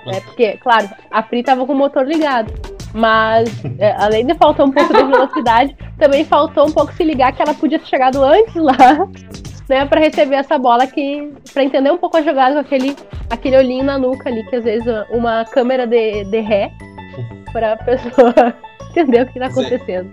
É, 0.06 0.20
porque, 0.20 0.58
claro, 0.58 0.90
a 1.10 1.22
Pri 1.22 1.42
tava 1.42 1.64
com 1.64 1.72
o 1.72 1.76
motor 1.76 2.06
ligado. 2.06 2.52
Mas, 2.92 3.48
é, 3.78 3.92
além 3.92 4.26
de 4.26 4.34
faltar 4.34 4.66
um 4.66 4.70
pouco 4.70 4.92
de 4.92 5.04
velocidade, 5.04 5.76
também 5.98 6.24
faltou 6.24 6.66
um 6.66 6.72
pouco 6.72 6.92
se 6.92 7.04
ligar 7.04 7.32
que 7.32 7.40
ela 7.40 7.54
podia 7.54 7.78
ter 7.78 7.86
chegado 7.86 8.22
antes 8.22 8.54
lá, 8.56 8.76
né, 9.68 9.86
para 9.86 10.00
receber 10.00 10.36
essa 10.36 10.58
bola 10.58 10.86
que 10.86 11.32
para 11.52 11.62
entender 11.62 11.92
um 11.92 11.98
pouco 11.98 12.16
a 12.16 12.22
jogada 12.22 12.54
com 12.54 12.60
aquele 12.60 12.96
aquele 13.30 13.56
olhinho 13.56 13.84
na 13.84 13.96
nuca 13.96 14.28
ali, 14.28 14.44
que 14.48 14.56
às 14.56 14.64
vezes 14.64 14.86
uma 15.10 15.44
câmera 15.44 15.86
de, 15.86 16.24
de 16.24 16.40
ré 16.40 16.72
para 17.52 17.74
a 17.74 17.76
pessoa 17.76 18.34
entender 18.90 19.22
o 19.22 19.26
que 19.26 19.38
está 19.38 19.46
é, 19.46 19.50
acontecendo. 19.50 20.10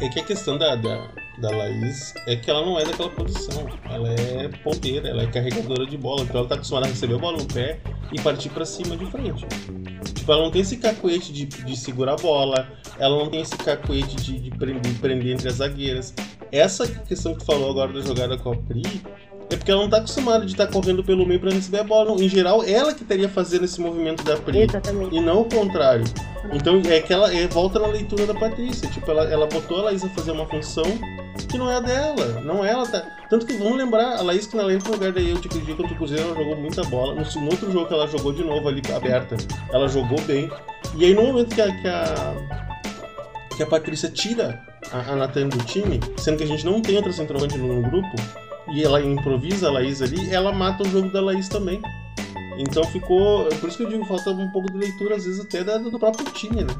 É, 0.00 0.06
é, 0.06 0.08
que 0.10 0.20
a 0.20 0.24
questão 0.24 0.58
da, 0.58 0.76
da 0.76 1.08
da 1.40 1.50
Laís 1.50 2.14
é 2.26 2.36
que 2.36 2.50
ela 2.50 2.64
não 2.64 2.78
é 2.78 2.84
daquela 2.84 3.10
posição. 3.10 3.66
Ela 3.90 4.08
é 4.10 4.48
ponteira, 4.62 5.08
ela 5.08 5.22
é 5.22 5.26
carregadora 5.26 5.86
de 5.86 5.96
bola. 5.96 6.22
Então 6.22 6.40
ela 6.40 6.48
tá 6.48 6.54
acostumada 6.56 6.86
a 6.86 6.90
receber 6.90 7.14
a 7.14 7.18
bola 7.18 7.38
no 7.38 7.46
pé 7.46 7.78
e 8.12 8.20
partir 8.20 8.48
para 8.50 8.64
cima 8.64 8.96
de 8.96 9.06
frente. 9.06 9.46
Tipo, 10.14 10.32
ela 10.32 10.42
não 10.42 10.50
tem 10.50 10.62
esse 10.62 10.76
cacuete 10.76 11.32
de, 11.32 11.46
de 11.46 11.76
segurar 11.76 12.14
a 12.14 12.16
bola, 12.16 12.68
ela 12.98 13.16
não 13.16 13.30
tem 13.30 13.40
esse 13.40 13.56
cacuete 13.56 14.16
de, 14.16 14.38
de 14.38 14.50
prender, 14.50 14.94
prender 15.00 15.32
entre 15.32 15.48
as 15.48 15.54
zagueiras. 15.54 16.14
Essa 16.50 16.86
questão 16.86 17.32
que 17.34 17.40
tu 17.40 17.44
falou 17.44 17.70
agora 17.70 17.92
da 17.92 18.00
jogada 18.00 18.36
com 18.38 18.52
a 18.52 18.56
Pri 18.56 19.02
é 19.50 19.56
porque 19.56 19.70
ela 19.70 19.80
não 19.80 19.88
tá 19.88 19.96
acostumada 19.98 20.44
de 20.44 20.52
estar 20.52 20.66
tá 20.66 20.72
correndo 20.72 21.02
pelo 21.02 21.26
meio 21.26 21.40
para 21.40 21.50
receber 21.50 21.80
a 21.80 21.84
bola. 21.84 22.22
Em 22.22 22.28
geral, 22.28 22.62
ela 22.64 22.92
que 22.92 23.02
estaria 23.02 23.28
fazendo 23.28 23.64
esse 23.64 23.80
movimento 23.80 24.22
da 24.22 24.36
Pri. 24.36 24.60
Exatamente. 24.60 25.16
E 25.16 25.20
não 25.20 25.40
o 25.42 25.44
contrário. 25.44 26.04
Então 26.52 26.80
é 26.86 27.00
que 27.00 27.12
ela 27.12 27.32
é, 27.32 27.46
volta 27.48 27.78
na 27.78 27.86
leitura 27.86 28.26
da 28.26 28.34
Patrícia. 28.34 28.88
Tipo, 28.90 29.10
ela, 29.10 29.24
ela 29.24 29.46
botou 29.46 29.78
a 29.80 29.82
Laís 29.84 30.04
a 30.04 30.08
fazer 30.10 30.32
uma 30.32 30.46
função 30.46 30.84
que 31.46 31.58
não 31.58 31.70
é 31.70 31.76
a 31.76 31.80
dela. 31.80 32.40
Não 32.44 32.64
é 32.64 32.70
ela. 32.70 32.86
Tá... 32.86 33.04
Tanto 33.28 33.46
que 33.46 33.54
vamos 33.54 33.76
lembrar, 33.76 34.16
a 34.16 34.22
Laís 34.22 34.46
que 34.46 34.56
na 34.56 34.62
lembra 34.62 34.88
no 34.88 34.94
lugar 34.94 35.12
da 35.12 35.20
eu, 35.20 35.38
tipo, 35.40 35.58
dia 35.60 35.74
contra 35.74 35.92
o 35.92 35.96
Cruzeiro, 35.96 36.24
ela 36.24 36.36
jogou 36.36 36.56
muita 36.56 36.82
bola. 36.84 37.14
No, 37.14 37.40
no, 37.40 37.50
outro 37.50 37.70
jogo 37.70 37.86
que 37.86 37.94
ela 37.94 38.06
jogou 38.06 38.32
de 38.32 38.42
novo 38.42 38.68
ali 38.68 38.82
aberta, 38.94 39.36
ela 39.72 39.88
jogou 39.88 40.20
bem. 40.22 40.50
E 40.96 41.04
aí 41.04 41.14
no 41.14 41.22
momento 41.22 41.54
que 41.54 41.60
a, 41.60 41.70
que 41.80 41.88
a, 41.88 42.36
que 43.56 43.62
a 43.62 43.66
Patrícia 43.66 44.08
tira 44.08 44.62
a, 44.92 45.12
a 45.12 45.26
do 45.26 45.58
time, 45.64 46.00
sendo 46.16 46.38
que 46.38 46.44
a 46.44 46.46
gente 46.46 46.64
não 46.64 46.80
tem 46.80 46.96
outra 46.96 47.12
centroavante 47.12 47.58
no 47.58 47.82
grupo, 47.82 48.16
e 48.72 48.82
ela 48.82 49.00
improvisa 49.00 49.68
a 49.68 49.72
Laís 49.72 50.02
ali, 50.02 50.32
ela 50.32 50.52
mata 50.52 50.82
o 50.82 50.88
jogo 50.88 51.10
da 51.10 51.20
Laís 51.20 51.48
também. 51.48 51.80
Então 52.58 52.82
ficou. 52.84 53.46
Por 53.46 53.68
isso 53.68 53.78
que 53.78 53.84
eu 53.84 53.88
digo, 53.88 54.04
falta 54.04 54.30
um 54.30 54.50
pouco 54.50 54.70
de 54.72 54.78
leitura, 54.78 55.16
às 55.16 55.24
vezes 55.24 55.40
até 55.40 55.62
da, 55.62 55.78
do 55.78 55.98
próprio 55.98 56.26
time, 56.32 56.64
né? 56.64 56.74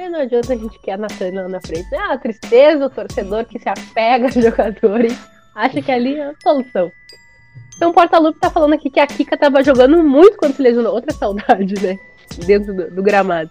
É, 0.00 0.08
não 0.08 0.20
adianta 0.20 0.54
a 0.54 0.56
gente 0.56 0.78
quer 0.78 0.92
a 0.92 0.96
Natana 0.96 1.46
na 1.46 1.60
frente. 1.60 1.94
Ah, 1.94 2.14
a 2.14 2.18
tristeza, 2.18 2.86
o 2.86 2.90
torcedor 2.90 3.44
que 3.44 3.58
se 3.58 3.68
apega 3.68 4.24
aos 4.24 4.32
jogadores, 4.42 5.14
acha 5.54 5.82
que 5.82 5.92
ali 5.92 6.16
é 6.16 6.28
a 6.28 6.34
solução. 6.42 6.90
Então 7.76 7.90
o 7.90 7.92
Porta-Lupe 7.92 8.40
tá 8.40 8.48
falando 8.48 8.72
aqui 8.72 8.88
que 8.88 8.98
a 8.98 9.06
Kika 9.06 9.36
tava 9.36 9.62
jogando 9.62 10.02
muito 10.02 10.38
quando 10.38 10.56
se 10.56 10.62
lesionou. 10.62 10.94
Outra 10.94 11.12
saudade, 11.12 11.74
né? 11.82 11.98
Dentro 12.46 12.72
do, 12.72 12.90
do 12.90 13.02
gramado. 13.02 13.50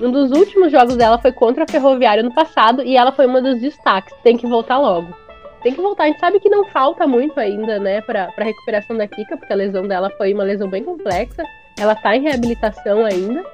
Um 0.00 0.10
dos 0.10 0.30
últimos 0.30 0.72
jogos 0.72 0.96
dela 0.96 1.18
foi 1.18 1.30
contra 1.30 1.64
a 1.64 1.68
Ferroviária 1.68 2.22
no 2.22 2.34
passado 2.34 2.82
e 2.82 2.96
ela 2.96 3.12
foi 3.12 3.26
uma 3.26 3.42
dos 3.42 3.60
destaques. 3.60 4.14
Tem 4.22 4.38
que 4.38 4.46
voltar 4.46 4.78
logo 4.78 5.14
tem 5.62 5.72
que 5.72 5.80
voltar. 5.80 6.04
A 6.04 6.06
gente 6.08 6.18
sabe 6.18 6.40
que 6.40 6.48
não 6.48 6.64
falta 6.70 7.06
muito 7.06 7.38
ainda, 7.38 7.78
né, 7.78 8.00
pra, 8.00 8.32
pra 8.32 8.44
recuperação 8.44 8.96
da 8.96 9.06
Kika, 9.06 9.36
porque 9.36 9.52
a 9.52 9.54
lesão 9.54 9.86
dela 9.86 10.10
foi 10.18 10.34
uma 10.34 10.42
lesão 10.42 10.68
bem 10.68 10.82
complexa. 10.82 11.44
Ela 11.78 11.94
tá 11.94 12.16
em 12.16 12.22
reabilitação 12.22 13.04
ainda. 13.04 13.44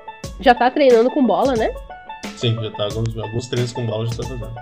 Já 0.41 0.55
tá 0.55 0.71
treinando 0.71 1.11
com 1.11 1.23
bola, 1.23 1.53
né? 1.55 1.71
Sim, 2.39 2.57
já 2.63 2.71
tá. 2.71 2.85
Alguns, 2.85 3.19
alguns 3.19 3.49
treinos 3.49 3.73
com 3.73 3.85
bola 3.85 4.07
já 4.07 4.17
tá 4.17 4.23
fazendo. 4.23 4.55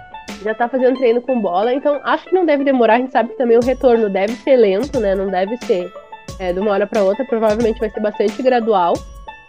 Já 0.43 0.55
tá 0.55 0.69
fazendo 0.69 0.97
treino 0.97 1.21
com 1.21 1.41
bola, 1.41 1.73
então 1.75 2.01
acho 2.05 2.25
que 2.25 2.35
não 2.35 2.47
deve 2.47 2.65
demorar. 2.65 2.95
A 2.95 2.99
gente 2.99 3.13
sabe 3.13 3.31
que 3.31 3.37
também 3.37 3.59
o 3.59 3.65
retorno 3.65 4.09
deve 4.09 4.33
ser 4.37 4.57
lento, 4.57 4.99
né? 4.99 5.15
Não 5.15 5.31
deve 5.31 5.59
ser 5.59 5.93
é, 6.39 6.53
de 6.55 6.59
uma 6.59 6.71
hora 6.71 6.87
para 6.87 7.03
outra. 7.03 7.25
Provavelmente 7.27 7.79
vai 7.79 7.91
ser 7.91 8.01
bastante 8.01 8.43
gradual. 8.43 8.95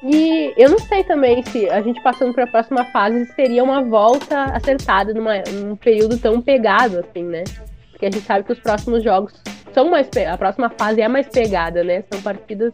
E 0.03 0.53
eu 0.57 0.69
não 0.69 0.77
sei 0.77 1.03
também 1.05 1.41
se 1.43 1.69
a 1.69 1.81
gente 1.81 2.01
passando 2.03 2.33
para 2.33 2.43
a 2.43 2.47
próxima 2.47 2.83
fase 2.85 3.25
seria 3.33 3.63
uma 3.63 3.81
volta 3.81 4.43
acertada 4.43 5.13
numa, 5.13 5.39
num 5.53 5.75
período 5.75 6.17
tão 6.19 6.41
pegado 6.41 6.99
assim, 6.99 7.23
né? 7.23 7.45
Porque 7.91 8.05
a 8.05 8.11
gente 8.11 8.25
sabe 8.25 8.43
que 8.43 8.51
os 8.51 8.59
próximos 8.59 9.03
jogos 9.03 9.33
são 9.73 9.89
mais. 9.89 10.09
A 10.29 10.37
próxima 10.37 10.69
fase 10.69 11.01
é 11.01 11.07
mais 11.07 11.27
pegada, 11.29 11.81
né? 11.81 12.03
São 12.11 12.21
partidas 12.21 12.73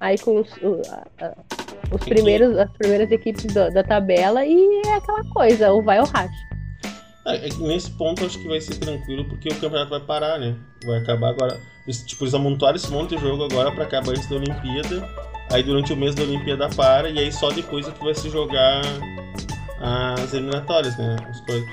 aí 0.00 0.18
com 0.18 0.40
os, 0.40 0.50
os 1.90 2.04
primeiros, 2.04 2.56
as 2.56 2.70
primeiras 2.72 3.10
equipes 3.10 3.46
da, 3.46 3.68
da, 3.70 3.82
tabela 3.82 4.44
e 4.44 4.82
é 4.86 4.94
aquela 4.94 5.24
coisa, 5.24 5.72
ou 5.72 5.82
vai 5.82 5.98
ou 5.98 6.06
racha. 6.06 6.48
É, 7.26 7.48
é, 7.48 7.54
nesse 7.58 7.90
ponto 7.92 8.24
acho 8.24 8.38
que 8.38 8.48
vai 8.48 8.60
ser 8.60 8.76
tranquilo, 8.76 9.24
porque 9.26 9.48
o 9.48 9.54
campeonato 9.54 9.90
vai 9.90 10.00
parar, 10.00 10.38
né? 10.38 10.56
Vai 10.84 10.98
acabar 10.98 11.30
agora. 11.30 11.60
Eles, 11.86 12.02
tipo, 12.02 12.24
eles 12.24 12.34
amontoaram 12.34 12.76
esse 12.76 12.90
monte 12.90 13.16
de 13.16 13.22
jogo 13.22 13.44
agora 13.44 13.72
para 13.72 13.84
acabar 13.84 14.10
antes 14.10 14.28
da 14.28 14.36
Olimpíada. 14.36 15.08
Aí 15.50 15.62
durante 15.62 15.92
o 15.92 15.96
mês 15.96 16.14
da 16.14 16.22
Olimpíada 16.22 16.68
para, 16.68 17.08
e 17.08 17.18
aí 17.18 17.32
só 17.32 17.50
depois 17.50 17.88
é 17.88 17.90
que 17.90 18.04
vai 18.04 18.14
se 18.14 18.28
jogar 18.28 18.82
as 19.80 20.32
eliminatórias, 20.34 20.96
né? 20.96 21.16
As 21.28 21.40
coisas. 21.42 21.68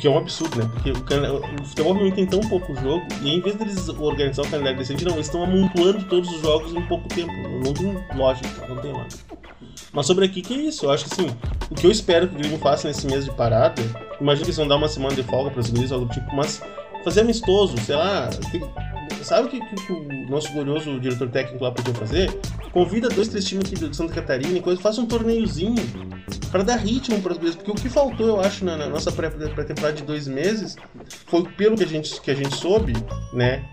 Que 0.00 0.06
é 0.06 0.10
um 0.10 0.18
absurdo, 0.18 0.58
né? 0.58 0.70
Porque 0.72 0.90
o, 0.90 0.94
o 0.94 1.64
futebol 1.64 1.92
realmente 1.92 2.14
tem 2.14 2.26
tão 2.26 2.40
pouco 2.40 2.74
jogo, 2.76 3.06
e 3.22 3.30
em 3.30 3.40
vez 3.40 3.56
deles 3.56 3.88
organizar 3.88 4.42
o 4.42 4.50
calendário 4.50 4.78
decente, 4.78 5.04
não, 5.04 5.14
eles 5.14 5.26
estão 5.26 5.42
amontoando 5.42 6.04
todos 6.04 6.30
os 6.30 6.40
jogos 6.40 6.72
em 6.74 6.82
pouco 6.86 7.08
tempo. 7.08 7.32
Não 7.64 7.72
tem 7.72 7.96
lógica, 8.16 8.66
não 8.66 8.76
tem 8.76 8.92
lógica. 8.92 9.28
Mas 9.92 10.06
sobre 10.06 10.24
aqui, 10.24 10.42
que 10.42 10.54
é 10.54 10.56
isso? 10.58 10.86
Eu 10.86 10.90
acho 10.90 11.04
que 11.04 11.12
assim, 11.12 11.36
o 11.70 11.74
que 11.74 11.86
eu 11.86 11.90
espero 11.90 12.28
que 12.28 12.34
o 12.34 12.38
Grêmio 12.38 12.58
faça 12.58 12.88
nesse 12.88 13.06
mês 13.06 13.24
de 13.24 13.30
parada, 13.32 13.82
imagina 14.20 14.44
que 14.44 14.50
eles 14.50 14.56
vão 14.56 14.68
dar 14.68 14.76
uma 14.76 14.88
semana 14.88 15.14
de 15.14 15.22
folga 15.22 15.50
para 15.50 15.60
os 15.60 15.70
guris, 15.70 15.92
algo 15.92 16.06
tipo, 16.12 16.34
mas 16.34 16.62
fazer 17.04 17.20
amistoso, 17.20 17.76
sei 17.84 17.96
lá. 17.96 18.28
Tem, 18.50 18.62
sabe 19.22 19.48
o 19.48 19.50
que, 19.50 19.60
que, 19.60 19.86
que, 19.86 19.92
o 19.92 20.30
nosso 20.30 20.52
glorioso 20.52 20.98
diretor 21.00 21.28
técnico 21.28 21.64
lá 21.64 21.72
podia 21.72 21.94
fazer? 21.94 22.40
Convida 22.72 23.08
dois, 23.08 23.28
três 23.28 23.44
times 23.44 23.66
aqui 23.66 23.88
de 23.88 23.96
Santa 23.96 24.14
Catarina 24.14 24.58
e 24.58 24.60
coisa, 24.60 24.80
faça 24.80 25.00
um 25.00 25.06
torneiozinho 25.06 25.76
para 26.50 26.62
dar 26.62 26.76
ritmo 26.76 27.20
para 27.20 27.32
as 27.32 27.38
coisas. 27.38 27.56
Porque 27.56 27.70
o 27.70 27.74
que 27.74 27.88
faltou, 27.88 28.26
eu 28.26 28.40
acho, 28.40 28.64
na, 28.64 28.76
na 28.76 28.86
nossa 28.86 29.10
pré-temporada 29.10 29.92
de 29.92 30.02
dois 30.02 30.28
meses 30.28 30.76
foi 31.26 31.42
pelo 31.52 31.76
que 31.76 31.84
a 31.84 31.86
gente, 31.86 32.20
que 32.20 32.30
a 32.30 32.34
gente 32.34 32.54
soube, 32.54 32.92
né? 33.32 33.64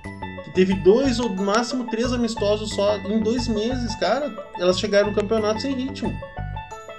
Que 0.45 0.53
teve 0.53 0.73
dois 0.75 1.19
ou 1.19 1.29
no 1.29 1.43
máximo 1.43 1.89
três 1.89 2.11
amistosos 2.13 2.73
só 2.73 2.97
em 2.97 3.19
dois 3.21 3.47
meses, 3.47 3.95
cara. 3.95 4.33
Elas 4.59 4.79
chegaram 4.79 5.09
no 5.09 5.15
campeonato 5.15 5.61
sem 5.61 5.73
ritmo 5.75 6.13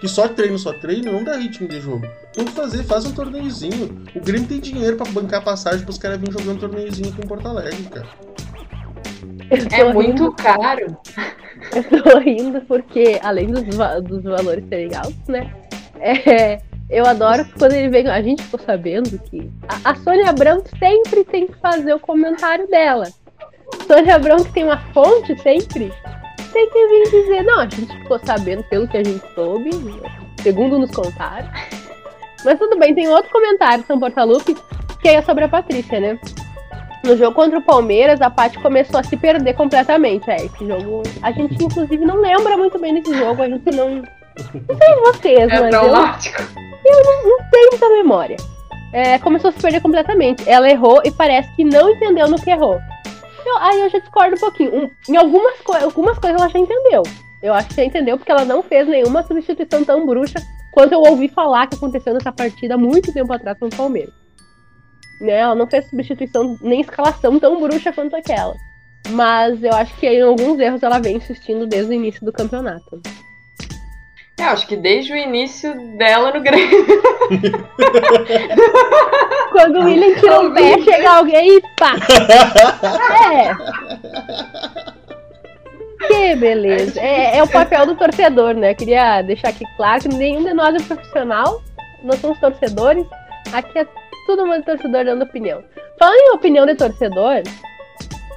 que 0.00 0.08
só 0.08 0.28
treino, 0.28 0.58
só 0.58 0.72
treino, 0.72 1.12
não 1.12 1.24
dá 1.24 1.36
ritmo 1.36 1.66
de 1.68 1.80
jogo. 1.80 2.06
Tem 2.32 2.44
que 2.44 2.52
fazer, 2.52 2.84
faz 2.84 3.06
um 3.06 3.12
torneiozinho. 3.12 4.04
O 4.14 4.20
Grêmio 4.20 4.46
tem 4.46 4.60
dinheiro 4.60 4.96
para 4.96 5.10
bancar 5.10 5.42
passagem 5.42 5.84
pros 5.84 5.98
caras 5.98 6.18
virem 6.18 6.32
jogando 6.32 6.60
torneiozinho 6.60 7.08
aqui 7.08 7.22
em 7.22 7.26
Porto 7.26 7.48
Alegre, 7.48 7.82
cara. 7.84 8.06
É 9.72 9.92
muito 9.92 10.32
caro. 10.32 10.96
Eu 11.74 12.02
tô 12.02 12.18
rindo 12.18 12.60
porque, 12.62 13.18
além 13.22 13.48
dos, 13.48 13.62
dos 14.04 14.22
valores 14.22 14.64
serem 14.68 14.94
altos, 14.94 15.28
né? 15.28 15.52
É, 15.98 16.60
eu 16.90 17.06
adoro 17.06 17.46
quando 17.58 17.72
ele 17.72 17.88
vem. 17.88 18.06
A 18.08 18.20
gente 18.20 18.42
ficou 18.42 18.60
sabendo 18.60 19.18
que 19.18 19.50
a, 19.68 19.90
a 19.90 19.94
Sônia 19.96 20.28
Abrão 20.28 20.62
sempre 20.78 21.24
tem 21.24 21.46
que 21.46 21.54
fazer 21.58 21.94
o 21.94 22.00
comentário 22.00 22.68
dela. 22.68 23.08
Sônia 23.86 24.16
Abrão 24.16 24.36
que 24.36 24.52
tem 24.52 24.64
uma 24.64 24.78
fonte 24.92 25.36
sempre 25.42 25.92
tem 26.56 26.70
que 26.70 26.86
vir 26.86 27.10
dizer, 27.10 27.42
não, 27.42 27.60
a 27.60 27.68
gente 27.68 27.94
ficou 27.98 28.18
sabendo 28.18 28.62
pelo 28.64 28.88
que 28.88 28.96
a 28.96 29.04
gente 29.04 29.22
soube, 29.34 29.70
segundo 30.42 30.78
nos 30.78 30.90
contaram. 30.90 31.48
Mas 32.42 32.58
tudo 32.58 32.78
bem, 32.78 32.94
tem 32.94 33.08
outro 33.08 33.30
comentário, 33.30 33.84
São 33.86 34.00
Portalupe, 34.00 34.56
que 35.02 35.08
é 35.08 35.20
sobre 35.20 35.44
a 35.44 35.48
Patrícia, 35.48 36.00
né? 36.00 36.18
No 37.04 37.14
jogo 37.14 37.34
contra 37.34 37.58
o 37.58 37.62
Palmeiras, 37.62 38.22
a 38.22 38.30
Paty 38.30 38.58
começou 38.60 38.98
a 38.98 39.02
se 39.02 39.16
perder 39.16 39.54
completamente. 39.54 40.28
É, 40.30 40.46
esse 40.46 40.66
jogo. 40.66 41.02
A 41.22 41.30
gente, 41.30 41.62
inclusive, 41.62 42.04
não 42.04 42.16
lembra 42.16 42.56
muito 42.56 42.78
bem 42.78 42.94
desse 42.94 43.16
jogo, 43.16 43.42
a 43.42 43.48
gente 43.48 43.70
não. 43.70 43.96
Não 43.96 44.76
sei 44.76 44.94
vocês, 45.04 45.52
é 45.52 45.60
mas. 45.60 45.70
Traumático. 45.70 46.42
Eu, 46.84 46.94
eu 46.94 47.04
não, 47.04 47.28
não 47.28 47.50
tenho 47.50 47.70
muita 47.70 47.88
memória. 47.90 48.36
É, 48.92 49.18
começou 49.18 49.50
a 49.50 49.52
se 49.52 49.60
perder 49.60 49.80
completamente. 49.80 50.48
Ela 50.48 50.70
errou 50.70 51.00
e 51.04 51.10
parece 51.10 51.54
que 51.54 51.64
não 51.64 51.90
entendeu 51.90 52.28
no 52.28 52.40
que 52.40 52.50
errou. 52.50 52.80
Eu, 53.46 53.58
aí 53.58 53.80
eu 53.80 53.88
já 53.88 53.98
discordo 54.00 54.34
um 54.34 54.40
pouquinho. 54.40 54.74
Um, 54.74 54.90
em 55.08 55.16
algumas, 55.16 55.60
co 55.60 55.72
algumas 55.72 56.18
coisas 56.18 56.40
ela 56.40 56.50
já 56.50 56.58
entendeu. 56.58 57.02
Eu 57.42 57.54
acho 57.54 57.68
que 57.68 57.76
já 57.76 57.84
entendeu 57.84 58.18
porque 58.18 58.32
ela 58.32 58.44
não 58.44 58.62
fez 58.62 58.88
nenhuma 58.88 59.22
substituição 59.22 59.84
tão 59.84 60.04
bruxa 60.04 60.38
quanto 60.72 60.92
eu 60.92 61.00
ouvi 61.00 61.28
falar 61.28 61.68
que 61.68 61.76
aconteceu 61.76 62.12
nessa 62.12 62.32
partida 62.32 62.76
muito 62.76 63.12
tempo 63.12 63.32
atrás 63.32 63.56
com 63.58 63.66
o 63.66 63.76
Palmeiras. 63.76 64.12
Né? 65.20 65.32
Ela 65.32 65.54
não 65.54 65.66
fez 65.66 65.88
substituição 65.88 66.58
nem 66.60 66.80
escalação 66.80 67.38
tão 67.38 67.60
bruxa 67.60 67.92
quanto 67.92 68.16
aquela. 68.16 68.54
Mas 69.10 69.62
eu 69.62 69.72
acho 69.72 69.96
que 69.96 70.08
em 70.08 70.22
alguns 70.22 70.58
erros 70.58 70.82
ela 70.82 70.98
vem 70.98 71.16
insistindo 71.16 71.66
desde 71.66 71.92
o 71.92 71.94
início 71.94 72.24
do 72.24 72.32
campeonato. 72.32 73.00
Eu 74.46 74.52
acho 74.52 74.66
que 74.68 74.76
desde 74.76 75.12
o 75.12 75.16
início 75.16 75.74
dela 75.98 76.32
no 76.32 76.40
Grêmio. 76.40 76.86
Quando 79.50 79.80
o 79.80 79.84
William 79.84 80.14
tira 80.14 80.40
o 80.40 80.54
pé, 80.54 80.80
chega 80.82 81.10
alguém 81.10 81.56
e 81.56 81.62
pá. 81.76 81.96
É. 83.26 83.52
Que 86.06 86.36
beleza. 86.36 87.00
É, 87.00 87.38
é, 87.38 87.42
o 87.42 87.48
papel 87.48 87.86
do 87.86 87.96
torcedor, 87.96 88.54
né? 88.54 88.70
Eu 88.70 88.76
queria 88.76 89.20
deixar 89.22 89.48
aqui 89.48 89.64
claro 89.76 90.02
que 90.02 90.10
nenhum 90.10 90.44
de 90.44 90.54
nós 90.54 90.76
é 90.76 90.94
profissional, 90.94 91.60
nós 92.04 92.20
somos 92.20 92.38
torcedores. 92.38 93.04
Aqui 93.52 93.80
é 93.80 93.86
todo 94.28 94.46
mundo 94.46 94.64
torcedor 94.64 95.04
dando 95.04 95.24
opinião. 95.24 95.64
Falando 95.98 96.20
em 96.20 96.30
opinião 96.34 96.64
de 96.66 96.76
torcedor, 96.76 97.42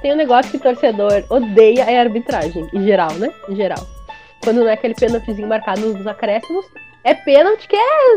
tem 0.02 0.12
um 0.12 0.16
negócio 0.16 0.50
que 0.50 0.58
torcedor 0.58 1.22
odeia 1.30 1.84
é 1.84 1.98
a 1.98 2.00
arbitragem, 2.00 2.68
em 2.74 2.84
geral, 2.84 3.12
né? 3.12 3.30
Em 3.48 3.54
geral 3.54 3.99
quando 4.42 4.58
não 4.58 4.68
é 4.68 4.74
aquele 4.74 4.94
pênaltizinho 4.94 5.48
marcado 5.48 5.80
nos 5.80 6.06
acréscimos, 6.06 6.66
é 7.04 7.14
pênalti 7.14 7.66
que 7.66 7.76
é 7.76 8.14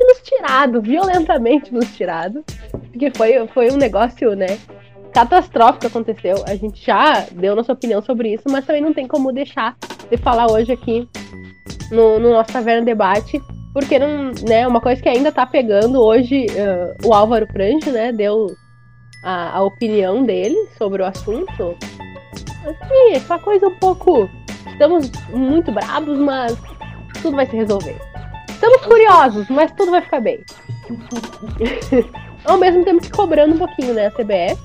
nos 0.00 0.20
tirado, 0.22 0.82
violentamente 0.82 1.72
nos 1.72 1.94
tirado. 1.96 2.44
Porque 2.90 3.10
foi, 3.16 3.46
foi 3.48 3.70
um 3.70 3.76
negócio, 3.76 4.34
né? 4.34 4.58
Catastrófico 5.12 5.86
aconteceu. 5.86 6.36
A 6.46 6.54
gente 6.54 6.84
já 6.84 7.26
deu 7.32 7.56
nossa 7.56 7.72
opinião 7.72 8.02
sobre 8.02 8.32
isso, 8.34 8.44
mas 8.50 8.64
também 8.64 8.82
não 8.82 8.92
tem 8.92 9.06
como 9.06 9.32
deixar 9.32 9.76
de 10.10 10.16
falar 10.16 10.50
hoje 10.50 10.72
aqui 10.72 11.08
no, 11.90 12.18
no 12.18 12.30
nosso 12.30 12.52
Taverna 12.52 12.84
Debate 12.84 13.40
porque 13.72 13.98
não, 13.98 14.32
né, 14.46 14.66
uma 14.66 14.80
coisa 14.80 15.02
que 15.02 15.08
ainda 15.08 15.32
tá 15.32 15.46
pegando 15.46 16.00
hoje, 16.00 16.46
uh, 16.46 17.08
o 17.08 17.14
Álvaro 17.14 17.46
Prange, 17.46 17.90
né, 17.90 18.12
deu 18.12 18.48
a, 19.24 19.56
a, 19.56 19.62
opinião 19.62 20.22
dele 20.24 20.56
sobre 20.76 21.02
o 21.02 21.06
assunto. 21.06 21.76
Assim, 22.66 23.12
essa 23.14 23.38
coisa 23.38 23.66
um 23.66 23.78
pouco. 23.78 24.28
Estamos 24.66 25.10
muito 25.30 25.72
bravos, 25.72 26.18
mas 26.18 26.56
tudo 27.22 27.36
vai 27.36 27.46
se 27.46 27.56
resolver. 27.56 27.96
Estamos 28.48 28.80
curiosos, 28.82 29.48
mas 29.48 29.72
tudo 29.72 29.90
vai 29.90 30.02
ficar 30.02 30.20
bem. 30.20 30.40
Ao 32.44 32.58
mesmo 32.58 32.84
tempo 32.84 33.00
que 33.00 33.10
cobrando 33.10 33.54
um 33.54 33.58
pouquinho, 33.58 33.94
né, 33.94 34.06
a 34.06 34.10
CBF. 34.10 34.60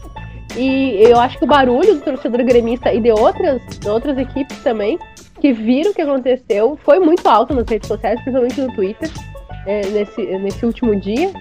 E 0.55 1.03
eu 1.03 1.19
acho 1.19 1.37
que 1.37 1.43
o 1.43 1.47
barulho 1.47 1.95
do 1.95 2.01
torcedor 2.01 2.43
gremista 2.43 2.91
e 2.91 2.99
de 2.99 3.11
outras, 3.11 3.61
de 3.79 3.89
outras 3.89 4.17
equipes 4.17 4.57
também 4.63 4.97
que 5.39 5.53
viram 5.53 5.91
o 5.91 5.93
que 5.93 6.01
aconteceu 6.01 6.77
foi 6.83 6.99
muito 6.99 7.27
alto 7.27 7.53
nas 7.53 7.67
redes 7.67 7.87
sociais, 7.87 8.19
principalmente 8.21 8.59
no 8.61 8.73
Twitter, 8.73 9.09
é, 9.65 9.85
nesse, 9.87 10.21
nesse 10.39 10.65
último 10.65 10.95
dia. 10.95 11.31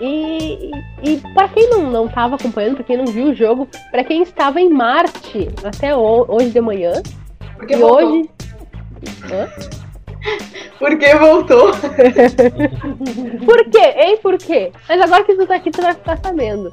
E, 0.00 0.70
e, 1.02 1.12
e 1.12 1.16
para 1.34 1.48
quem 1.48 1.68
não, 1.68 1.90
não 1.90 2.08
tava 2.08 2.36
acompanhando, 2.36 2.76
para 2.76 2.84
quem 2.84 2.96
não 2.96 3.06
viu 3.06 3.26
o 3.26 3.34
jogo, 3.34 3.68
para 3.90 4.02
quem 4.02 4.22
estava 4.22 4.60
em 4.60 4.70
Marte 4.70 5.48
até 5.62 5.94
hoje 5.94 6.50
de 6.50 6.60
manhã, 6.60 6.92
Porque 7.56 7.74
e 7.74 7.76
voltou. 7.76 8.12
hoje. 8.12 8.30
Hã? 9.32 9.48
Porque 10.78 11.14
voltou. 11.16 11.70
Por 13.44 13.64
quê? 13.70 13.94
Hein? 13.96 14.18
Por 14.22 14.38
quê? 14.38 14.72
Mas 14.88 15.00
agora 15.00 15.24
que 15.24 15.34
tu 15.34 15.46
tá 15.46 15.56
aqui, 15.56 15.70
tu 15.70 15.82
vai 15.82 15.94
ficar 15.94 16.18
sabendo. 16.18 16.70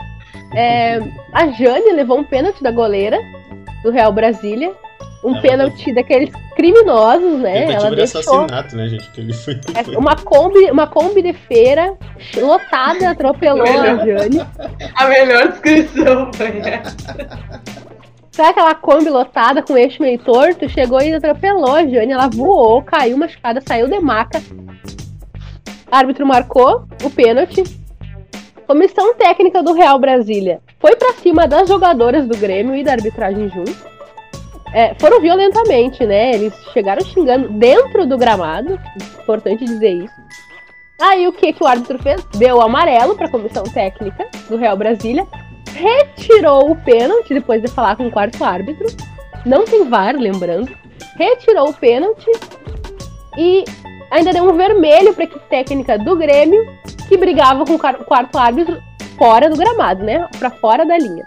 É, 0.55 0.99
a 1.33 1.47
Jane 1.47 1.91
levou 1.91 2.17
um 2.19 2.23
pênalti 2.23 2.63
da 2.63 2.71
goleira 2.71 3.17
do 3.83 3.91
Real 3.91 4.11
Brasília. 4.13 4.73
Um 5.27 5.31
Ela 5.33 5.41
pênalti 5.41 5.93
daqueles 5.93 6.31
criminosos, 6.55 7.39
né? 7.39 7.63
Ela 7.63 7.67
Tentativa 7.67 7.89
de 7.89 7.95
deixou 7.97 8.21
assassinato, 8.21 8.75
né, 8.77 8.87
gente? 8.87 9.11
Que 9.11 9.19
ele 9.19 9.33
foi. 9.33 9.59
é, 9.75 9.83
foi- 9.83 9.95
uma 9.97 10.15
Kombi, 10.15 10.71
uma 10.71 10.87
Kombi 10.87 11.21
de 11.21 11.33
feira 11.33 11.97
lotada, 12.37 13.09
atropelou 13.09 13.67
a 13.67 14.05
Jane. 14.05 14.41
A 14.95 15.07
melhor 15.07 15.49
descrição 15.49 16.31
foi 16.33 16.59
essa. 16.59 16.95
Sabe 18.31 18.49
aquela 18.49 18.73
Kombi 18.73 19.09
lotada 19.09 19.61
com 19.61 19.77
eixo 19.77 20.01
meio 20.01 20.17
torto? 20.19 20.69
Chegou 20.69 21.01
e 21.01 21.13
atropelou 21.13 21.75
a 21.75 21.85
Jane. 21.85 22.13
Ela 22.13 22.29
voou, 22.29 22.81
caiu 22.81 23.17
machucada, 23.17 23.59
saiu 23.67 23.89
de 23.89 23.99
maca. 23.99 24.41
Árbitro 25.91 26.25
marcou 26.25 26.85
o 27.03 27.09
pênalti. 27.09 27.63
Comissão 28.65 29.13
técnica 29.15 29.61
do 29.61 29.73
Real 29.73 29.99
Brasília 29.99 30.61
foi 30.79 30.95
pra 30.95 31.13
cima 31.13 31.47
das 31.47 31.67
jogadoras 31.67 32.27
do 32.27 32.37
Grêmio 32.37 32.75
e 32.75 32.83
da 32.83 32.93
arbitragem 32.93 33.49
junto. 33.49 33.96
É, 34.77 34.93
foram 34.99 35.19
violentamente, 35.19 36.05
né? 36.05 36.33
Eles 36.35 36.53
chegaram 36.71 37.03
xingando 37.03 37.49
dentro 37.49 38.05
do 38.05 38.17
gramado. 38.17 38.79
Importante 39.21 39.65
dizer 39.65 40.03
isso. 40.03 40.13
Aí 41.01 41.27
o 41.27 41.33
que, 41.33 41.53
que 41.53 41.63
o 41.63 41.67
árbitro 41.67 41.97
fez? 41.97 42.23
Deu 42.35 42.61
amarelo 42.61 43.15
pra 43.15 43.29
comissão 43.29 43.63
técnica 43.63 44.27
do 44.49 44.55
Real 44.55 44.77
Brasília 44.77 45.25
retirou 45.77 46.71
o 46.71 46.75
pênalti 46.75 47.33
depois 47.33 47.61
de 47.61 47.67
falar 47.67 47.95
com 47.95 48.07
o 48.07 48.11
quarto 48.11 48.43
árbitro. 48.43 48.87
Não 49.45 49.63
tem 49.63 49.87
VAR, 49.87 50.15
lembrando. 50.15 50.71
Retirou 51.15 51.69
o 51.69 51.73
pênalti 51.73 52.29
e 53.37 53.63
ainda 54.11 54.33
deu 54.33 54.43
um 54.43 54.53
vermelho 54.53 55.13
para 55.13 55.23
a 55.23 55.27
equipe 55.27 55.45
técnica 55.49 55.97
do 55.97 56.15
Grêmio, 56.15 56.65
que 57.07 57.17
brigava 57.17 57.65
com 57.65 57.75
o 57.75 57.79
quar- 57.79 58.03
quarto 58.03 58.37
árbitro 58.37 58.81
fora 59.17 59.49
do 59.49 59.57
gramado, 59.57 60.03
né? 60.03 60.27
Para 60.37 60.49
fora 60.49 60.85
da 60.85 60.97
linha. 60.97 61.23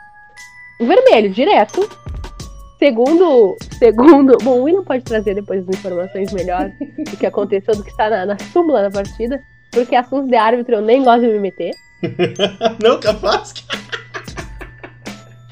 Um 0.80 0.86
vermelho, 0.86 1.30
direto. 1.30 1.88
Segundo. 2.80 3.56
Segundo. 3.78 4.38
Bom, 4.42 4.60
o 4.60 4.62
William 4.64 4.82
pode 4.82 5.04
trazer 5.04 5.34
depois 5.34 5.62
as 5.62 5.78
informações 5.78 6.32
melhores 6.32 6.72
do 6.78 7.16
que 7.16 7.26
aconteceu, 7.26 7.76
do 7.76 7.84
que 7.84 7.90
está 7.90 8.08
na, 8.10 8.26
na 8.26 8.38
súmula 8.38 8.82
da 8.82 8.90
partida. 8.90 9.40
Porque 9.70 9.94
assuntos 9.94 10.28
de 10.28 10.36
árbitro 10.36 10.76
eu 10.76 10.80
nem 10.80 11.04
gosto 11.04 11.20
de 11.20 11.28
me 11.28 11.38
meter. 11.38 11.72
Não, 12.82 12.98
capaz 12.98 13.52
que. 13.52 13.62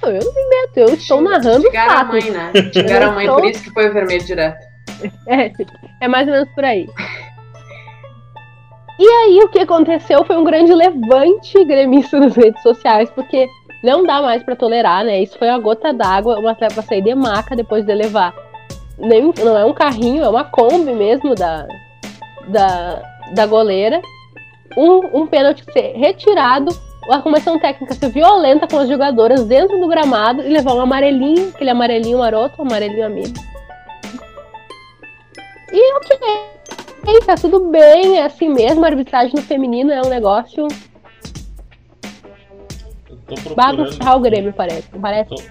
Não, 0.02 0.10
eu 0.10 0.24
não 0.24 0.32
me 0.32 0.48
meto, 0.48 0.76
eu 0.78 0.94
estou 0.94 1.20
narrando 1.20 1.66
Xingaram 1.66 1.92
a 1.92 1.96
fatos. 1.96 2.24
mãe, 2.24 2.30
né? 2.30 2.52
Xingaram 2.72 3.10
a 3.10 3.14
mãe, 3.14 3.26
por 3.26 3.44
isso 3.44 3.62
que 3.64 3.70
foi 3.70 3.90
o 3.90 3.92
vermelho 3.92 4.24
direto. 4.24 4.64
É, 5.26 5.52
é 6.00 6.08
mais 6.08 6.26
ou 6.28 6.34
menos 6.34 6.48
por 6.54 6.64
aí. 6.64 6.88
E 8.98 9.06
aí 9.06 9.40
o 9.42 9.48
que 9.48 9.58
aconteceu 9.58 10.24
foi 10.24 10.36
um 10.36 10.44
grande 10.44 10.72
levante 10.72 11.64
gremista 11.64 12.18
nas 12.18 12.34
redes 12.34 12.62
sociais, 12.62 13.10
porque 13.10 13.46
não 13.82 14.04
dá 14.04 14.20
mais 14.20 14.42
pra 14.42 14.56
tolerar, 14.56 15.04
né? 15.04 15.22
Isso 15.22 15.38
foi 15.38 15.48
uma 15.48 15.58
gota 15.58 15.92
d'água, 15.92 16.38
uma 16.38 16.52
atleta 16.52 16.82
sair 16.82 17.02
de 17.02 17.14
maca 17.14 17.54
depois 17.54 17.84
de 17.84 17.94
levar. 17.94 18.34
Nem, 18.98 19.32
não 19.44 19.56
é 19.56 19.64
um 19.64 19.72
carrinho, 19.72 20.24
é 20.24 20.28
uma 20.28 20.44
Kombi 20.44 20.92
mesmo 20.92 21.34
da, 21.34 21.66
da, 22.48 23.02
da 23.34 23.46
goleira. 23.46 24.00
Um, 24.76 25.20
um 25.22 25.26
pênalti 25.26 25.64
ser 25.72 25.92
retirado, 25.96 26.70
a 27.10 27.20
comissão 27.20 27.58
técnica 27.58 27.94
ser 27.94 28.10
violenta 28.10 28.66
com 28.66 28.78
as 28.78 28.88
jogadoras 28.88 29.44
dentro 29.44 29.80
do 29.80 29.88
gramado 29.88 30.42
e 30.42 30.48
levar 30.48 30.74
um 30.74 30.80
amarelinho, 30.80 31.50
aquele 31.50 31.70
amarelinho 31.70 32.18
maroto, 32.18 32.60
amarelinho 32.60 33.06
amigo. 33.06 33.34
E 35.72 35.94
ok, 35.94 36.18
tá 37.24 37.34
tudo 37.36 37.70
bem, 37.70 38.18
é 38.18 38.24
assim 38.24 38.48
mesmo, 38.48 38.84
a 38.84 38.88
arbitragem 38.88 39.34
no 39.34 39.42
feminino 39.42 39.92
é 39.92 40.02
um 40.02 40.08
negócio 40.08 40.66
tô 43.28 43.34
procurando. 43.42 43.76
bagunçar 43.78 44.16
o 44.16 44.20
Grêmio, 44.20 44.52
parece. 44.52 44.88
Parece. 45.00 45.30
Tô- 45.30 45.42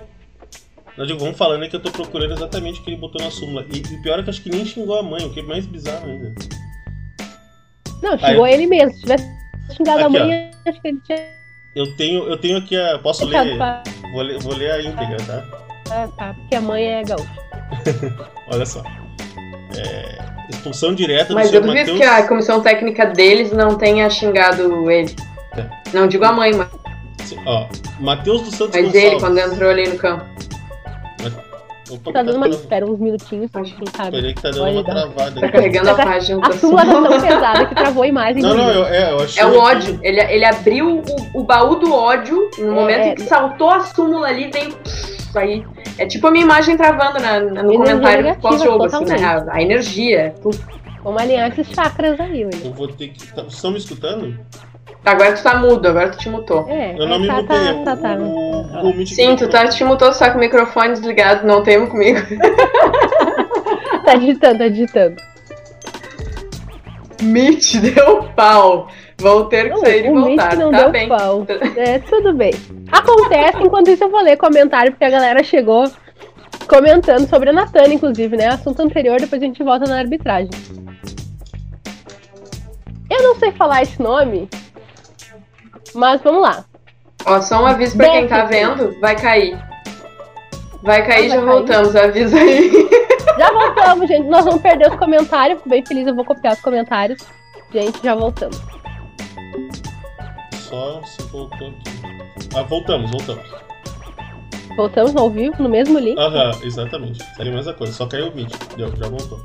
Eu 0.98 1.06
digo, 1.06 1.20
vamos 1.20 1.38
falando 1.38 1.62
aí 1.64 1.70
que 1.70 1.76
eu 1.76 1.80
tô 1.82 1.92
procurando 1.92 2.34
exatamente 2.34 2.80
o 2.80 2.84
que 2.84 2.90
ele 2.90 2.98
botou 2.98 3.22
na 3.24 3.30
súmula. 3.32 3.66
E 3.72 3.80
o 3.96 4.02
pior 4.02 4.20
é 4.20 4.24
que 4.24 4.30
eu 4.30 4.34
acho 4.34 4.42
que 4.42 4.50
nem 4.50 4.66
xingou 4.66 4.98
a 5.00 5.04
mãe, 5.04 5.24
o 5.26 5.32
que 5.32 5.40
é 5.42 5.44
mais 5.44 5.66
bizarro 5.66 6.08
ainda. 6.10 6.34
Não, 8.02 8.18
xingou 8.18 8.48
ele 8.48 8.68
mesmo. 8.68 8.92
Se 8.94 9.02
tivesse 9.02 9.26
xingado 9.76 10.00
a 10.04 10.08
Aqui, 10.08 10.20
mãe, 10.20 10.52
acho 10.68 10.82
que 10.82 10.88
ele 10.88 11.00
tinha 11.06 11.18
Eu 11.76 11.96
tenho, 11.98 12.24
eu 12.28 12.38
tenho 12.38 12.58
aqui 12.58 12.76
a. 12.76 12.98
Posso 13.00 13.26
deixado 13.26 13.48
ler? 13.48 13.58
pra... 13.58 13.84
Vou 14.14 14.22
ler, 14.22 14.40
vou 14.40 14.54
ler 14.56 14.72
a 14.72 14.82
íntegra, 14.82 15.18
tá? 15.26 15.44
Ah, 15.92 16.08
tá, 16.18 16.34
porque 16.34 16.56
a 16.56 16.62
mãe 16.62 16.84
é 16.84 17.04
gaúcha. 17.04 17.30
Olha 18.52 18.66
só. 18.66 18.84
É, 19.76 20.18
expulsão 20.50 20.94
direta 20.96 21.34
Mas 21.34 21.52
do 21.52 21.58
eu 21.58 21.62
duvido 21.62 21.80
Matheus. 21.80 21.98
que 22.00 22.04
a 22.04 22.28
comissão 22.28 22.62
técnica 22.62 23.06
deles 23.08 23.52
não 23.52 23.78
tenha 23.78 24.10
xingado 24.10 24.90
ele. 24.90 25.16
É. 25.58 25.66
Não 25.94 26.08
digo 26.08 26.24
a 26.26 26.32
mãe, 26.32 26.54
mas, 26.54 26.68
Ó, 27.46 27.68
Matheus 28.00 28.42
dos 28.44 28.56
Santos 28.56 28.80
mas 28.82 28.94
ele, 28.94 29.20
quando 29.20 29.34
Gonçalves. 29.34 29.54
entrou 29.54 29.70
ali 29.70 29.88
no 29.90 29.98
campo. 29.98 30.26
Opa, 31.90 32.12
Tá 32.12 32.22
dando 32.22 32.36
uma. 32.36 32.50
Espera 32.50 32.86
uns 32.86 33.00
minutinhos, 33.00 33.50
Pode- 33.50 33.74
quem 33.74 33.86
sabe. 33.96 34.12
Peraí 34.12 34.34
que 34.34 34.42
tá 34.42 34.50
dando 34.50 34.60
Pode 34.60 34.74
uma 34.76 34.84
dar. 34.84 34.94
travada. 34.94 35.40
Tá 35.42 35.50
carregando 35.52 35.90
a 35.90 35.96
página 35.96 36.46
A 36.46 36.52
súmula 36.52 36.86
tá 36.86 36.92
tão 36.92 37.22
pesada 37.22 37.66
que 37.66 37.76
travou 37.76 38.04
a 38.04 38.08
imagem 38.08 38.42
Não, 38.44 38.54
não, 38.56 38.70
eu, 38.70 38.86
é, 38.88 39.12
eu 39.14 39.20
achei. 39.22 39.42
É 39.42 39.46
o 39.46 39.58
ódio. 39.58 39.98
Ele, 40.04 40.20
ele 40.20 40.44
abriu 40.46 40.98
o, 41.34 41.40
o 41.40 41.44
baú 41.44 41.76
do 41.76 41.94
ódio 41.94 42.50
no 42.58 42.72
É, 42.72 42.76
momento 42.76 43.00
é. 43.00 43.10
em 43.12 43.16
que 43.16 43.22
saltou 43.22 43.70
a 43.70 43.80
súmula 43.82 44.28
ali, 44.28 44.52
veio. 44.52 44.78
Isso 44.86 45.40
aí. 45.40 45.66
É 45.98 46.06
tipo 46.06 46.28
a 46.28 46.32
minha 46.32 46.44
imagem 46.44 46.76
travando 46.76 47.20
na, 47.20 47.40
na- 47.40 47.64
no 47.64 47.72
Energia 47.74 47.96
comentário 47.96 48.36
pós-jogo, 48.42 48.84
assim, 48.86 49.06
né? 49.06 49.24
A, 49.26 49.46
a 49.56 49.62
energia. 49.62 50.36
tudo. 50.44 50.60
Vamos 51.04 51.22
alinhar 51.22 51.50
esses 51.50 51.68
chakras 51.74 52.20
aí, 52.20 52.46
William. 52.46 52.66
Eu 52.66 52.74
vou 52.74 52.88
ter 52.88 53.10
que. 53.10 53.28
tá- 53.34 53.42
Vocês 53.44 53.54
estão 53.54 53.72
me 53.72 53.78
escutando? 53.78 54.38
Tá, 55.04 55.12
agora 55.12 55.34
tu 55.34 55.44
tá 55.44 55.56
mudo, 55.58 55.88
agora 55.88 56.10
tu 56.10 56.18
te 56.18 56.30
mutou. 56.30 56.66
É, 56.68 56.94
Eu 57.00 57.08
não 57.08 57.16
é, 57.16 57.20
me 57.20 57.28
tá, 57.28 57.34
mutei. 57.36 57.58
tá, 57.58 57.74
tá, 57.84 57.96
tá. 57.96 58.14
O 58.16 58.64
Google 58.64 58.94
Meet 58.96 59.10
Sim, 59.10 59.36
tu 59.36 59.48
tá, 59.48 59.68
te 59.68 59.84
mutou 59.84 60.12
só 60.12 60.30
com 60.32 60.38
o 60.38 60.40
microfone 60.42 60.94
desligado, 60.94 61.48
não 61.48 61.64
temo 61.64 61.88
comigo. 61.88 62.20
Tá 64.06 64.16
digitando, 64.16 64.60
tá 64.60 64.68
digitando. 64.70 65.16
Meet 67.22 67.76
deu 67.82 68.24
pau. 68.36 68.88
Vou 69.18 69.46
ter 69.46 69.64
que 69.66 69.70
Não, 69.72 69.78
sair 69.80 70.06
e 70.06 70.10
o 70.10 70.14
voltar. 70.14 70.46
Mitch 70.50 70.60
não 70.60 70.72
tá 70.72 70.78
deu 70.84 70.92
bem. 70.92 71.10
pau. 71.10 71.46
É, 71.76 72.00
tudo 72.00 72.34
bem. 72.34 72.54
Acontece, 72.90 73.58
enquanto 73.62 73.90
isso 73.90 74.04
eu 74.06 74.10
vou 74.10 74.22
ler 74.22 74.38
comentário, 74.38 74.92
porque 74.94 75.04
a 75.04 75.10
galera 75.10 75.44
chegou 75.44 75.92
comentando 76.70 77.28
sobre 77.28 77.50
a 77.50 77.54
Natana, 77.54 77.94
inclusive, 77.94 78.38
né? 78.38 78.48
Assunto 78.48 78.82
anterior, 78.82 79.20
depois 79.20 79.42
a 79.42 79.46
gente 79.46 79.62
volta 79.62 79.90
na 79.90 79.98
arbitragem. 80.00 80.52
Eu 83.10 83.24
não 83.24 83.36
sei 83.40 83.52
falar 83.52 83.82
esse 83.84 84.02
nome, 84.02 84.50
mas 85.94 86.22
vamos 86.22 86.42
lá. 86.42 86.66
Ó, 87.26 87.42
só 87.42 87.62
um 87.62 87.66
aviso 87.66 87.98
pra 87.98 88.10
quem 88.10 88.28
tá 88.28 88.46
vendo, 88.46 89.00
vai 89.00 89.16
cair. 89.16 89.58
Vai 90.84 91.06
cair, 91.06 91.26
Ah, 91.26 91.28
vai 91.28 91.30
já 91.30 91.36
cair? 91.36 91.46
voltamos, 91.46 91.96
avisa 91.96 92.38
aí. 92.38 92.72
Já 93.38 93.52
voltamos, 93.52 94.08
gente. 94.08 94.28
Nós 94.30 94.46
vamos 94.46 94.62
perder 94.64 94.90
os 94.90 94.96
comentários. 94.98 95.58
Fico 95.60 95.70
bem 95.70 95.86
feliz, 95.86 96.08
eu 96.08 96.16
vou 96.16 96.26
copiar 96.26 96.54
os 96.54 96.62
comentários. 96.62 97.20
Gente, 97.72 98.00
já 98.04 98.16
voltamos. 98.16 98.60
Só 100.56 101.04
se 101.04 101.22
voltou 101.24 101.68
aqui. 101.68 102.50
Ah, 102.56 102.64
voltamos, 102.64 103.12
voltamos. 103.12 103.46
Voltamos 104.76 105.16
ao 105.16 105.30
vivo, 105.30 105.62
no 105.62 105.70
mesmo 105.70 106.00
link. 106.00 106.18
Aham, 106.18 106.50
exatamente. 106.64 107.24
Seria 107.36 107.52
a 107.52 107.56
mesma 107.56 107.74
coisa, 107.74 107.94
só 107.94 108.08
caiu 108.08 108.30
o 108.30 108.36
Meet. 108.36 108.52
Deu, 108.76 108.88
já 108.96 109.08
voltou. 109.08 109.40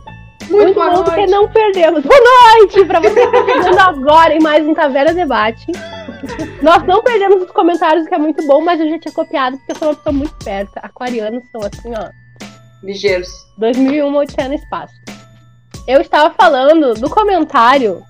Muito 0.53 0.75
bom, 0.75 1.03
porque 1.03 1.27
não 1.27 1.49
perdemos. 1.49 2.05
Boa 2.05 2.21
noite 2.21 2.85
pra 2.85 3.01
você 3.01 3.27
que 3.27 3.33
tá 3.33 3.45
chegando 3.47 3.79
agora 3.79 4.35
em 4.35 4.41
mais 4.41 4.67
um 4.67 4.75
Taverna 4.75 5.15
Debate. 5.15 5.73
Nós 6.61 6.87
não 6.87 7.03
perdemos 7.03 7.43
os 7.43 7.51
comentários, 7.51 8.07
que 8.07 8.15
é 8.15 8.19
muito 8.19 8.47
bom, 8.47 8.61
mas 8.61 8.79
eu 8.79 8.91
já 8.91 8.99
tinha 8.99 9.15
copiado, 9.15 9.57
porque 9.57 9.73
eu 9.73 9.77
sou 9.77 9.88
uma 9.88 9.95
pessoa 9.95 10.12
muito 10.12 10.33
esperta. 10.38 10.81
Aquarianos 10.81 11.43
são 11.51 11.62
assim, 11.62 11.93
ó. 11.97 12.11
Ligeiros. 12.83 13.29
2001, 13.57 14.15
Odisseia 14.15 14.49
no 14.49 14.55
Espaço. 14.55 14.95
Eu 15.88 16.03
estava 16.03 16.35
falando 16.35 16.95
do 16.95 17.09
comentário 17.09 18.03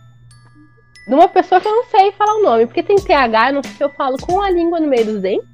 de 1.07 1.15
uma 1.15 1.29
pessoa 1.29 1.61
que 1.61 1.69
eu 1.69 1.73
não 1.73 1.85
sei 1.85 2.11
falar 2.13 2.35
o 2.35 2.43
nome, 2.43 2.67
porque 2.67 2.83
tem 2.83 2.97
TH, 2.97 3.51
eu 3.51 3.55
não 3.55 3.63
sei 3.63 3.73
se 3.73 3.85
eu 3.85 3.91
falo 3.91 4.17
com 4.19 4.43
a 4.43 4.51
língua 4.51 4.81
no 4.81 4.89
meio 4.89 5.05
dos 5.05 5.21
dentes, 5.21 5.49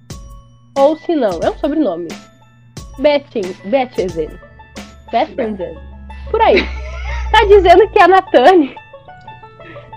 ou 0.76 0.96
se 0.96 1.14
não, 1.14 1.38
é 1.42 1.50
um 1.50 1.58
sobrenome. 1.58 2.08
Betin, 2.98 3.42
Betchezen. 3.66 4.30
Betchezen. 5.12 5.87
Por 6.30 6.40
aí. 6.40 6.56
Tá 7.30 7.44
dizendo 7.44 7.86
que 7.90 8.00
a 8.00 8.08
Natane, 8.08 8.74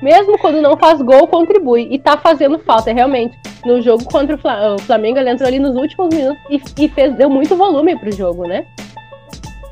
mesmo 0.02 0.38
quando 0.40 0.62
não 0.62 0.76
faz 0.76 1.02
gol, 1.02 1.28
contribui. 1.28 1.88
E 1.92 2.00
tá 2.00 2.18
fazendo 2.18 2.60
falta, 2.60 2.92
realmente. 2.92 3.38
No 3.64 3.82
jogo 3.82 4.04
contra 4.06 4.36
o 4.36 4.80
Flamengo, 4.80 5.20
ele 5.20 5.30
entrou 5.30 5.48
ali 5.48 5.60
nos 5.60 5.76
últimos 5.76 6.14
minutos 6.14 6.42
e, 6.50 6.86
e 6.86 6.90
fez, 6.90 7.16
deu 7.16 7.30
muito 7.30 7.56
volume 7.56 7.98
pro 7.98 8.12
jogo, 8.12 8.46
né? 8.48 8.66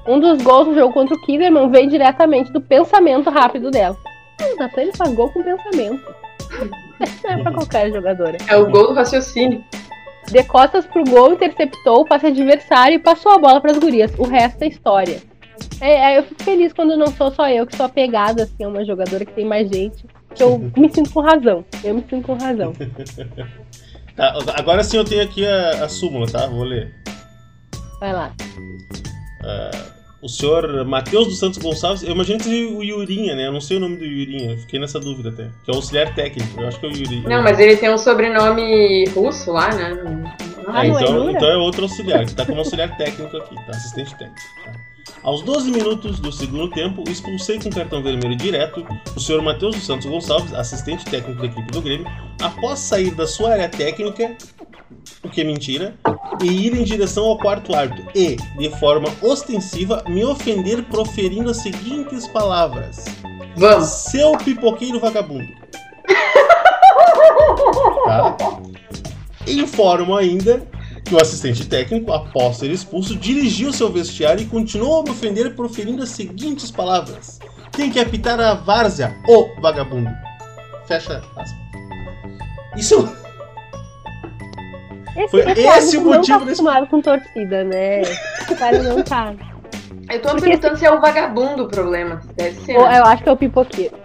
Um 0.08 0.20
dos 0.20 0.42
gols 0.42 0.68
do 0.68 0.76
jogo 0.76 0.94
contra 0.94 1.16
o 1.16 1.22
Kinderman 1.22 1.70
veio 1.70 1.90
diretamente 1.90 2.52
do 2.54 2.62
pensamento 2.62 3.30
rápido 3.30 3.72
dela. 3.72 3.98
A 4.40 4.64
Natane 4.64 4.92
faz 4.96 5.14
gol 5.14 5.30
com 5.30 5.44
pensamento. 5.44 6.16
Não 7.24 7.32
é 7.32 7.44
pra 7.44 7.52
qualquer 7.52 7.92
jogadora. 7.92 8.38
É 8.48 8.56
o 8.56 8.70
gol 8.70 8.88
do 8.88 8.94
raciocínio. 8.94 9.64
De 10.32 10.44
costas 10.44 10.86
pro 10.86 11.04
gol, 11.04 11.34
interceptou 11.34 12.02
o 12.02 12.06
passe 12.06 12.28
adversário 12.28 12.96
e 12.96 13.00
passou 13.00 13.32
a 13.32 13.38
bola 13.40 13.60
para 13.60 13.72
as 13.72 13.80
gurias. 13.80 14.12
O 14.18 14.24
resto 14.24 14.64
é 14.64 14.68
história. 14.68 15.29
É, 15.82 16.14
é, 16.14 16.18
eu 16.20 16.24
fico 16.24 16.44
feliz 16.44 16.74
quando 16.74 16.98
não 16.98 17.08
sou 17.08 17.32
só 17.32 17.50
eu 17.50 17.66
que 17.66 17.76
sou 17.76 17.86
apegada 17.86 18.44
assim, 18.44 18.64
a 18.64 18.68
uma 18.68 18.86
jogadora 18.86 19.26
que 19.26 19.34
tem 19.34 19.46
mais 19.46 19.70
gente. 19.70 20.06
Que 20.36 20.44
eu 20.44 20.60
me 20.78 20.92
sinto 20.94 21.12
com 21.12 21.22
razão. 21.22 21.66
Eu 21.84 21.96
me 21.96 22.06
sinto 22.10 22.26
com 22.26 22.34
razão. 22.36 22.74
tá, 24.16 24.36
agora 24.56 24.84
sim 24.84 24.98
eu 24.98 25.06
tenho 25.06 25.24
aqui 25.24 25.46
a, 25.46 25.86
a 25.86 25.90
súmula, 25.90 26.28
tá? 26.28 26.48
Vou 26.48 26.64
ler. 26.64 26.94
Vai 28.00 28.14
lá. 28.14 28.34
Uh, 29.42 30.00
o 30.22 30.28
senhor 30.28 30.86
Matheus 30.86 31.28
dos 31.28 31.40
Santos 31.40 31.60
Gonçalves, 31.60 32.04
eu 32.04 32.12
imagino 32.12 32.40
que 32.40 32.66
o 32.66 32.84
Yurinha, 32.84 33.36
né? 33.36 33.48
Eu 33.48 33.54
não 33.54 33.62
sei 33.62 33.78
o 33.78 33.80
nome 33.80 33.96
do 33.96 34.06
Yurinha, 34.06 34.58
fiquei 34.58 34.80
nessa 34.80 35.00
dúvida 35.00 35.30
até. 35.30 35.50
Que 35.64 35.72
é 35.72 35.74
o 35.74 35.78
auxiliar 35.78 36.14
técnico, 36.14 36.60
eu 36.60 36.68
acho 36.68 36.80
que 36.80 36.86
é 36.86 36.90
o 36.90 36.92
Yurinha. 36.92 37.30
Não, 37.30 37.42
mas 37.42 37.58
ele 37.58 37.78
tem 37.78 37.90
um 37.90 37.98
sobrenome 37.98 39.06
russo 39.10 39.52
lá, 39.54 39.74
né? 39.74 39.98
Ah, 40.68 40.86
então, 40.86 41.32
então 41.32 41.50
é 41.50 41.56
outro 41.56 41.84
auxiliar, 41.84 42.26
que 42.26 42.36
tá 42.36 42.46
como 42.46 42.60
auxiliar 42.60 42.96
técnico 42.98 43.36
aqui, 43.38 43.56
tá? 43.56 43.72
Assistente 43.72 44.16
técnico. 44.18 44.42
Tá? 44.66 44.74
Aos 45.24 45.42
12 45.42 45.70
minutos 45.70 46.20
do 46.20 46.32
segundo 46.32 46.70
tempo, 46.70 47.04
expulsei 47.10 47.60
com 47.60 47.70
cartão 47.70 48.02
vermelho 48.02 48.38
direto 48.38 48.86
o 49.16 49.20
senhor 49.20 49.42
Matheus 49.42 49.76
dos 49.76 49.86
Santos 49.86 50.06
Gonçalves, 50.06 50.54
assistente 50.54 51.04
técnico 51.06 51.42
da 51.42 51.48
equipe 51.48 51.72
do 51.72 51.82
Grêmio, 51.82 52.08
após 52.42 52.80
sair 52.80 53.12
da 53.12 53.28
sua 53.28 53.52
área 53.52 53.68
técnica, 53.68 54.38
o 55.22 55.30
que 55.30 55.42
é 55.42 55.44
mentira, 55.44 55.94
e 56.42 56.68
ir 56.68 56.74
em 56.74 56.84
direção 56.84 57.26
ao 57.26 57.38
quarto 57.38 57.76
árbitro 57.76 58.10
e, 58.16 58.38
de 58.58 58.70
forma 58.80 59.10
ostensiva, 59.22 60.02
me 60.08 60.24
ofender 60.24 60.84
proferindo 60.84 61.50
as 61.50 61.58
seguintes 61.58 62.26
palavras: 62.28 63.04
Vamos. 63.58 63.90
Seu 63.90 64.32
pipoqueiro 64.38 65.02
vagabundo. 65.02 65.50
tá? 68.06 68.38
Informo 69.46 70.16
ainda 70.16 70.66
que 71.10 71.16
o 71.16 71.20
assistente 71.20 71.68
técnico, 71.68 72.14
após 72.14 72.58
ser 72.58 72.70
expulso, 72.70 73.16
dirigiu 73.16 73.74
seu 73.74 73.92
vestiário 73.92 74.44
e 74.44 74.46
continuou 74.46 75.02
a 75.02 75.04
me 75.04 75.10
ofender 75.10 75.56
proferindo 75.56 76.04
as 76.04 76.10
seguintes 76.10 76.70
palavras: 76.70 77.40
Tem 77.72 77.90
que 77.90 78.00
apitar 78.00 78.40
a 78.40 78.54
várzea, 78.54 79.16
ô 79.28 79.50
vagabundo. 79.60 80.10
Fecha 80.86 81.18
aspas. 81.18 81.50
Isso. 82.78 83.10
Esse, 85.18 85.30
Foi 85.30 85.52
esse, 85.52 85.68
esse 85.68 85.98
o 85.98 86.02
motivo 86.02 86.12
não 86.12 86.24
tá 86.24 86.36
acostumado 86.46 86.80
desse... 86.82 86.92
com 86.92 87.02
torcida, 87.02 87.64
né? 87.64 88.02
O 88.50 88.56
cara 88.56 88.84
não 88.84 89.04
tá. 89.04 89.34
Eu 90.10 90.22
tô 90.22 90.30
Porque 90.30 90.46
perguntando 90.46 90.78
se 90.78 90.86
é 90.86 90.92
o 90.92 91.02
vagabundo 91.02 91.64
o 91.64 91.68
problema. 91.68 92.22
Deve 92.36 92.62
ser. 92.62 92.74
Né? 92.74 93.00
Eu 93.00 93.06
acho 93.06 93.24
que 93.24 93.30
é 93.30 93.32
o 93.32 93.38
pipoqueiro. 93.38 93.98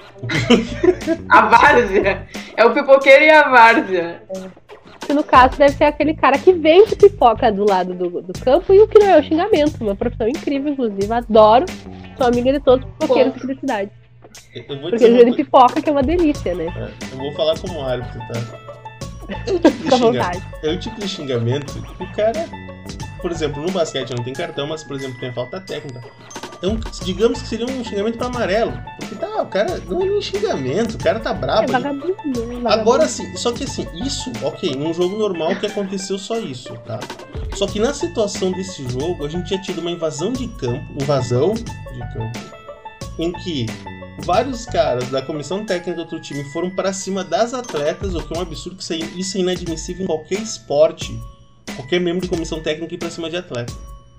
a 1.29 1.43
várzea. 1.43 2.27
É 2.57 2.65
o 2.65 2.73
pipoqueiro 2.73 3.25
e 3.25 3.31
a 3.31 3.49
várzea. 3.49 4.23
É 4.35 4.64
que 5.05 5.13
no 5.13 5.23
caso 5.23 5.57
deve 5.57 5.73
ser 5.77 5.85
aquele 5.85 6.15
cara 6.15 6.39
que 6.39 6.53
vende 6.53 6.97
pipoca 6.97 7.51
do 7.53 7.69
lado 7.69 7.95
do, 7.95 8.23
do 8.23 8.33
campo 8.41 8.73
e 8.73 8.81
o 8.81 8.89
que 8.89 8.99
não 8.99 9.07
é 9.07 9.19
o 9.21 9.23
xingamento. 9.23 9.83
Uma 9.83 9.95
profissão 9.95 10.29
incrível, 10.29 10.73
inclusive. 10.73 11.13
Adoro. 11.13 11.67
Sou 12.17 12.27
amiga 12.27 12.53
de 12.53 12.61
todos 12.61 12.87
os 12.87 12.93
pipoqueiros 12.93 13.35
aqui 13.37 13.47
da 13.47 13.55
cidade. 13.55 13.91
Porque 14.67 15.05
eles 15.05 15.19
vendem 15.19 15.35
pipoca, 15.35 15.81
que 15.81 15.89
é 15.89 15.93
uma 15.93 16.03
delícia, 16.03 16.55
né? 16.55 16.67
É, 16.77 17.15
eu 17.15 17.19
vou 17.19 17.33
falar 17.33 17.59
como 17.59 17.81
árbitro, 17.81 18.19
tá? 18.21 18.65
É 19.29 19.53
um 19.53 19.59
tipo 19.59 20.67
é 20.67 20.71
um 20.71 20.79
tipo 20.79 21.01
de 21.01 21.09
xingamento 21.09 21.73
que 21.97 22.03
o 22.03 22.13
cara. 22.13 22.47
Por 23.21 23.31
exemplo, 23.31 23.63
no 23.63 23.71
basquete 23.71 24.11
não 24.11 24.23
tem 24.23 24.35
cartão, 24.35 24.67
mas, 24.67 24.85
por 24.85 24.97
exemplo, 24.97 25.19
tem 25.19 25.33
falta 25.33 25.61
técnica. 25.61 26.03
Então, 26.59 26.79
digamos 27.05 27.43
que 27.43 27.49
seria 27.49 27.67
um 27.67 27.85
xingamento 27.85 28.19
para 28.19 28.29
amarelo. 28.29 28.73
Porque 28.99 29.15
tá, 29.15 29.43
o 29.43 29.47
cara 29.47 29.83
não 29.89 30.03
é 30.03 30.07
nem 30.07 30.21
xingamento, 30.21 30.95
o 30.95 30.99
cara 30.99 31.21
tá 31.21 31.33
brabo. 31.35 31.65
É 31.65 31.73
vagabundo, 31.73 32.15
é 32.15 32.47
vagabundo. 32.47 32.69
Agora 32.69 33.09
sim, 33.09 33.37
só 33.37 33.53
que 33.53 33.65
assim, 33.65 33.87
isso, 33.95 34.31
ok, 34.43 34.75
num 34.75 34.95
jogo 34.95 35.17
normal 35.17 35.57
que 35.57 35.67
aconteceu 35.67 36.19
só 36.19 36.39
isso, 36.39 36.73
tá? 36.87 36.99
Só 37.55 37.67
que 37.67 37.79
na 37.79 37.93
situação 37.93 38.51
desse 38.53 38.89
jogo, 38.89 39.25
a 39.25 39.29
gente 39.29 39.49
tinha 39.49 39.61
tido 39.61 39.81
uma 39.81 39.91
invasão 39.91 40.33
de 40.33 40.49
campo, 40.49 40.85
invasão 41.01 41.55
de 41.55 42.13
campo, 42.13 42.39
em 43.19 43.33
que 43.33 43.67
vários 44.21 44.65
caras 44.65 45.09
da 45.11 45.23
comissão 45.23 45.65
técnica 45.65 45.95
do 45.95 46.01
outro 46.03 46.21
time 46.21 46.45
foram 46.53 46.71
para 46.71 46.93
cima 46.93 47.23
das 47.23 47.53
atletas, 47.55 48.15
o 48.15 48.23
que 48.23 48.35
é 48.35 48.39
um 48.39 48.43
absurdo, 48.43 48.77
que 48.77 49.21
isso 49.21 49.37
é 49.37 49.41
inadmissível 49.41 50.05
em 50.05 50.07
qualquer 50.07 50.41
esporte. 50.41 51.19
Qualquer 51.77 52.01
membro 52.01 52.23
de 52.23 52.29
comissão 52.29 52.61
técnica 52.61 52.95
ir 52.95 52.99
pra 52.99 53.11
cima 53.11 53.29
de 53.29 53.37
atleta. 53.37 53.73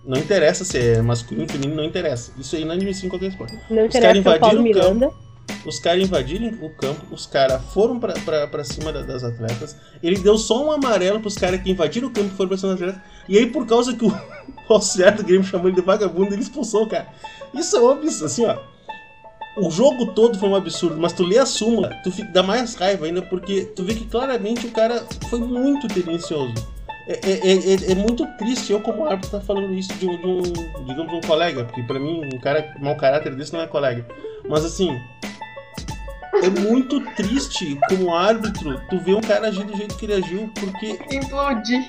Não 0.05 0.17
interessa 0.17 0.63
se 0.63 0.77
é 0.77 1.01
masculino, 1.01 1.47
feminino, 1.47 1.75
não 1.75 1.83
interessa. 1.83 2.31
Isso 2.37 2.55
aí 2.55 2.63
não 2.63 2.73
é 2.73 2.75
admissível 2.75 3.07
em 3.07 3.09
qualquer 3.09 3.27
esporte. 3.27 3.57
Não 3.69 3.87
os 3.87 3.93
caras 3.93 4.17
invadiram 4.17 4.63
o 4.63 4.73
campo. 4.73 5.25
Os 5.65 5.79
caras 5.79 6.03
invadiram 6.03 6.47
o 6.61 6.69
campo, 6.69 7.05
os 7.11 7.25
caras 7.25 7.61
foram 7.73 7.99
pra, 7.99 8.13
pra, 8.13 8.47
pra 8.47 8.63
cima 8.63 8.91
da, 8.91 9.01
das 9.01 9.23
atletas. 9.23 9.75
Ele 10.01 10.19
deu 10.19 10.37
só 10.37 10.63
um 10.63 10.71
amarelo 10.71 11.19
pros 11.19 11.35
caras 11.35 11.61
que 11.61 11.71
invadiram 11.71 12.07
o 12.07 12.11
campo 12.11 12.27
e 12.27 12.37
foram 12.37 12.49
pra 12.49 12.57
cima 12.57 12.73
das 12.73 12.81
atletas. 12.81 13.01
E 13.27 13.37
aí, 13.37 13.47
por 13.47 13.65
causa 13.65 13.95
que 13.95 14.05
o, 14.05 14.09
o 14.69 14.73
auxiliar 14.73 15.15
do 15.15 15.23
Grêmio 15.23 15.43
chamou 15.43 15.67
ele 15.67 15.75
de 15.75 15.81
vagabundo, 15.81 16.33
ele 16.33 16.41
expulsou 16.41 16.83
o 16.83 16.87
cara. 16.87 17.07
Isso 17.53 17.75
é 17.75 17.81
um 17.81 17.89
absurdo, 17.89 18.25
assim, 18.25 18.45
ó. 18.45 18.57
O 19.57 19.71
jogo 19.71 20.07
todo 20.07 20.37
foi 20.37 20.49
um 20.49 20.55
absurdo, 20.55 20.97
mas 20.99 21.13
tu 21.13 21.23
lê 21.23 21.37
a 21.37 21.45
súmula, 21.45 21.89
tu 22.03 22.11
fica, 22.11 22.29
dá 22.29 22.43
mais 22.43 22.75
raiva 22.75 23.05
ainda, 23.05 23.21
porque 23.21 23.61
tu 23.73 23.83
vê 23.83 23.95
que 23.95 24.05
claramente 24.05 24.67
o 24.67 24.71
cara 24.71 25.05
foi 25.29 25.39
muito 25.39 25.87
tendencioso. 25.87 26.53
É, 27.07 27.13
é, 27.13 27.51
é, 27.53 27.91
é, 27.91 27.95
muito 27.95 28.25
triste 28.37 28.71
eu, 28.71 28.81
como 28.81 29.05
árbitro, 29.05 29.27
estar 29.27 29.39
tá 29.39 29.45
falando 29.45 29.73
isso 29.73 29.93
de 29.93 30.07
um, 30.07 30.17
de 30.17 30.27
um, 30.27 30.85
digamos, 30.85 31.13
um 31.13 31.21
colega, 31.21 31.63
porque 31.63 31.83
para 31.83 31.99
mim, 31.99 32.21
um 32.33 32.39
cara 32.39 32.73
mau 32.79 32.95
caráter 32.97 33.35
desse 33.35 33.53
não 33.53 33.61
é 33.61 33.67
colega. 33.67 34.05
Mas 34.49 34.65
assim, 34.65 34.99
é 36.41 36.49
muito 36.49 36.99
triste 37.15 37.77
como 37.87 38.13
árbitro 38.13 38.81
tu 38.89 38.99
ver 38.99 39.15
um 39.15 39.21
cara 39.21 39.47
agir 39.47 39.65
do 39.65 39.77
jeito 39.77 39.95
que 39.95 40.05
ele 40.05 40.13
agiu, 40.15 40.49
porque. 40.59 40.99
Implode. 41.15 41.87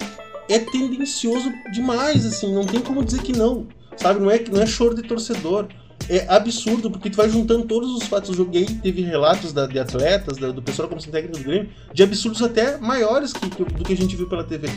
É 0.48 0.60
tendencioso 0.60 1.52
demais, 1.72 2.24
assim, 2.24 2.54
não 2.54 2.64
tem 2.64 2.80
como 2.80 3.04
dizer 3.04 3.20
que 3.22 3.32
não. 3.32 3.66
Sabe, 3.96 4.20
não 4.20 4.30
é, 4.30 4.38
não 4.38 4.62
é 4.62 4.66
choro 4.66 4.94
de 4.94 5.02
torcedor 5.02 5.66
é 6.08 6.26
absurdo, 6.28 6.90
porque 6.90 7.10
tu 7.10 7.16
vai 7.16 7.28
juntando 7.28 7.64
todos 7.64 7.90
os 7.90 8.04
fatos. 8.04 8.30
Eu 8.30 8.36
joguei, 8.36 8.64
teve 8.64 9.02
relatos 9.02 9.52
da, 9.52 9.66
de 9.66 9.78
atletas, 9.78 10.36
da, 10.36 10.50
do 10.50 10.62
pessoal 10.62 10.86
da 10.86 10.90
comissão 10.90 11.12
técnica 11.12 11.38
do 11.38 11.44
Grêmio, 11.44 11.70
de 11.92 12.02
absurdos 12.02 12.42
até 12.42 12.76
maiores 12.78 13.32
que, 13.32 13.50
que, 13.50 13.64
do 13.64 13.84
que 13.84 13.92
a 13.92 13.96
gente 13.96 14.14
viu 14.14 14.28
pela 14.28 14.44
TV. 14.44 14.68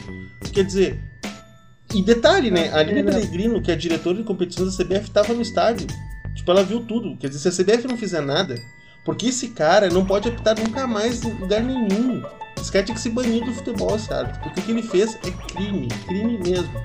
Quer 0.51 0.63
dizer, 0.63 0.99
e 1.93 2.01
detalhe, 2.03 2.51
né? 2.51 2.69
A 2.69 2.79
Aline 2.79 3.03
Pellegrino, 3.03 3.61
que 3.61 3.71
é 3.71 3.75
diretora 3.75 4.17
de 4.17 4.23
competições 4.23 4.75
da 4.75 4.83
CBF, 4.83 5.07
estava 5.07 5.33
no 5.33 5.41
estádio. 5.41 5.87
Tipo, 6.35 6.51
ela 6.51 6.63
viu 6.63 6.81
tudo. 6.81 7.17
Quer 7.17 7.29
dizer, 7.29 7.51
se 7.51 7.61
a 7.61 7.65
CBF 7.65 7.87
não 7.87 7.97
fizer 7.97 8.21
nada, 8.21 8.55
porque 9.03 9.27
esse 9.27 9.49
cara 9.49 9.89
não 9.89 10.05
pode 10.05 10.29
apitar 10.29 10.55
nunca 10.59 10.85
mais 10.85 11.23
em 11.23 11.33
lugar 11.33 11.63
nenhum. 11.63 12.23
Esse 12.57 12.71
cara 12.71 12.85
tinha 12.85 12.95
que 12.95 13.01
ser 13.01 13.09
banido 13.09 13.47
do 13.47 13.53
futebol, 13.53 13.97
sabe? 13.97 14.37
Porque 14.39 14.59
o 14.59 14.63
que 14.63 14.71
ele 14.71 14.83
fez 14.83 15.15
é 15.15 15.31
crime, 15.31 15.87
crime 16.07 16.37
mesmo. 16.37 16.77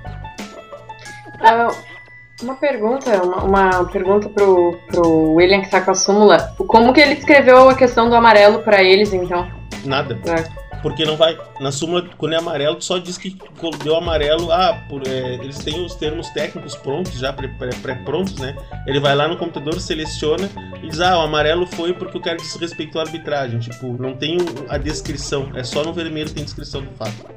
Uh, 1.41 1.94
uma 2.43 2.55
pergunta, 2.57 3.23
uma, 3.23 3.45
uma, 3.45 3.85
pergunta 3.87 4.29
pro, 4.29 4.77
pro 4.89 5.35
William 5.35 5.61
que 5.61 5.71
tá 5.71 5.81
com 5.81 5.91
a 5.91 5.95
súmula. 5.95 6.55
Como 6.67 6.93
que 6.93 7.01
ele 7.01 7.15
escreveu 7.15 7.69
a 7.69 7.75
questão 7.75 8.09
do 8.09 8.17
amarelo 8.17 8.61
para 8.61 8.83
eles, 8.83 9.13
então? 9.13 9.49
Nada. 9.85 10.19
É. 10.27 10.65
Porque 10.83 11.05
não 11.05 11.17
vai. 11.17 11.39
Na 11.61 11.73
súmula, 11.73 12.07
quando 12.19 12.35
é 12.35 12.37
amarelo, 12.37 12.83
só 12.83 12.99
diz 12.99 13.17
que 13.17 13.39
deu 13.83 13.97
amarelo. 13.97 14.53
Ah, 14.53 14.85
por, 14.89 15.01
é, 15.07 15.37
eles 15.37 15.57
têm 15.59 15.83
os 15.83 15.95
termos 15.95 16.29
técnicos 16.31 16.77
prontos, 16.77 17.15
já 17.15 17.33
pré-prontos, 17.33 18.39
né? 18.39 18.55
Ele 18.87 19.01
vai 19.01 19.15
lá 19.15 19.27
no 19.27 19.39
computador, 19.39 19.81
seleciona 19.81 20.51
e 20.83 20.89
diz: 20.89 21.01
Ah, 21.01 21.19
o 21.19 21.23
amarelo 21.23 21.67
foi 21.67 21.95
porque 21.95 22.19
o 22.19 22.21
cara 22.21 22.37
desrespeitou 22.37 23.01
a 23.01 23.05
arbitragem. 23.05 23.61
Tipo, 23.61 23.97
não 23.99 24.15
tem 24.15 24.37
a 24.69 24.77
descrição. 24.77 25.51
É 25.55 25.65
só 25.65 25.83
no 25.83 25.93
vermelho 25.95 26.31
tem 26.31 26.45
descrição 26.45 26.83
do 26.83 26.91
fato. 26.99 27.33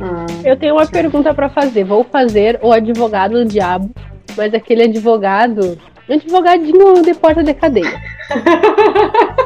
Hum. 0.00 0.26
Eu 0.44 0.56
tenho 0.58 0.74
uma 0.74 0.86
pergunta 0.86 1.32
para 1.32 1.48
fazer. 1.50 1.84
Vou 1.84 2.02
fazer 2.02 2.58
o 2.60 2.72
advogado 2.72 3.34
do 3.34 3.44
diabo 3.44 3.94
mas 4.36 4.54
aquele 4.54 4.84
advogado. 4.84 5.78
Um 6.08 6.14
advogadinho 6.14 7.02
de 7.02 7.14
porta 7.14 7.42
de 7.42 7.54
cadeia. 7.54 8.00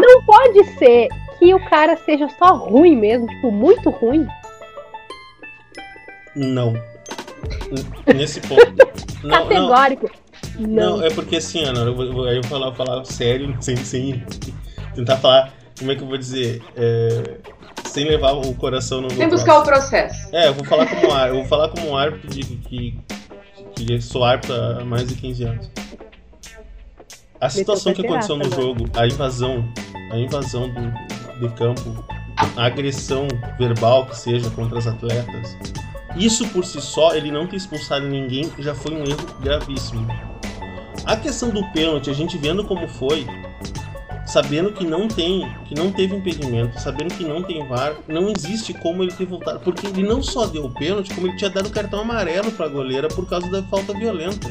Não 0.00 0.22
pode 0.24 0.64
ser 0.78 1.08
que 1.38 1.54
o 1.54 1.60
cara 1.68 1.96
seja 1.96 2.28
só 2.38 2.54
ruim 2.54 2.96
mesmo, 2.96 3.26
tipo, 3.26 3.50
muito 3.50 3.90
ruim. 3.90 4.26
Não. 6.34 6.72
Nesse 8.14 8.40
ponto. 8.40 8.62
Não, 9.22 9.48
Categórico. 9.48 10.10
Não, 10.58 11.02
é 11.02 11.10
porque 11.10 11.36
assim, 11.36 11.64
Ana, 11.64 11.80
eu 11.80 11.94
vou, 11.94 12.28
eu 12.28 12.42
vou 12.42 12.50
falar, 12.50 12.72
falar 12.74 13.04
sério, 13.04 13.56
sem, 13.60 13.76
sem 13.76 14.24
tentar 14.94 15.16
falar, 15.18 15.52
como 15.78 15.92
é 15.92 15.96
que 15.96 16.02
eu 16.02 16.08
vou 16.08 16.18
dizer? 16.18 16.62
É, 16.76 17.38
sem 17.84 18.04
levar 18.04 18.32
o 18.32 18.54
coração 18.54 19.00
no. 19.00 19.10
Sem 19.10 19.28
buscar 19.28 19.58
o 19.58 19.62
processo. 19.62 20.34
É, 20.34 20.48
eu 20.48 20.54
vou 20.54 20.64
falar 20.64 20.86
como 20.86 21.12
árbitro, 21.12 21.28
eu 21.28 21.34
vou 21.34 21.44
falar 21.44 21.68
como 21.68 21.96
árbitro 21.96 22.28
de 22.30 22.42
que, 22.42 22.98
que 23.74 24.00
sou 24.00 24.24
árbitro 24.24 24.54
há 24.54 24.84
mais 24.84 25.08
de 25.08 25.14
15 25.14 25.44
anos. 25.44 25.70
A 27.40 27.48
situação 27.48 27.92
que 27.92 28.06
aconteceu 28.06 28.36
no 28.36 28.48
jogo, 28.50 28.84
a 28.94 29.06
invasão, 29.06 29.64
a 30.12 30.16
invasão 30.16 30.68
do, 30.68 31.40
de 31.40 31.54
campo, 31.56 32.04
a 32.56 32.66
agressão 32.66 33.26
verbal 33.58 34.06
que 34.06 34.16
seja 34.16 34.48
contra 34.50 34.78
as 34.78 34.86
atletas, 34.86 35.56
isso 36.16 36.46
por 36.50 36.64
si 36.64 36.80
só, 36.80 37.14
ele 37.14 37.30
não 37.30 37.46
ter 37.46 37.56
expulsado 37.56 38.06
ninguém, 38.06 38.50
já 38.58 38.74
foi 38.74 38.94
um 38.94 39.04
erro 39.04 39.26
gravíssimo. 39.40 40.06
A 41.04 41.16
questão 41.16 41.50
do 41.50 41.64
pênalti, 41.72 42.10
a 42.10 42.12
gente 42.12 42.38
vendo 42.38 42.64
como 42.64 42.86
foi, 42.86 43.26
sabendo 44.32 44.72
que 44.72 44.84
não 44.84 45.06
tem, 45.06 45.54
que 45.66 45.74
não 45.74 45.92
teve 45.92 46.16
impedimento, 46.16 46.80
sabendo 46.80 47.14
que 47.14 47.22
não 47.22 47.42
tem 47.42 47.66
VAR, 47.68 47.94
não 48.08 48.30
existe 48.30 48.72
como 48.72 49.02
ele 49.02 49.12
ter 49.12 49.26
voltado, 49.26 49.60
porque 49.60 49.86
ele 49.86 50.02
não 50.02 50.22
só 50.22 50.46
deu 50.46 50.64
o 50.64 50.70
pênalti, 50.70 51.14
como 51.14 51.26
ele 51.26 51.36
tinha 51.36 51.50
dado 51.50 51.68
cartão 51.70 52.00
amarelo 52.00 52.50
para 52.52 52.64
a 52.64 52.68
goleira 52.68 53.08
por 53.08 53.28
causa 53.28 53.50
da 53.50 53.62
falta 53.64 53.92
violenta. 53.92 54.48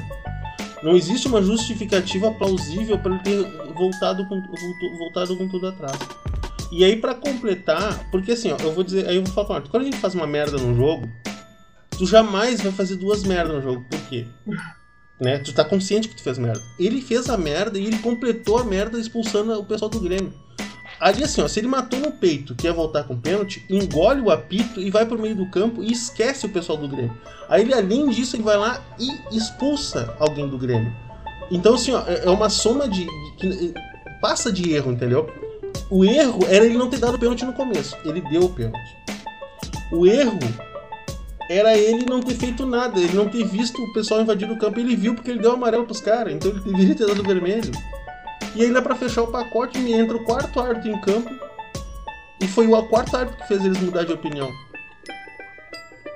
Não 0.83 0.95
existe 0.95 1.27
uma 1.27 1.41
justificativa 1.41 2.31
plausível 2.31 2.97
para 2.99 3.15
ele 3.15 3.23
ter 3.23 3.73
voltado 3.73 4.23
com, 4.27 4.39
voltado 4.99 5.35
com 5.35 5.47
tudo 5.47 5.67
atrás. 5.67 5.97
E 6.71 6.83
aí 6.83 6.95
para 6.95 7.15
completar, 7.15 8.07
porque 8.11 8.33
assim, 8.33 8.51
ó, 8.51 8.57
eu 8.61 8.73
vou 8.73 8.83
dizer, 8.83 9.07
aí 9.07 9.15
eu 9.15 9.23
vou 9.23 9.33
falar, 9.33 9.61
quando 9.61 9.81
a 9.81 9.85
gente 9.85 9.97
faz 9.97 10.13
uma 10.13 10.27
merda 10.27 10.57
num 10.57 10.75
jogo, 10.75 11.09
tu 11.97 12.05
jamais 12.05 12.61
vai 12.61 12.71
fazer 12.71 12.97
duas 12.97 13.23
merdas 13.23 13.55
no 13.55 13.61
jogo. 13.63 13.85
Por 13.89 13.99
quê? 14.01 14.27
Né? 15.21 15.37
Tu 15.37 15.53
tá 15.53 15.63
consciente 15.63 16.09
que 16.09 16.15
tu 16.15 16.23
fez 16.23 16.39
merda. 16.39 16.61
Ele 16.79 16.99
fez 16.99 17.29
a 17.29 17.37
merda 17.37 17.77
e 17.77 17.85
ele 17.85 17.99
completou 17.99 18.57
a 18.57 18.63
merda 18.63 18.99
expulsando 18.99 19.53
o 19.53 19.63
pessoal 19.63 19.87
do 19.87 19.99
Grêmio. 19.99 20.33
Ali 20.99 21.23
assim, 21.23 21.41
ó, 21.41 21.47
se 21.47 21.59
ele 21.59 21.67
matou 21.67 21.99
no 21.99 22.11
peito, 22.11 22.55
quer 22.55 22.73
voltar 22.73 23.03
com 23.03 23.19
pênalti, 23.19 23.63
engole 23.69 24.21
o 24.21 24.31
apito 24.31 24.79
e 24.81 24.89
vai 24.89 25.05
pro 25.05 25.19
meio 25.19 25.35
do 25.35 25.49
campo 25.49 25.83
e 25.83 25.91
esquece 25.91 26.47
o 26.47 26.49
pessoal 26.49 26.77
do 26.77 26.87
Grêmio. 26.87 27.15
Aí 27.47 27.61
ele, 27.61 27.73
além 27.73 28.09
disso, 28.09 28.35
ele 28.35 28.43
vai 28.43 28.57
lá 28.57 28.83
e 28.99 29.35
expulsa 29.35 30.15
alguém 30.19 30.47
do 30.47 30.57
Grêmio. 30.57 30.91
Então, 31.51 31.75
assim, 31.75 31.91
ó, 31.91 32.03
é, 32.07 32.25
é 32.25 32.29
uma 32.29 32.49
soma 32.49 32.87
de. 32.87 33.05
de 33.37 33.73
passa 34.21 34.51
de 34.51 34.71
erro, 34.73 34.91
entendeu? 34.91 35.29
O 35.89 36.05
erro 36.05 36.39
era 36.47 36.65
ele 36.65 36.77
não 36.77 36.89
ter 36.89 36.99
dado 36.99 37.19
pênalti 37.19 37.45
no 37.45 37.53
começo. 37.53 37.95
Ele 38.05 38.21
deu 38.21 38.43
o 38.43 38.49
pênalti. 38.49 38.95
O 39.91 40.07
erro 40.07 40.39
era 41.51 41.77
ele 41.77 42.05
não 42.05 42.21
ter 42.21 42.35
feito 42.35 42.65
nada, 42.65 42.97
ele 42.97 43.13
não 43.13 43.27
ter 43.27 43.43
visto 43.43 43.83
o 43.83 43.91
pessoal 43.91 44.21
invadir 44.21 44.49
o 44.49 44.57
campo. 44.57 44.79
Ele 44.79 44.95
viu 44.95 45.13
porque 45.13 45.31
ele 45.31 45.41
deu 45.41 45.51
amarelo 45.51 45.85
pros 45.85 45.99
caras, 45.99 46.33
então 46.33 46.49
ele 46.49 46.61
deveria 46.61 46.95
ter 46.95 47.05
dado 47.05 47.21
vermelho. 47.23 47.71
E 48.55 48.63
ainda 48.63 48.81
para 48.81 48.95
fechar 48.95 49.23
o 49.23 49.27
pacote, 49.27 49.77
entra 49.77 50.15
o 50.15 50.23
quarto 50.23 50.59
árbitro 50.61 50.91
em 50.91 51.01
campo. 51.01 51.29
E 52.39 52.47
foi 52.47 52.67
o 52.67 52.83
quarto 52.83 53.17
árbitro 53.17 53.41
que 53.41 53.47
fez 53.49 53.65
eles 53.65 53.79
mudar 53.81 54.05
de 54.05 54.13
opinião. 54.13 54.49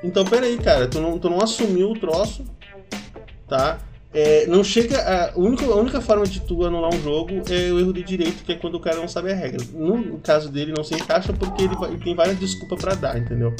Então, 0.02 0.24
peraí, 0.24 0.58
cara, 0.58 0.88
tu 0.88 1.02
não, 1.02 1.20
tu 1.20 1.30
não 1.30 1.42
assumiu 1.42 1.92
o 1.92 2.00
troço, 2.00 2.46
tá? 3.48 3.80
É, 4.14 4.48
não 4.48 4.64
chega. 4.64 5.02
A 5.02 5.38
única, 5.38 5.66
a 5.66 5.76
única 5.76 6.00
forma 6.00 6.26
de 6.26 6.40
tu 6.40 6.66
anular 6.66 6.94
um 6.94 7.02
jogo 7.02 7.42
é 7.50 7.72
o 7.72 7.80
erro 7.80 7.92
de 7.92 8.04
direito, 8.04 8.44
que 8.44 8.54
é 8.54 8.56
quando 8.56 8.76
o 8.76 8.80
cara 8.80 8.96
não 8.96 9.08
sabe 9.08 9.32
a 9.32 9.36
regra. 9.36 9.62
No 9.74 10.18
caso 10.20 10.50
dele, 10.50 10.74
não 10.76 10.84
se 10.84 10.96
encaixa 10.96 11.34
porque 11.34 11.64
ele, 11.64 11.76
ele 11.90 12.04
tem 12.04 12.16
várias 12.16 12.40
desculpas 12.40 12.80
para 12.80 12.96
dar, 12.96 13.18
entendeu? 13.18 13.54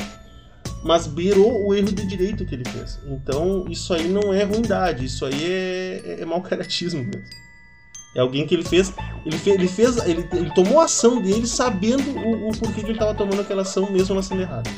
Mas 0.86 1.08
beirou 1.08 1.66
o 1.66 1.74
erro 1.74 1.92
de 1.92 2.06
direito 2.06 2.46
que 2.46 2.54
ele 2.54 2.64
fez. 2.70 3.00
Então, 3.08 3.66
isso 3.68 3.92
aí 3.92 4.08
não 4.08 4.32
é 4.32 4.44
ruindade, 4.44 5.04
isso 5.04 5.26
aí 5.26 5.44
é, 5.44 6.02
é, 6.06 6.22
é 6.22 6.26
mau 6.26 6.40
caratismo 6.42 7.04
mesmo. 7.04 7.24
É 8.16 8.22
alguém 8.22 8.46
que 8.46 8.54
ele 8.54 8.64
fez, 8.64 8.94
ele 9.26 9.38
fez, 9.38 9.56
ele, 9.56 9.68
fez 9.68 9.98
ele, 10.06 10.30
ele 10.32 10.54
tomou 10.54 10.80
a 10.80 10.86
ação 10.86 11.20
dele 11.20 11.48
sabendo 11.48 12.04
o, 12.12 12.50
o 12.50 12.58
porquê 12.58 12.82
que 12.82 12.86
ele 12.86 12.94
estava 12.94 13.16
tomando 13.16 13.42
aquela 13.42 13.64
ação 13.64 13.92
mesmo 13.92 14.14
na 14.14 14.22
sendo 14.22 14.44
errada. 14.44 14.70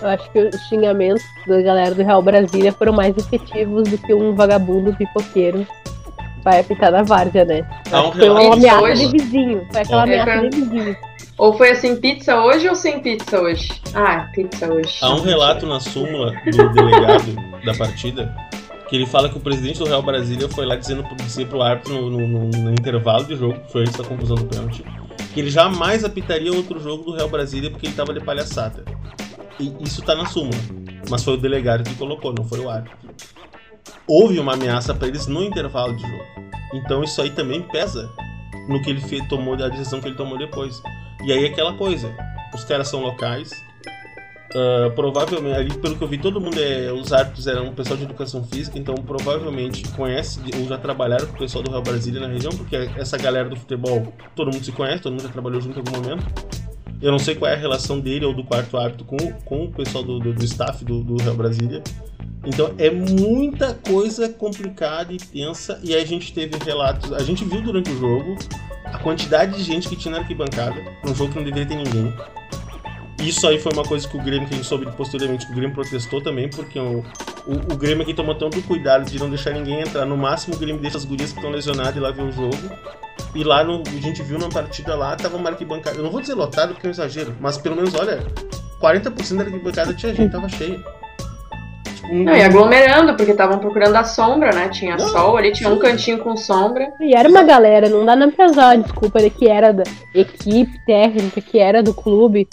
Eu 0.00 0.08
acho 0.08 0.32
que 0.32 0.38
os 0.40 0.60
xingamentos 0.62 1.22
da 1.46 1.60
galera 1.60 1.94
do 1.94 2.02
Real 2.02 2.22
Brasília 2.22 2.72
foram 2.72 2.94
mais 2.94 3.14
efetivos 3.16 3.86
do 3.88 3.98
que 3.98 4.14
um 4.14 4.34
vagabundo 4.34 4.96
pipoqueiro 4.96 5.66
vai 6.42 6.60
apitar 6.60 6.90
na 6.90 7.02
várzea, 7.02 7.44
né? 7.44 7.64
Um 7.88 8.10
foi 8.10 8.28
uma 8.28 8.54
ameaça 8.54 8.94
de 8.94 9.08
vizinho. 9.08 9.66
Foi 9.70 9.82
aquela 9.82 10.02
ameaça 10.02 10.48
de 10.48 10.60
vizinho. 10.60 10.96
Ou 11.42 11.52
foi 11.52 11.72
assim, 11.72 11.96
pizza 11.96 12.40
hoje 12.40 12.68
ou 12.68 12.74
sem 12.76 13.00
pizza 13.00 13.40
hoje? 13.40 13.68
Ah, 13.94 14.30
pizza 14.32 14.72
hoje. 14.72 14.96
Há 15.00 15.12
um 15.12 15.22
relato 15.22 15.66
na 15.66 15.80
súmula 15.80 16.32
do 16.44 16.72
delegado 16.72 17.34
da 17.64 17.74
partida 17.74 18.32
que 18.88 18.94
ele 18.94 19.06
fala 19.06 19.28
que 19.28 19.38
o 19.38 19.40
presidente 19.40 19.80
do 19.80 19.86
Real 19.86 20.04
Brasília 20.04 20.48
foi 20.48 20.64
lá 20.64 20.76
dizendo 20.76 21.02
dizer 21.16 21.48
pro 21.48 21.60
árbitro 21.60 21.94
no, 21.94 22.28
no, 22.28 22.48
no, 22.48 22.70
intervalo 22.70 23.24
de 23.24 23.34
jogo, 23.34 23.58
que 23.58 23.72
foi 23.72 23.80
antes 23.80 23.96
da 23.96 24.04
conclusão 24.04 24.36
do 24.36 24.44
pênalti, 24.44 24.84
que 25.34 25.40
ele 25.40 25.50
jamais 25.50 26.04
apitaria 26.04 26.52
outro 26.52 26.78
jogo 26.78 27.02
do 27.02 27.16
Real 27.16 27.28
Brasília 27.28 27.72
porque 27.72 27.88
ele 27.88 27.94
tava 27.96 28.14
de 28.14 28.20
palhaçada. 28.20 28.84
E 29.58 29.74
isso 29.80 30.00
tá 30.00 30.14
na 30.14 30.26
súmula. 30.26 30.60
Mas 31.10 31.24
foi 31.24 31.34
o 31.34 31.36
delegado 31.36 31.82
que 31.82 31.96
colocou, 31.96 32.32
não 32.32 32.44
foi 32.44 32.60
o 32.60 32.70
árbitro. 32.70 32.96
Houve 34.06 34.38
uma 34.38 34.52
ameaça 34.52 34.94
para 34.94 35.08
eles 35.08 35.26
no 35.26 35.42
intervalo 35.42 35.96
de 35.96 36.02
jogo. 36.02 36.24
Então 36.72 37.02
isso 37.02 37.20
aí 37.20 37.30
também 37.30 37.62
pesa 37.62 38.08
no 38.68 38.80
que 38.82 38.90
ele 38.90 39.00
fez, 39.00 39.26
tomou, 39.28 39.54
a 39.54 39.68
decisão 39.68 40.00
que 40.00 40.08
ele 40.08 40.16
tomou 40.16 40.38
depois. 40.38 40.82
E 41.24 41.32
aí 41.32 41.46
aquela 41.46 41.74
coisa, 41.74 42.14
os 42.54 42.64
caras 42.64 42.88
são 42.88 43.00
locais, 43.00 43.52
uh, 44.54 44.90
provavelmente, 44.94 45.56
ali 45.56 45.74
pelo 45.78 45.96
que 45.96 46.02
eu 46.02 46.08
vi, 46.08 46.18
todo 46.18 46.40
mundo 46.40 46.58
é. 46.58 46.92
Os 46.92 47.12
árbitros 47.12 47.46
eram 47.46 47.66
um 47.66 47.74
pessoal 47.74 47.96
de 47.96 48.04
educação 48.04 48.44
física, 48.44 48.78
então 48.78 48.94
provavelmente 48.94 49.88
conhece 49.90 50.40
ou 50.58 50.66
já 50.66 50.78
trabalharam 50.78 51.26
com 51.26 51.34
o 51.34 51.38
pessoal 51.38 51.62
do 51.64 51.70
Real 51.70 51.82
Brasília 51.82 52.20
na 52.20 52.28
região, 52.28 52.52
porque 52.52 52.76
essa 52.96 53.16
galera 53.16 53.48
do 53.48 53.56
futebol, 53.56 54.12
todo 54.34 54.52
mundo 54.52 54.64
se 54.64 54.72
conhece, 54.72 55.02
todo 55.02 55.12
mundo 55.12 55.22
já 55.22 55.28
trabalhou 55.30 55.60
junto 55.60 55.78
em 55.78 55.82
algum 55.86 56.02
momento. 56.02 56.61
Eu 57.02 57.10
não 57.10 57.18
sei 57.18 57.34
qual 57.34 57.50
é 57.50 57.54
a 57.54 57.58
relação 57.58 57.98
dele 57.98 58.24
ou 58.24 58.32
do 58.32 58.44
quarto 58.44 58.76
árbitro 58.76 59.04
com, 59.04 59.16
com 59.44 59.64
o 59.64 59.72
pessoal 59.72 60.04
do, 60.04 60.20
do, 60.20 60.32
do 60.32 60.44
staff 60.44 60.84
do, 60.84 61.02
do 61.02 61.16
Real 61.16 61.34
Brasília. 61.34 61.82
Então 62.44 62.74
é 62.78 62.90
muita 62.90 63.74
coisa 63.74 64.28
complicada 64.28 65.12
e 65.12 65.16
tensa. 65.16 65.80
E 65.82 65.94
a 65.94 66.04
gente 66.04 66.32
teve 66.32 66.56
relatos. 66.64 67.12
A 67.12 67.22
gente 67.22 67.44
viu 67.44 67.60
durante 67.60 67.90
o 67.90 67.98
jogo 67.98 68.36
a 68.84 68.98
quantidade 68.98 69.56
de 69.56 69.64
gente 69.64 69.88
que 69.88 69.96
tinha 69.96 70.12
na 70.12 70.18
arquibancada, 70.18 70.76
num 71.04 71.14
jogo 71.14 71.32
que 71.32 71.38
não 71.38 71.44
deveria 71.44 71.66
ter 71.66 71.76
ninguém. 71.76 72.12
Isso 73.20 73.46
aí 73.46 73.58
foi 73.58 73.72
uma 73.72 73.84
coisa 73.84 74.08
que 74.08 74.16
o 74.16 74.22
Grêmio, 74.22 74.48
que 74.48 74.54
a 74.54 74.56
gente 74.56 74.66
soube 74.66 74.86
posteriormente, 74.96 75.46
que 75.46 75.52
o 75.52 75.54
Grêmio 75.54 75.74
protestou 75.74 76.20
também, 76.20 76.48
porque 76.48 76.78
o, 77.46 77.74
o, 77.74 77.76
Grêmio 77.76 78.02
aqui 78.02 78.14
tomou 78.14 78.34
tanto 78.34 78.62
cuidado 78.62 79.04
de 79.04 79.18
não 79.18 79.28
deixar 79.28 79.50
ninguém 79.50 79.80
entrar. 79.80 80.04
No 80.04 80.16
máximo, 80.16 80.54
o 80.54 80.58
Grêmio 80.58 80.80
deixa 80.80 80.96
as 80.96 81.04
gurias 81.04 81.32
que 81.32 81.38
estão 81.38 81.50
lesionadas 81.50 81.96
e 81.96 82.00
lá 82.00 82.10
ver 82.10 82.22
o 82.22 82.32
jogo. 82.32 82.56
E 83.34 83.42
lá 83.42 83.64
no, 83.64 83.82
a 83.86 84.00
gente 84.00 84.22
viu 84.22 84.38
na 84.38 84.48
partida 84.48 84.94
lá, 84.94 85.16
tava 85.16 85.36
uma 85.36 85.50
arquibancada. 85.50 85.96
Eu 85.96 86.04
não 86.04 86.10
vou 86.10 86.20
dizer 86.20 86.34
lotado 86.34 86.74
porque 86.74 86.86
é 86.86 86.88
um 86.88 86.92
exagero, 86.92 87.34
mas 87.40 87.58
pelo 87.58 87.76
menos, 87.76 87.94
olha, 87.94 88.22
40% 88.80 89.36
da 89.36 89.44
arquibancada 89.44 89.94
tinha 89.94 90.14
gente, 90.14 90.32
tava 90.32 90.48
cheia. 90.48 90.80
Não, 92.10 92.36
e 92.36 92.42
aglomerando, 92.42 93.14
porque 93.16 93.30
estavam 93.32 93.58
procurando 93.58 93.96
a 93.96 94.04
sombra, 94.04 94.52
né? 94.52 94.68
Tinha 94.68 94.96
não, 94.96 95.08
sol 95.08 95.36
ali, 95.36 95.52
tinha 95.52 95.70
sim. 95.70 95.76
um 95.76 95.78
cantinho 95.78 96.18
com 96.18 96.36
sombra. 96.36 96.92
E 97.00 97.14
era 97.14 97.28
uma 97.28 97.42
galera, 97.42 97.88
não 97.88 98.04
dá 98.04 98.14
nem 98.14 98.30
pra 98.30 98.46
usar 98.46 98.76
desculpa 98.76 99.20
de 99.20 99.30
que 99.30 99.48
era 99.48 99.72
da 99.72 99.84
equipe 100.14 100.78
técnica, 100.84 101.40
que 101.40 101.58
era 101.58 101.82
do 101.82 101.94
clube. 101.94 102.48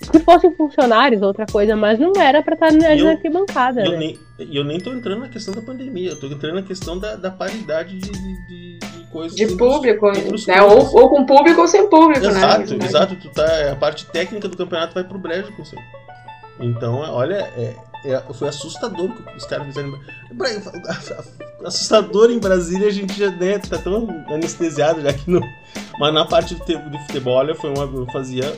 Se 0.00 0.20
fossem 0.20 0.54
funcionários, 0.54 1.22
outra 1.22 1.44
coisa, 1.44 1.74
mas 1.74 1.98
não 1.98 2.12
era 2.16 2.42
pra 2.42 2.54
estar 2.54 2.72
na, 2.72 2.94
na 2.94 3.10
arquibancada. 3.10 3.82
E 3.82 3.86
eu, 3.86 3.92
né? 3.92 3.98
nem, 3.98 4.18
eu 4.38 4.64
nem 4.64 4.78
tô 4.78 4.92
entrando 4.92 5.20
na 5.20 5.28
questão 5.28 5.52
da 5.52 5.60
pandemia, 5.60 6.10
eu 6.10 6.20
tô 6.20 6.28
entrando 6.28 6.54
na 6.54 6.62
questão 6.62 6.98
da, 6.98 7.16
da 7.16 7.30
paridade 7.30 7.98
de, 7.98 8.10
de, 8.10 8.78
de 8.78 9.06
coisas. 9.10 9.36
De 9.36 9.56
público, 9.56 10.10
né? 10.46 10.62
Ou, 10.62 10.94
ou, 10.94 11.10
com 11.10 11.26
público 11.26 11.60
ou 11.60 11.68
sem 11.68 11.88
público, 11.90 12.24
exato, 12.24 12.76
né? 12.76 12.86
Exato, 12.86 13.16
tu 13.16 13.28
tá, 13.30 13.72
a 13.72 13.76
parte 13.76 14.06
técnica 14.06 14.48
do 14.48 14.56
campeonato 14.56 14.94
vai 14.94 15.02
pro 15.02 15.18
brejo 15.18 15.52
com 15.52 15.62
isso 15.62 15.76
aí. 15.76 15.84
Então, 16.60 16.96
olha, 16.96 17.50
é, 17.56 17.74
é, 18.04 18.22
foi 18.32 18.48
assustador 18.48 19.10
o 19.10 19.14
que 19.14 19.36
os 19.36 19.44
caras 19.44 19.66
fizeram. 19.66 19.98
Assustador 21.64 22.30
em 22.30 22.38
Brasília, 22.38 22.86
a 22.86 22.92
gente 22.92 23.18
já 23.18 23.30
né, 23.30 23.58
tá 23.58 23.78
tão 23.78 24.06
anestesiado 24.28 25.00
já 25.00 25.12
que 25.12 25.28
não. 25.28 25.40
Mas 25.98 26.14
na 26.14 26.24
parte 26.24 26.54
do, 26.54 26.64
de 26.64 27.06
futebol, 27.06 27.34
olha, 27.34 27.54
foi 27.54 27.70
uma. 27.70 27.82
Eu 27.84 28.06
fazia. 28.12 28.56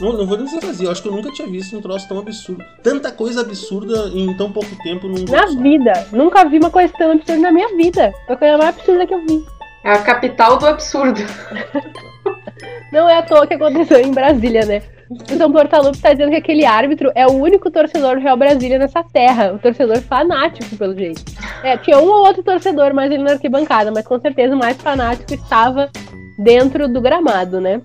Não, 0.00 0.12
não 0.12 0.26
vou 0.26 0.36
dizer 0.36 0.60
fazia, 0.60 0.86
eu 0.86 0.92
acho 0.92 1.02
que 1.02 1.08
eu 1.08 1.12
nunca 1.12 1.30
tinha 1.32 1.48
visto 1.48 1.76
um 1.76 1.80
troço 1.80 2.08
tão 2.08 2.18
absurdo. 2.18 2.64
Tanta 2.82 3.10
coisa 3.12 3.40
absurda 3.40 4.10
em 4.14 4.36
tão 4.36 4.50
pouco 4.50 4.70
tempo 4.82 5.08
num 5.08 5.24
Na 5.24 5.46
vida! 5.46 6.06
Nunca 6.12 6.44
vi 6.44 6.58
uma 6.58 6.70
coisa 6.70 6.92
tão 6.96 7.12
absurda 7.12 7.40
na 7.40 7.52
minha 7.52 7.68
vida. 7.76 8.12
Foi 8.26 8.34
a 8.34 8.38
coisa 8.38 8.58
mais 8.58 8.76
absurda 8.76 9.06
que 9.06 9.14
eu 9.14 9.26
vi. 9.26 9.44
É 9.84 9.92
a 9.92 10.02
capital 10.02 10.58
do 10.58 10.66
absurdo. 10.66 11.20
não 12.92 13.08
é 13.08 13.18
à 13.18 13.22
toa 13.22 13.46
que 13.46 13.54
aconteceu 13.54 14.00
em 14.00 14.12
Brasília, 14.12 14.64
né? 14.64 14.82
Então 15.30 15.52
Portalupe 15.52 15.96
está 15.96 16.12
dizendo 16.12 16.30
que 16.30 16.36
aquele 16.36 16.64
árbitro 16.64 17.12
é 17.14 17.26
o 17.26 17.32
único 17.32 17.70
torcedor 17.70 18.16
do 18.16 18.22
Real 18.22 18.36
Brasília 18.36 18.78
nessa 18.78 19.02
terra. 19.02 19.52
O 19.52 19.58
torcedor 19.58 20.00
fanático, 20.00 20.76
pelo 20.76 20.94
jeito. 20.94 21.22
É, 21.62 21.76
tinha 21.76 21.98
um 21.98 22.08
ou 22.08 22.26
outro 22.26 22.42
torcedor 22.42 22.94
mais 22.94 23.10
ele 23.10 23.22
na 23.22 23.32
arquibancada, 23.32 23.92
mas 23.92 24.06
com 24.06 24.18
certeza 24.18 24.54
o 24.54 24.58
mais 24.58 24.76
fanático 24.78 25.34
estava 25.34 25.90
dentro 26.38 26.88
do 26.88 27.00
gramado, 27.00 27.60
né? 27.60 27.80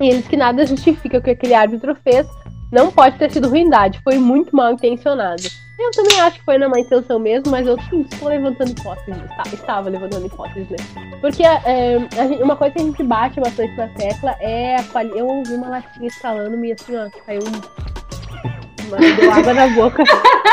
E 0.00 0.08
eles 0.08 0.26
que 0.26 0.36
nada 0.36 0.66
justifica 0.66 1.18
o 1.18 1.22
que 1.22 1.30
aquele 1.30 1.54
árbitro 1.54 1.94
fez. 1.94 2.26
Não 2.72 2.90
pode 2.90 3.18
ter 3.18 3.30
sido 3.30 3.48
ruindade, 3.48 4.00
foi 4.02 4.18
muito 4.18 4.54
mal 4.54 4.72
intencionado. 4.72 5.42
Eu 5.78 5.90
também 5.90 6.20
acho 6.20 6.38
que 6.38 6.44
foi 6.44 6.56
na 6.56 6.68
má 6.68 6.78
intenção 6.78 7.18
mesmo, 7.18 7.50
mas 7.50 7.66
eu 7.66 7.76
sim, 7.90 8.02
estou 8.02 8.28
levantando 8.28 8.70
hipóteses. 8.70 9.22
Tá, 9.36 9.42
estava 9.52 9.90
levantando 9.90 10.26
hipóteses, 10.26 10.68
né? 10.70 10.76
Porque 11.20 11.42
é, 11.44 11.98
gente, 12.28 12.42
uma 12.42 12.54
coisa 12.54 12.74
que 12.74 12.80
a 12.80 12.84
gente 12.84 13.02
bate 13.02 13.40
bastante 13.40 13.76
na 13.76 13.88
tecla 13.88 14.36
é 14.40 14.76
a 14.76 14.84
qualidade. 14.84 15.18
Eu 15.18 15.26
ouvi 15.26 15.54
uma 15.54 15.68
latinha 15.68 16.06
escalando-me 16.06 16.72
assim, 16.72 16.96
ó, 16.96 17.08
caiu 17.26 17.40
um. 17.42 19.16
Deu 19.16 19.32
água 19.32 19.54
na 19.54 19.66
boca. 19.68 20.04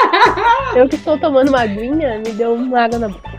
eu 0.76 0.90
que 0.90 0.96
estou 0.96 1.18
tomando 1.20 1.50
uma 1.50 1.62
aguinha, 1.62 2.18
me 2.18 2.32
deu 2.34 2.56
uma 2.56 2.82
água 2.82 2.98
na 2.98 3.10
boca. 3.10 3.31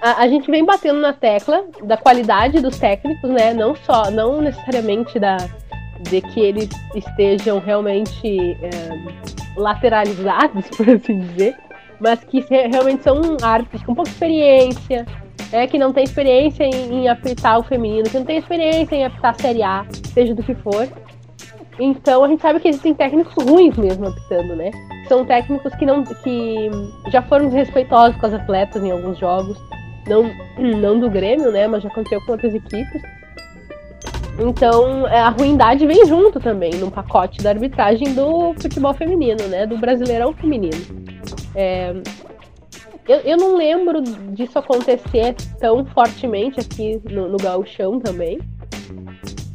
A, 0.00 0.22
a, 0.22 0.28
gente 0.28 0.50
vem 0.50 0.64
batendo 0.64 1.00
na 1.00 1.12
tecla 1.12 1.64
da 1.82 1.96
qualidade 1.96 2.60
dos 2.60 2.78
técnicos, 2.78 3.30
né? 3.30 3.52
Não 3.52 3.74
só, 3.74 4.10
não 4.10 4.40
necessariamente 4.40 5.18
da, 5.18 5.36
de 6.02 6.20
que 6.20 6.40
eles 6.40 6.68
estejam 6.94 7.58
realmente 7.58 8.56
é, 8.62 9.56
lateralizados, 9.56 10.68
por 10.76 10.88
assim 10.88 11.20
dizer, 11.20 11.56
mas 12.00 12.22
que 12.24 12.40
realmente 12.48 13.02
são 13.02 13.36
árbitros 13.42 13.82
com 13.82 13.94
pouca 13.94 14.10
experiência, 14.10 15.04
é, 15.50 15.66
que 15.66 15.78
não 15.78 15.92
tem 15.92 16.04
experiência 16.04 16.64
em, 16.64 17.02
em 17.02 17.08
apitar 17.08 17.58
o 17.58 17.62
feminino, 17.62 18.08
que 18.08 18.18
não 18.18 18.24
tem 18.24 18.38
experiência 18.38 18.94
em 18.94 19.04
apitar 19.04 19.34
a 19.34 19.42
Série 19.42 19.62
A, 19.62 19.84
seja 20.14 20.34
do 20.34 20.42
que 20.42 20.54
for. 20.54 20.88
Então 21.80 22.24
a 22.24 22.28
gente 22.28 22.42
sabe 22.42 22.60
que 22.60 22.68
existem 22.68 22.94
técnicos 22.94 23.32
ruins 23.44 23.76
mesmo 23.76 24.08
apitando, 24.08 24.56
né? 24.56 24.70
São 25.08 25.24
técnicos 25.24 25.74
que 25.76 25.86
não 25.86 26.02
que 26.02 26.70
já 27.10 27.22
foram 27.22 27.46
desrespeitosos 27.46 28.16
com 28.20 28.26
as 28.26 28.34
atletas 28.34 28.82
em 28.82 28.90
alguns 28.90 29.16
jogos, 29.18 29.56
não, 30.08 30.30
não 30.58 30.98
do 30.98 31.10
Grêmio, 31.10 31.50
né? 31.50 31.66
Mas 31.66 31.82
já 31.82 31.88
aconteceu 31.88 32.20
com 32.24 32.32
outras 32.32 32.54
equipes. 32.54 33.02
Então, 34.38 35.06
é, 35.08 35.18
a 35.18 35.30
ruindade 35.30 35.84
vem 35.86 36.06
junto 36.06 36.38
também 36.38 36.72
no 36.74 36.90
pacote 36.90 37.42
da 37.42 37.50
arbitragem 37.50 38.14
do 38.14 38.54
futebol 38.54 38.94
feminino, 38.94 39.48
né? 39.48 39.66
Do 39.66 39.76
brasileirão 39.76 40.32
feminino. 40.32 40.80
É, 41.54 41.92
eu, 43.08 43.18
eu 43.20 43.36
não 43.36 43.56
lembro 43.56 44.00
disso 44.02 44.58
acontecer 44.58 45.34
tão 45.58 45.84
fortemente 45.86 46.60
aqui 46.60 47.00
no, 47.10 47.28
no 47.28 47.36
gauchão 47.36 47.98
também. 47.98 48.38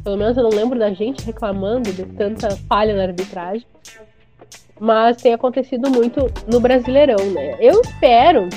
Pelo 0.02 0.18
menos 0.18 0.36
eu 0.36 0.42
não 0.42 0.50
lembro 0.50 0.78
da 0.78 0.92
gente 0.92 1.24
reclamando 1.24 1.90
de 1.90 2.04
tanta 2.04 2.54
falha 2.68 2.94
na 2.94 3.04
arbitragem. 3.04 3.66
Mas 4.78 5.16
tem 5.18 5.32
acontecido 5.32 5.88
muito 5.88 6.26
no 6.50 6.60
Brasileirão, 6.60 7.24
né? 7.30 7.56
Eu 7.60 7.80
espero 7.80 8.48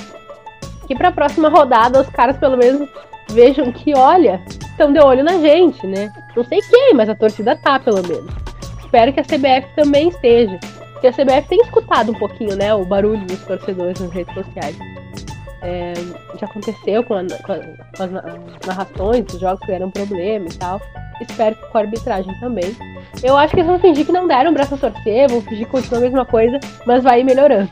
que 0.88 0.96
para 0.96 1.08
a 1.08 1.12
próxima 1.12 1.48
rodada 1.48 2.00
os 2.00 2.08
caras 2.08 2.38
pelo 2.38 2.56
menos 2.56 2.88
vejam 3.30 3.70
que, 3.70 3.94
olha, 3.94 4.40
estão 4.48 4.90
de 4.90 4.98
olho 4.98 5.22
na 5.22 5.34
gente, 5.34 5.86
né? 5.86 6.10
Não 6.34 6.42
sei 6.42 6.60
quem, 6.62 6.94
mas 6.94 7.08
a 7.10 7.14
torcida 7.14 7.54
tá, 7.56 7.78
pelo 7.78 8.02
menos. 8.02 8.32
Espero 8.80 9.12
que 9.12 9.20
a 9.20 9.22
CBF 9.22 9.68
também 9.76 10.08
esteja. 10.08 10.58
Porque 10.92 11.08
a 11.08 11.12
CBF 11.12 11.46
tem 11.48 11.60
escutado 11.60 12.10
um 12.10 12.18
pouquinho, 12.18 12.56
né, 12.56 12.74
o 12.74 12.84
barulho 12.84 13.24
dos 13.26 13.40
torcedores 13.44 14.00
nas 14.00 14.10
redes 14.10 14.34
sociais. 14.34 14.76
É, 15.60 15.92
já 16.40 16.46
aconteceu 16.46 17.04
com, 17.04 17.14
a, 17.14 17.24
com, 17.24 17.52
a, 17.52 17.58
com, 17.96 18.04
as 18.04 18.66
narrações 18.66 19.24
dos 19.26 19.40
jogos 19.40 19.60
que 19.60 19.66
deram 19.66 19.90
problema 19.90 20.46
e 20.46 20.54
tal. 20.56 20.80
Espero 21.20 21.54
que 21.54 21.66
com 21.66 21.78
a 21.78 21.80
arbitragem 21.82 22.32
também. 22.40 22.74
Eu 23.22 23.36
acho 23.36 23.52
que 23.52 23.60
eles 23.60 23.68
vão 23.68 23.78
fingir 23.78 24.06
que 24.06 24.12
não 24.12 24.26
deram 24.26 24.54
braço 24.54 24.74
a 24.74 24.78
torcer, 24.78 25.28
vão 25.28 25.42
fingir 25.42 25.66
que 25.66 25.72
continua 25.72 25.98
a 25.98 26.02
mesma 26.02 26.24
coisa, 26.24 26.58
mas 26.86 27.02
vai 27.02 27.20
ir 27.20 27.24
melhorando. 27.24 27.70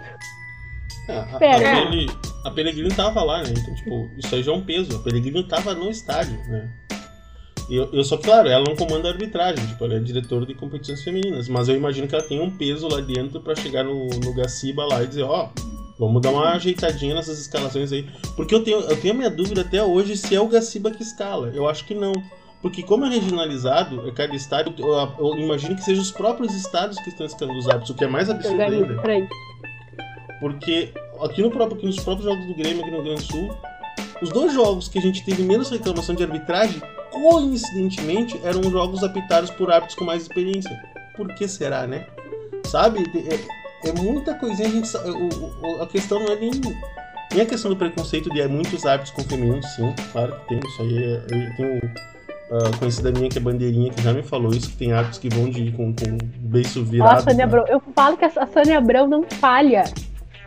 É, 1.08 1.18
Espero. 1.32 1.66
A, 1.66 2.35
a, 2.46 2.50
Pellegrini 2.50 2.88
tava 2.94 3.22
lá, 3.22 3.42
né? 3.42 3.50
Então, 3.50 3.74
tipo, 3.74 4.10
isso 4.16 4.34
aí 4.34 4.42
já 4.42 4.52
é 4.52 4.54
um 4.54 4.62
peso. 4.62 4.96
A 4.96 5.00
Pellegrini 5.00 5.42
tava 5.44 5.74
no 5.74 5.90
estádio, 5.90 6.38
né? 6.48 6.70
Eu, 7.68 7.92
eu 7.92 8.04
só, 8.04 8.16
claro, 8.16 8.48
ela 8.48 8.64
não 8.66 8.76
comanda 8.76 9.08
a 9.08 9.12
arbitragem, 9.12 9.66
tipo, 9.66 9.84
ela 9.84 9.94
é 9.94 9.98
diretora 9.98 10.46
de 10.46 10.54
competições 10.54 11.02
femininas, 11.02 11.48
mas 11.48 11.68
eu 11.68 11.74
imagino 11.74 12.06
que 12.06 12.14
ela 12.14 12.22
tem 12.22 12.40
um 12.40 12.50
peso 12.50 12.86
lá 12.86 13.00
dentro 13.00 13.40
para 13.40 13.56
chegar 13.56 13.82
no, 13.82 14.06
no 14.06 14.34
Gaciba 14.34 14.86
lá 14.86 15.02
e 15.02 15.08
dizer, 15.08 15.24
ó, 15.24 15.48
oh, 15.48 15.96
vamos 15.98 16.22
dar 16.22 16.30
uma 16.30 16.50
ajeitadinha 16.50 17.14
nessas 17.14 17.40
escalações 17.40 17.90
aí. 17.90 18.08
Porque 18.36 18.54
eu 18.54 18.62
tenho, 18.62 18.78
eu 18.80 19.00
tenho 19.00 19.14
a 19.14 19.16
minha 19.16 19.30
dúvida 19.30 19.62
até 19.62 19.82
hoje 19.82 20.16
se 20.16 20.34
é 20.34 20.40
o 20.40 20.46
Gaciba 20.46 20.92
que 20.92 21.02
escala. 21.02 21.50
Eu 21.52 21.68
acho 21.68 21.84
que 21.84 21.94
não. 21.94 22.12
Porque 22.62 22.82
como 22.82 23.04
é 23.04 23.08
regionalizado, 23.08 24.08
é 24.08 24.12
cada 24.12 24.34
estado, 24.34 24.72
eu, 24.78 24.94
eu 25.18 25.38
imagino 25.38 25.74
que 25.74 25.82
sejam 25.82 26.02
os 26.02 26.12
próprios 26.12 26.54
estados 26.54 26.98
que 27.00 27.10
estão 27.10 27.26
escalando 27.26 27.58
os 27.58 27.66
árbitros, 27.66 27.90
o 27.90 27.94
que 27.94 28.04
é 28.04 28.08
mais 28.08 28.30
absurdo 28.30 28.62
ainda. 28.62 29.02
Porque 30.40 30.92
aqui, 31.22 31.42
no 31.42 31.50
próprio, 31.50 31.76
aqui 31.76 31.86
nos 31.86 32.00
próprios 32.00 32.30
jogos 32.30 32.46
do 32.46 32.54
Grêmio 32.54 32.82
aqui 32.82 32.90
no 32.90 32.96
Rio 32.96 33.04
Grande 33.04 33.26
do 33.26 33.32
Sul, 33.32 33.56
os 34.22 34.30
dois 34.30 34.52
jogos 34.52 34.88
que 34.88 34.98
a 34.98 35.02
gente 35.02 35.24
teve 35.24 35.42
menos 35.42 35.70
reclamação 35.70 36.14
de 36.14 36.22
arbitragem, 36.22 36.80
coincidentemente, 37.10 38.40
eram 38.44 38.62
jogos 38.70 39.02
apitados 39.02 39.50
por 39.50 39.70
árbitros 39.70 39.98
com 39.98 40.04
mais 40.04 40.22
experiência. 40.22 40.70
Por 41.16 41.34
que 41.34 41.46
será, 41.46 41.86
né? 41.86 42.06
Sabe? 42.66 43.04
É, 43.14 43.88
é 43.88 43.92
muita 43.92 44.34
coisinha, 44.34 44.68
a, 44.68 44.72
gente, 44.72 44.96
o, 44.96 45.82
a 45.82 45.86
questão 45.86 46.18
não 46.18 46.32
é 46.32 46.36
nem, 46.36 46.50
nem 47.32 47.40
a 47.42 47.46
questão 47.46 47.70
do 47.70 47.76
preconceito 47.76 48.30
de 48.30 48.46
muitos 48.48 48.84
árbitros 48.84 49.14
com 49.14 49.22
femininos, 49.22 49.66
sim, 49.74 49.94
claro 50.12 50.34
que 50.40 50.48
tem, 50.48 50.60
isso 50.64 50.82
aí 50.82 51.04
é, 51.04 51.16
eu 51.30 51.56
tenho 51.56 51.78
uh, 52.50 52.78
conhecida 52.78 53.12
minha 53.12 53.28
que 53.28 53.38
é 53.38 53.40
bandeirinha, 53.40 53.90
que 53.90 54.02
já 54.02 54.12
me 54.12 54.22
falou 54.22 54.52
isso, 54.52 54.70
que 54.70 54.76
tem 54.76 54.92
árbitros 54.92 55.18
que 55.18 55.28
vão 55.28 55.48
de 55.48 55.70
com, 55.72 55.94
com 55.94 56.18
beiço 56.38 56.84
virado. 56.84 57.14
Nossa, 57.14 57.30
Sônia 57.30 57.44
Abrão, 57.44 57.64
eu 57.68 57.82
falo 57.94 58.16
que 58.16 58.24
a 58.24 58.30
Sônia 58.30 58.78
Abrão 58.78 59.06
não 59.06 59.22
falha. 59.24 59.84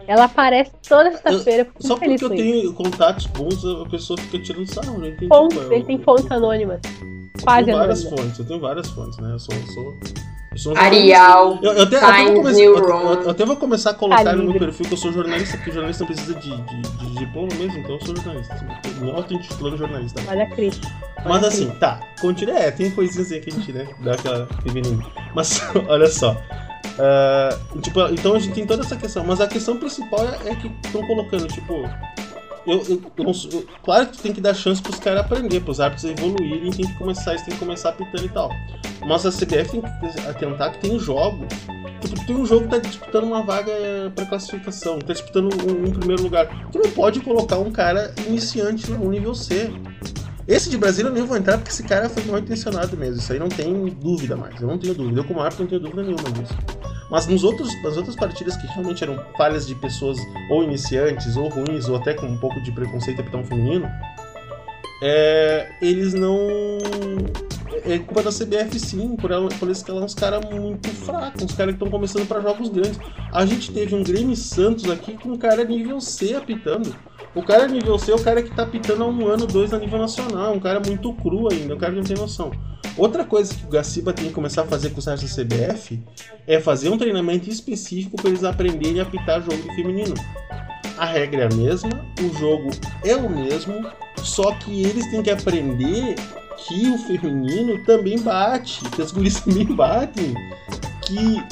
Ela 0.10 0.24
aparece 0.24 0.72
toda 0.90 1.12
sexta-feira. 1.12 1.68
Só 1.80 1.96
porque 1.96 2.26
eu 2.26 2.30
tenho 2.32 2.74
contatos 2.74 3.28
bons, 3.28 3.64
a 3.64 3.88
pessoa 3.88 4.18
fica 4.18 4.40
tirando 4.40 4.66
sarro, 4.66 4.98
né? 4.98 5.10
Entendi, 5.10 5.28
fontes, 5.28 5.58
ele 5.70 5.84
tem 5.84 6.00
fontes 6.00 6.32
anônimas. 6.32 6.82
Quase 7.44 7.60
eu 7.60 7.66
tenho 7.66 7.78
várias 7.78 8.00
anônimas. 8.00 8.24
fontes, 8.24 8.40
eu 8.40 8.46
tenho 8.46 8.60
várias 8.60 8.90
fontes, 8.90 9.20
né? 9.20 9.32
Eu 9.34 9.40
sou. 9.40 9.56
Eu 9.56 9.68
sou... 9.68 10.74
Eu 10.74 10.82
Arial, 10.82 11.60
eu, 11.62 11.74
eu, 11.74 11.84
até, 11.84 12.00
vou 12.00 12.34
começar, 12.34 12.60
eu, 12.60 12.76
eu, 12.76 13.30
até 13.30 13.46
vou 13.46 13.56
começar 13.56 13.90
a 13.92 13.94
colocar 13.94 14.36
no 14.36 14.46
meu 14.46 14.60
perfil 14.60 14.88
que 14.88 14.94
eu 14.96 14.98
sou 14.98 15.12
jornalista, 15.12 15.56
porque 15.58 15.72
jornalista 15.72 16.04
não 16.04 16.12
precisa 16.12 16.34
de, 16.34 16.50
de, 16.50 16.82
de 16.82 17.16
diploma 17.20 17.50
mesmo, 17.56 17.78
então 17.78 17.92
eu 17.96 18.06
sou 18.06 18.16
jornalista. 18.16 18.56
Me 19.00 19.12
auto-intitulando 19.12 19.78
jornalista. 19.78 20.22
Olha 20.28 20.44
a 20.44 20.50
Cris. 20.50 20.82
Mas 21.24 21.44
assim, 21.44 21.70
tá, 21.80 22.00
continua. 22.20 22.58
É, 22.58 22.72
tem 22.72 22.90
coisinhas 22.90 23.32
aí 23.32 23.40
que 23.40 23.52
a 23.52 23.54
gente, 23.54 23.72
né, 23.72 23.88
dá 24.00 24.14
aquela 24.14 24.48
feminina. 24.64 25.06
Mas 25.36 25.62
olha 25.88 26.08
só. 26.08 26.36
Uh, 27.00 27.80
tipo, 27.80 28.02
então 28.10 28.36
a 28.36 28.40
gente 28.40 28.54
tem 28.54 28.66
toda 28.66 28.84
essa 28.84 28.96
questão, 28.96 29.24
mas 29.24 29.40
a 29.40 29.48
questão 29.48 29.78
principal 29.78 30.28
é, 30.28 30.50
é 30.50 30.56
que 30.56 30.68
estão 30.84 31.06
colocando, 31.08 31.48
tipo, 31.48 31.74
eu, 32.68 32.84
eu, 32.88 33.02
eu, 33.18 33.66
claro 33.84 34.08
que 34.08 34.18
tu 34.18 34.22
tem 34.22 34.34
que 34.34 34.42
dar 34.42 34.54
chance 34.54 34.82
pros 34.82 35.00
caras 35.00 35.22
aprender, 35.22 35.62
pros 35.62 35.80
árbitros 35.80 36.12
evoluírem, 36.12 36.72
tem 36.72 36.86
que 36.86 36.98
começar, 36.98 37.32
eles 37.32 37.44
tem 37.44 37.54
que 37.54 37.60
começar 37.60 37.90
apitando 37.90 38.26
e 38.26 38.30
tal. 38.30 38.52
Mas 39.08 39.26
a 39.26 39.32
CBF 39.32 39.72
tem 39.72 39.82
que 39.82 40.28
atentar 40.28 40.74
que 40.74 40.80
tem 40.80 41.00
jogo. 41.00 41.48
Tipo, 42.02 42.26
tem 42.26 42.36
um 42.36 42.46
jogo 42.46 42.66
que 42.66 42.70
tá 42.70 42.78
disputando 42.78 43.24
uma 43.24 43.44
vaga 43.44 43.72
pra 44.16 44.26
classificação, 44.26 45.00
tá 45.00 45.14
disputando 45.14 45.50
um, 45.54 45.88
um 45.88 45.92
primeiro 45.92 46.22
lugar. 46.22 46.48
Tu 46.72 46.78
não 46.78 46.92
pode 46.92 47.20
colocar 47.22 47.58
um 47.58 47.72
cara 47.72 48.14
iniciante 48.28 48.92
no 48.92 49.10
nível 49.10 49.34
C. 49.34 49.72
Esse 50.50 50.68
de 50.68 50.80
Brasília 50.80 51.10
eu 51.10 51.14
nem 51.14 51.24
vou 51.24 51.38
entrar 51.38 51.60
porque 51.60 51.70
esse 51.70 51.84
cara 51.84 52.10
foi 52.10 52.24
mal 52.24 52.40
intencionado 52.40 52.98
mesmo. 52.98 53.18
Isso 53.18 53.32
aí 53.32 53.38
não 53.38 53.50
tem 53.50 53.86
dúvida 53.86 54.36
mais. 54.36 54.60
Eu 54.60 54.68
não 54.68 54.80
tenho 54.80 54.96
dúvida. 54.96 55.20
Eu, 55.20 55.24
como 55.24 55.42
árbitro, 55.42 55.62
não 55.62 55.70
tenho 55.70 55.82
dúvida 55.82 56.02
nenhuma 56.02 56.32
disso. 56.32 56.58
Mas 57.12 57.28
nos 57.28 57.44
outros, 57.44 57.70
nas 57.84 57.96
outras 57.96 58.16
partidas 58.16 58.58
que 58.58 58.66
realmente 58.66 59.04
eram 59.04 59.24
falhas 59.38 59.68
de 59.68 59.76
pessoas 59.76 60.18
ou 60.50 60.64
iniciantes, 60.64 61.38
ou 61.38 61.50
ruins, 61.50 61.88
ou 61.88 61.98
até 61.98 62.16
com 62.16 62.26
um 62.26 62.38
pouco 62.38 62.60
de 62.64 62.72
preconceito 62.72 63.24
a 63.32 63.38
um 63.38 63.46
feminino, 63.46 63.88
é, 65.04 65.70
eles 65.84 66.16
não. 66.16 66.40
É 67.86 68.00
culpa 68.00 68.24
da 68.24 68.32
CBF 68.32 68.80
sim, 68.80 69.16
por, 69.16 69.32
ela, 69.32 69.48
por 69.50 69.68
eles 69.68 69.78
escalar 69.78 70.04
uns 70.04 70.14
caras 70.14 70.44
muito 70.50 70.90
fracos, 70.90 71.44
uns 71.44 71.54
caras 71.54 71.74
que 71.74 71.84
estão 71.84 71.90
começando 71.90 72.28
para 72.28 72.42
jogos 72.42 72.70
grandes. 72.70 73.00
A 73.32 73.46
gente 73.46 73.72
teve 73.72 73.96
um 73.96 74.04
Grêmio 74.04 74.36
Santos 74.36 74.90
aqui 74.90 75.18
com 75.18 75.30
um 75.30 75.38
cara 75.38 75.64
nível 75.64 76.00
C 76.02 76.36
apitando. 76.36 76.96
O 77.36 77.44
cara 77.44 77.68
nível 77.68 77.98
C 78.00 78.12
é 78.12 78.16
o 78.16 78.22
cara 78.22 78.42
que 78.42 78.54
tá 78.56 78.64
apitando 78.64 79.04
há 79.04 79.08
um 79.08 79.28
ano, 79.28 79.46
dois 79.46 79.74
a 79.74 79.78
nível 79.78 80.00
nacional. 80.00 80.54
Um 80.54 80.60
cara 80.60 80.80
muito 80.80 81.14
cru 81.14 81.52
ainda, 81.52 81.76
um 81.76 81.78
cara 81.78 81.94
que 81.94 82.00
não 82.00 82.06
tem 82.06 82.18
noção. 82.18 82.52
Outra 82.98 83.24
coisa 83.24 83.54
que 83.54 83.66
o 83.66 83.70
Gaciba 83.70 84.12
tem 84.12 84.28
que 84.28 84.34
começar 84.34 84.64
a 84.64 84.66
fazer 84.66 84.90
com 84.90 85.00
os 85.00 85.06
caras 85.06 85.22
da 85.22 85.44
CBF 85.44 86.02
é 86.46 86.60
fazer 86.60 86.90
um 86.90 86.98
treinamento 86.98 87.50
específico 87.50 88.18
para 88.18 88.30
eles 88.30 88.44
aprenderem 88.44 89.00
a 89.00 89.04
apitar 89.04 89.42
jogo 89.42 89.74
feminino. 89.76 90.16
A 90.98 91.06
regra 91.06 91.44
é 91.44 91.46
a 91.46 91.56
mesma, 91.56 92.06
o 92.20 92.38
jogo 92.38 92.72
é 93.06 93.16
o 93.16 93.30
mesmo, 93.30 93.90
só 94.22 94.52
que 94.56 94.84
eles 94.84 95.10
têm 95.10 95.24
que 95.24 95.30
aprender 95.30 96.16
que 96.68 96.88
o 96.90 96.98
feminino 96.98 97.84
também 97.84 98.20
bate, 98.20 98.84
que 98.90 99.02
as 99.02 99.12
gurias 99.12 99.40
também 99.42 99.66
batem, 99.66 100.34
que 101.02 101.44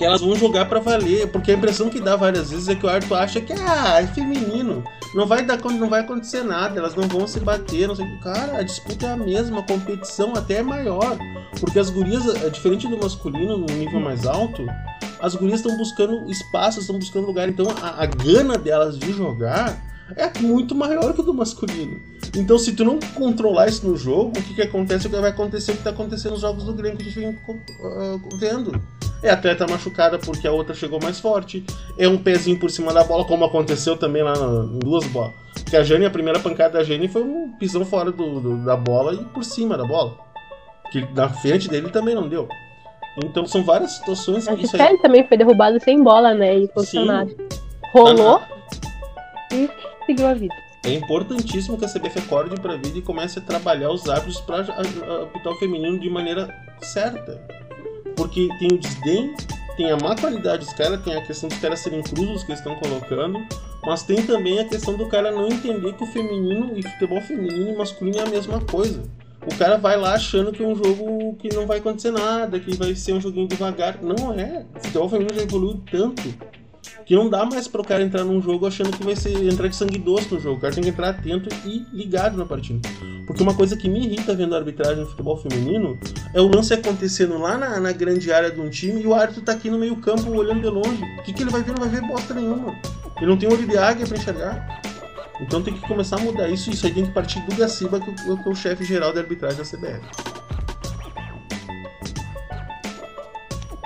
que 0.00 0.04
elas 0.06 0.22
vão 0.22 0.34
jogar 0.34 0.64
para 0.64 0.80
valer, 0.80 1.28
porque 1.30 1.50
a 1.50 1.54
impressão 1.54 1.90
que 1.90 2.00
dá 2.00 2.16
várias 2.16 2.50
vezes 2.50 2.68
é 2.68 2.74
que 2.74 2.86
o 2.86 2.88
árbitro 2.88 3.14
acha 3.16 3.38
que 3.38 3.52
ah, 3.52 4.00
é 4.00 4.06
feminino, 4.06 4.82
não 5.14 5.26
vai 5.26 5.44
dar 5.44 5.58
não 5.58 5.90
vai 5.90 6.00
acontecer 6.00 6.42
nada, 6.42 6.78
elas 6.78 6.94
não 6.94 7.06
vão 7.06 7.26
se 7.26 7.38
bater, 7.38 7.86
não 7.86 7.94
sei, 7.94 8.06
cara, 8.22 8.60
a 8.60 8.62
disputa 8.62 9.04
é 9.04 9.10
a 9.10 9.16
mesma, 9.16 9.60
a 9.60 9.62
competição 9.62 10.32
até 10.34 10.54
é 10.54 10.62
maior, 10.62 11.18
porque 11.60 11.78
as 11.78 11.90
gurias, 11.90 12.26
é 12.42 12.48
diferente 12.48 12.88
do 12.88 12.96
masculino 12.96 13.58
no 13.58 13.66
nível 13.66 14.00
mais 14.00 14.24
alto, 14.24 14.64
as 15.20 15.34
gurias 15.34 15.60
estão 15.60 15.76
buscando 15.76 16.30
espaço, 16.30 16.80
estão 16.80 16.98
buscando 16.98 17.26
lugar, 17.26 17.50
então 17.50 17.66
a, 17.82 18.02
a 18.02 18.06
gana 18.06 18.56
delas 18.56 18.98
de 18.98 19.12
jogar 19.12 19.89
é 20.16 20.38
muito 20.40 20.74
maior 20.74 21.12
que 21.12 21.20
o 21.20 21.24
do 21.24 21.34
masculino. 21.34 22.00
Então, 22.36 22.58
se 22.58 22.72
tu 22.72 22.84
não 22.84 22.98
controlar 23.14 23.68
isso 23.68 23.86
no 23.86 23.96
jogo, 23.96 24.30
o 24.38 24.42
que, 24.42 24.54
que 24.54 24.62
acontece? 24.62 25.06
O 25.06 25.10
que 25.10 25.16
vai 25.16 25.30
acontecer 25.30 25.72
o 25.72 25.74
que 25.74 25.80
está 25.80 25.90
acontecendo 25.90 26.32
nos 26.32 26.40
jogos 26.40 26.64
do 26.64 26.72
Grêmio 26.72 26.98
que 26.98 27.04
a 27.04 27.06
gente 27.06 27.18
vem 27.18 27.30
uh, 27.30 28.38
vendo 28.38 28.80
É 29.22 29.30
atleta 29.30 29.66
machucada 29.66 30.18
porque 30.18 30.46
a 30.46 30.52
outra 30.52 30.74
chegou 30.74 31.00
mais 31.02 31.18
forte. 31.18 31.64
É 31.98 32.08
um 32.08 32.18
pezinho 32.18 32.58
por 32.58 32.70
cima 32.70 32.92
da 32.92 33.04
bola, 33.04 33.24
como 33.24 33.44
aconteceu 33.44 33.96
também 33.96 34.22
lá 34.22 34.32
em 34.34 34.78
duas 34.78 35.04
bolas. 35.06 35.34
Porque 35.54 35.76
a 35.76 35.82
Jane, 35.82 36.06
a 36.06 36.10
primeira 36.10 36.38
pancada 36.38 36.78
da 36.78 36.84
Jane 36.84 37.08
foi 37.08 37.22
um 37.22 37.52
pisão 37.58 37.84
fora 37.84 38.10
do, 38.10 38.40
do, 38.40 38.64
da 38.64 38.76
bola 38.76 39.14
e 39.14 39.24
por 39.24 39.44
cima 39.44 39.76
da 39.76 39.84
bola. 39.84 40.16
Que 40.90 41.06
na 41.14 41.28
frente 41.28 41.68
dele 41.68 41.90
também 41.90 42.14
não 42.14 42.28
deu. 42.28 42.48
Então 43.24 43.44
são 43.46 43.62
várias 43.62 43.92
situações 43.92 44.46
A 44.48 44.54
que 44.54 44.62
Gisele 44.62 44.82
aí. 44.82 44.98
também 44.98 45.26
foi 45.26 45.36
derrubada 45.36 45.78
sem 45.80 46.02
bola, 46.02 46.32
né? 46.34 46.58
E 46.58 46.68
posicionado. 46.68 47.36
Rolou 47.92 48.40
e 49.52 49.68
seguiu 50.10 50.26
a 50.26 50.34
vida. 50.34 50.54
É 50.84 50.92
importantíssimo 50.94 51.76
que 51.78 51.84
a 51.84 51.88
CBF 51.88 52.18
acorde 52.20 52.58
pra 52.60 52.76
vida 52.76 52.98
e 52.98 53.02
comece 53.02 53.38
a 53.38 53.42
trabalhar 53.42 53.90
os 53.90 54.08
árbitros 54.08 54.40
pra 54.40 54.56
a- 54.56 54.60
a- 54.60 55.22
apitar 55.24 55.52
o 55.52 55.56
feminino 55.56 55.98
de 55.98 56.08
maneira 56.08 56.48
certa. 56.80 57.40
Porque 58.16 58.48
tem 58.58 58.68
o 58.72 58.78
desdém, 58.78 59.34
tem 59.76 59.90
a 59.90 59.96
má 59.96 60.16
qualidade 60.16 60.64
dos 60.64 60.74
caras, 60.74 61.02
tem 61.02 61.14
a 61.16 61.22
questão 61.22 61.48
dos 61.48 61.58
caras 61.58 61.80
serem 61.80 62.02
cruzos 62.02 62.42
que 62.44 62.52
estão 62.52 62.74
colocando, 62.76 63.38
mas 63.84 64.02
tem 64.02 64.24
também 64.26 64.58
a 64.58 64.64
questão 64.64 64.96
do 64.96 65.06
cara 65.08 65.30
não 65.30 65.48
entender 65.48 65.92
que 65.94 66.02
o 66.04 66.06
feminino 66.06 66.72
e 66.76 66.82
futebol 66.82 67.20
feminino 67.20 67.70
e 67.70 67.76
masculino 67.76 68.18
é 68.18 68.22
a 68.22 68.30
mesma 68.30 68.60
coisa. 68.60 69.02
O 69.46 69.56
cara 69.58 69.78
vai 69.78 69.96
lá 69.96 70.14
achando 70.14 70.52
que 70.52 70.62
é 70.62 70.66
um 70.66 70.76
jogo 70.76 71.34
que 71.36 71.48
não 71.54 71.66
vai 71.66 71.78
acontecer 71.78 72.10
nada, 72.10 72.60
que 72.60 72.76
vai 72.76 72.94
ser 72.94 73.14
um 73.14 73.20
joguinho 73.20 73.48
devagar. 73.48 73.98
Não 74.02 74.32
é. 74.34 74.66
O 74.76 74.80
futebol 74.80 75.08
feminino 75.08 75.34
já 75.34 75.42
evoluiu 75.42 75.80
tanto 75.90 76.22
que 77.06 77.14
não 77.14 77.28
dá 77.28 77.44
mais 77.44 77.66
pro 77.68 77.82
cara 77.84 78.02
entrar 78.02 78.24
num 78.24 78.40
jogo 78.40 78.66
achando 78.66 78.96
que 78.96 79.04
vai 79.04 79.16
ser 79.16 79.32
entrar 79.46 79.68
de 79.68 79.76
sangue 79.76 79.98
doce 79.98 80.32
no 80.32 80.40
jogo. 80.40 80.56
O 80.58 80.60
cara 80.60 80.72
tem 80.74 80.82
que 80.82 80.90
entrar 80.90 81.10
atento 81.10 81.48
e 81.64 81.84
ligado 81.92 82.36
na 82.36 82.44
partida. 82.46 82.88
Porque 83.26 83.42
uma 83.42 83.54
coisa 83.54 83.76
que 83.76 83.88
me 83.88 84.04
irrita 84.06 84.34
vendo 84.34 84.54
a 84.54 84.58
arbitragem 84.58 84.96
no 85.04 85.06
futebol 85.06 85.36
feminino 85.36 85.98
é 86.34 86.40
o 86.40 86.48
lance 86.48 86.72
acontecendo 86.74 87.38
lá 87.38 87.56
na, 87.56 87.78
na 87.80 87.92
grande 87.92 88.32
área 88.32 88.50
de 88.50 88.60
um 88.60 88.68
time 88.68 89.02
e 89.02 89.06
o 89.06 89.14
árbitro 89.14 89.42
tá 89.42 89.52
aqui 89.52 89.70
no 89.70 89.78
meio 89.78 89.96
campo 89.96 90.30
olhando 90.30 90.60
de 90.62 90.68
longe. 90.68 91.02
O 91.18 91.22
que, 91.22 91.32
que 91.32 91.42
ele 91.42 91.50
vai 91.50 91.62
ver? 91.62 91.72
Não 91.72 91.86
vai 91.86 91.88
ver 91.88 92.06
bosta 92.06 92.34
nenhuma. 92.34 92.74
Ele 93.18 93.26
não 93.26 93.36
tem 93.36 93.48
olho 93.52 93.66
de 93.66 93.76
águia 93.78 94.06
pra 94.06 94.16
enxergar. 94.16 94.80
Então 95.40 95.62
tem 95.62 95.72
que 95.72 95.80
começar 95.86 96.16
a 96.16 96.20
mudar 96.20 96.48
isso. 96.48 96.70
Isso 96.70 96.84
aí 96.86 96.92
tem 96.92 97.06
que 97.06 97.12
partir 97.12 97.40
do 97.46 97.54
Gaciba, 97.56 97.98
que, 98.00 98.10
é 98.10 98.12
o- 98.32 98.36
que 98.42 98.48
é 98.48 98.52
o 98.52 98.54
chefe 98.54 98.84
geral 98.84 99.12
da 99.12 99.20
arbitragem 99.20 99.58
da 99.58 99.64
CBF. 99.64 100.00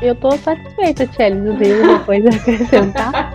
Eu 0.05 0.15
tô 0.15 0.33
satisfeita, 0.33 1.07
Tchelle, 1.07 1.41
não 1.41 1.57
tem 1.57 1.73
alguma 1.73 2.01
coisa 2.01 2.29
a 2.29 2.35
acrescentar. 2.35 3.35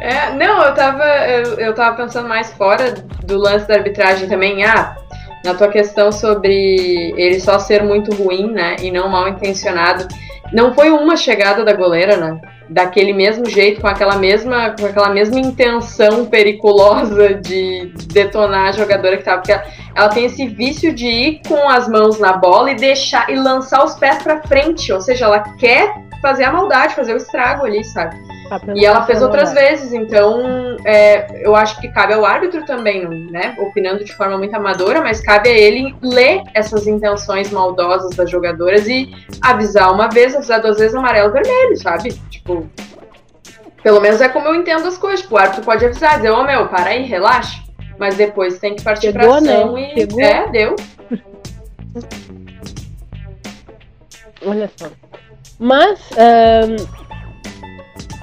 É, 0.00 0.32
não, 0.32 0.62
eu 0.62 0.74
tava, 0.74 1.04
eu, 1.04 1.58
eu 1.58 1.74
tava 1.74 1.96
pensando 1.96 2.28
mais 2.28 2.52
fora 2.52 2.92
do 3.24 3.38
lance 3.38 3.66
da 3.66 3.74
arbitragem 3.74 4.28
também. 4.28 4.64
Ah, 4.64 4.96
na 5.44 5.54
tua 5.54 5.68
questão 5.68 6.10
sobre 6.10 7.14
ele 7.16 7.38
só 7.38 7.58
ser 7.58 7.82
muito 7.82 8.14
ruim, 8.14 8.50
né? 8.50 8.76
E 8.80 8.90
não 8.90 9.08
mal 9.08 9.28
intencionado. 9.28 10.08
Não 10.52 10.74
foi 10.74 10.90
uma 10.90 11.16
chegada 11.16 11.64
da 11.64 11.72
goleira, 11.72 12.16
né? 12.16 12.40
Daquele 12.68 13.12
mesmo 13.12 13.46
jeito, 13.46 13.80
com 13.80 13.86
aquela 13.86 14.16
mesma, 14.16 14.74
com 14.78 14.86
aquela 14.86 15.10
mesma 15.10 15.38
intenção 15.38 16.26
periculosa 16.26 17.34
de 17.34 17.92
detonar 18.06 18.68
a 18.68 18.72
jogadora 18.72 19.16
que 19.16 19.22
tava. 19.22 19.38
Porque 19.38 19.52
ela, 19.52 19.64
ela 19.94 20.08
tem 20.08 20.24
esse 20.24 20.46
vício 20.46 20.94
de 20.94 21.06
ir 21.06 21.40
com 21.46 21.68
as 21.68 21.88
mãos 21.88 22.18
na 22.18 22.34
bola 22.34 22.70
e 22.70 22.74
deixar 22.74 23.28
e 23.30 23.36
lançar 23.36 23.84
os 23.84 23.94
pés 23.94 24.22
pra 24.22 24.42
frente. 24.42 24.92
Ou 24.92 25.00
seja, 25.00 25.26
ela 25.26 25.40
quer 25.58 25.94
fazer 26.22 26.44
a 26.44 26.52
maldade, 26.52 26.94
fazer 26.94 27.12
o 27.12 27.18
estrago 27.18 27.66
ali, 27.66 27.84
sabe? 27.84 28.16
Tá, 28.48 28.60
E 28.74 28.84
ela 28.84 29.04
fez 29.06 29.22
outras 29.22 29.52
vezes, 29.52 29.92
então 29.92 30.76
é, 30.84 31.44
eu 31.44 31.54
acho 31.56 31.80
que 31.80 31.88
cabe 31.88 32.12
ao 32.12 32.24
árbitro 32.24 32.64
também, 32.66 33.06
né? 33.30 33.54
Opinando 33.58 34.04
de 34.04 34.14
forma 34.14 34.36
muito 34.36 34.54
amadora, 34.54 35.00
mas 35.00 35.20
cabe 35.20 35.48
a 35.48 35.52
ele 35.52 35.94
ler 36.02 36.42
essas 36.52 36.86
intenções 36.86 37.50
maldosas 37.50 38.14
das 38.14 38.28
jogadoras 38.30 38.86
e 38.86 39.10
avisar 39.40 39.92
uma 39.92 40.08
vez, 40.08 40.34
avisar 40.34 40.60
duas 40.60 40.78
vezes 40.78 40.94
amarelo 40.94 41.30
e 41.30 41.32
vermelho, 41.32 41.76
sabe? 41.76 42.12
Tipo. 42.30 42.68
Pelo 43.82 44.00
menos 44.00 44.20
é 44.20 44.28
como 44.30 44.48
eu 44.48 44.54
entendo 44.54 44.88
as 44.88 44.96
coisas. 44.96 45.20
Tipo, 45.20 45.34
o 45.34 45.38
árbitro 45.38 45.62
pode 45.62 45.84
avisar, 45.84 46.16
dizer, 46.16 46.30
ô 46.30 46.42
meu, 46.42 46.68
para 46.68 46.90
aí, 46.90 47.02
relaxa. 47.02 47.62
Mas 47.98 48.16
depois 48.16 48.58
tem 48.58 48.74
que 48.74 48.82
partir 48.82 49.12
Chegou, 49.12 49.20
pra 49.20 49.36
ação 49.36 49.74
né? 49.74 49.92
e. 49.94 50.00
Chegou. 50.00 50.20
É, 50.20 50.48
deu. 50.50 50.76
Olha 54.46 54.70
só. 54.76 54.86
Mas, 55.58 56.00
ahn, 56.18 56.76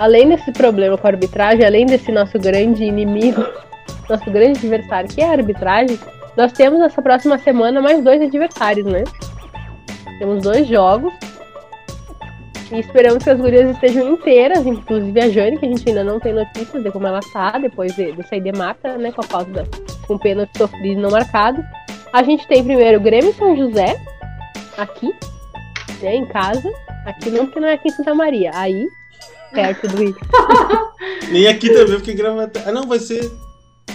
além 0.01 0.29
desse 0.29 0.51
problema 0.51 0.97
com 0.97 1.05
a 1.05 1.11
arbitragem, 1.11 1.63
além 1.63 1.85
desse 1.85 2.11
nosso 2.11 2.39
grande 2.39 2.83
inimigo, 2.83 3.45
nosso 4.09 4.31
grande 4.31 4.57
adversário, 4.57 5.07
que 5.07 5.21
é 5.21 5.25
a 5.27 5.31
arbitragem, 5.31 5.99
nós 6.35 6.51
temos 6.53 6.79
nessa 6.79 7.03
próxima 7.03 7.37
semana 7.37 7.79
mais 7.79 8.03
dois 8.03 8.19
adversários, 8.19 8.85
né? 8.87 9.03
Temos 10.17 10.41
dois 10.41 10.67
jogos. 10.67 11.13
E 12.71 12.79
esperamos 12.79 13.23
que 13.23 13.29
as 13.29 13.39
gurias 13.39 13.69
estejam 13.69 14.13
inteiras, 14.13 14.65
inclusive 14.65 15.19
a 15.19 15.29
Jane, 15.29 15.59
que 15.59 15.67
a 15.67 15.69
gente 15.69 15.87
ainda 15.87 16.03
não 16.03 16.19
tem 16.19 16.33
notícias 16.33 16.81
de 16.81 16.89
como 16.89 17.05
ela 17.05 17.19
tá, 17.31 17.59
depois 17.59 17.93
de, 17.95 18.15
sair 18.27 18.41
de 18.41 18.51
mata, 18.53 18.97
né? 18.97 19.11
Com 19.11 19.21
a 19.21 19.43
da, 19.43 19.65
com 20.07 20.17
pênalti 20.17 20.57
sofrido 20.57 20.99
não 20.99 21.11
marcado. 21.11 21.63
A 22.11 22.23
gente 22.23 22.47
tem 22.47 22.63
primeiro 22.63 22.97
o 22.97 23.01
Grêmio 23.01 23.35
São 23.35 23.55
José, 23.55 24.01
aqui, 24.79 25.13
né, 26.01 26.15
em 26.15 26.25
casa. 26.25 26.67
Aqui 27.05 27.29
não, 27.29 27.45
porque 27.45 27.59
não 27.59 27.67
é 27.67 27.73
aqui 27.73 27.89
em 27.89 27.91
Santa 27.91 28.15
Maria. 28.15 28.51
Aí, 28.55 28.87
perto 29.51 29.87
do 29.87 29.97
Rio. 29.97 30.15
Nem 31.31 31.47
aqui 31.47 31.69
também, 31.69 31.95
porque 31.95 32.13
gravata. 32.13 32.63
Ah, 32.65 32.71
não, 32.71 32.87
vai 32.87 32.99
ser. 32.99 33.31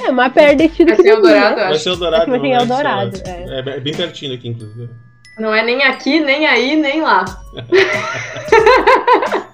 É, 0.05 0.11
mais 0.13 0.33
perto 0.33 0.59
deste 0.59 0.85
do 0.85 0.89
Vai 0.89 0.97
que 0.97 1.03
ser 1.03 1.17
do 1.17 1.27
Rio, 1.27 1.35
Eldorado, 1.37 1.57
né? 1.57 1.65
Vai 1.69 1.79
ser 1.79 1.89
Eldorado. 1.91 2.25
Que 2.25 2.31
vai 2.31 2.41
ser 2.41 2.49
né? 2.49 2.55
Eldorado, 2.61 3.23
É, 3.27 3.59
é 3.77 3.81
bem 3.81 3.95
pertinho 3.95 4.35
aqui, 4.35 4.49
inclusive. 4.49 4.91
Não 5.39 5.55
é 5.55 5.63
nem 5.65 5.83
aqui, 5.85 6.21
nem 6.21 6.47
aí, 6.47 6.77
nem 6.77 7.03
lá. 7.03 7.25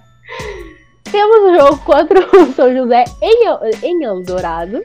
Temos 1.11 1.36
o 1.42 1.55
jogo 1.59 1.78
contra 1.84 2.20
o 2.20 2.53
São 2.55 2.72
José 2.74 3.05
em, 3.20 3.46
El- 3.46 3.61
em 3.82 4.03
Eldorado. 4.05 4.82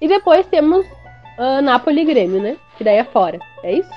E 0.00 0.08
depois 0.08 0.44
temos 0.46 0.84
uh, 1.38 1.62
Napoli 1.62 2.00
e 2.02 2.04
Grêmio, 2.04 2.40
né? 2.42 2.56
Que 2.76 2.82
daí 2.84 2.96
é 2.96 3.04
fora. 3.04 3.38
É 3.62 3.72
isso? 3.74 3.88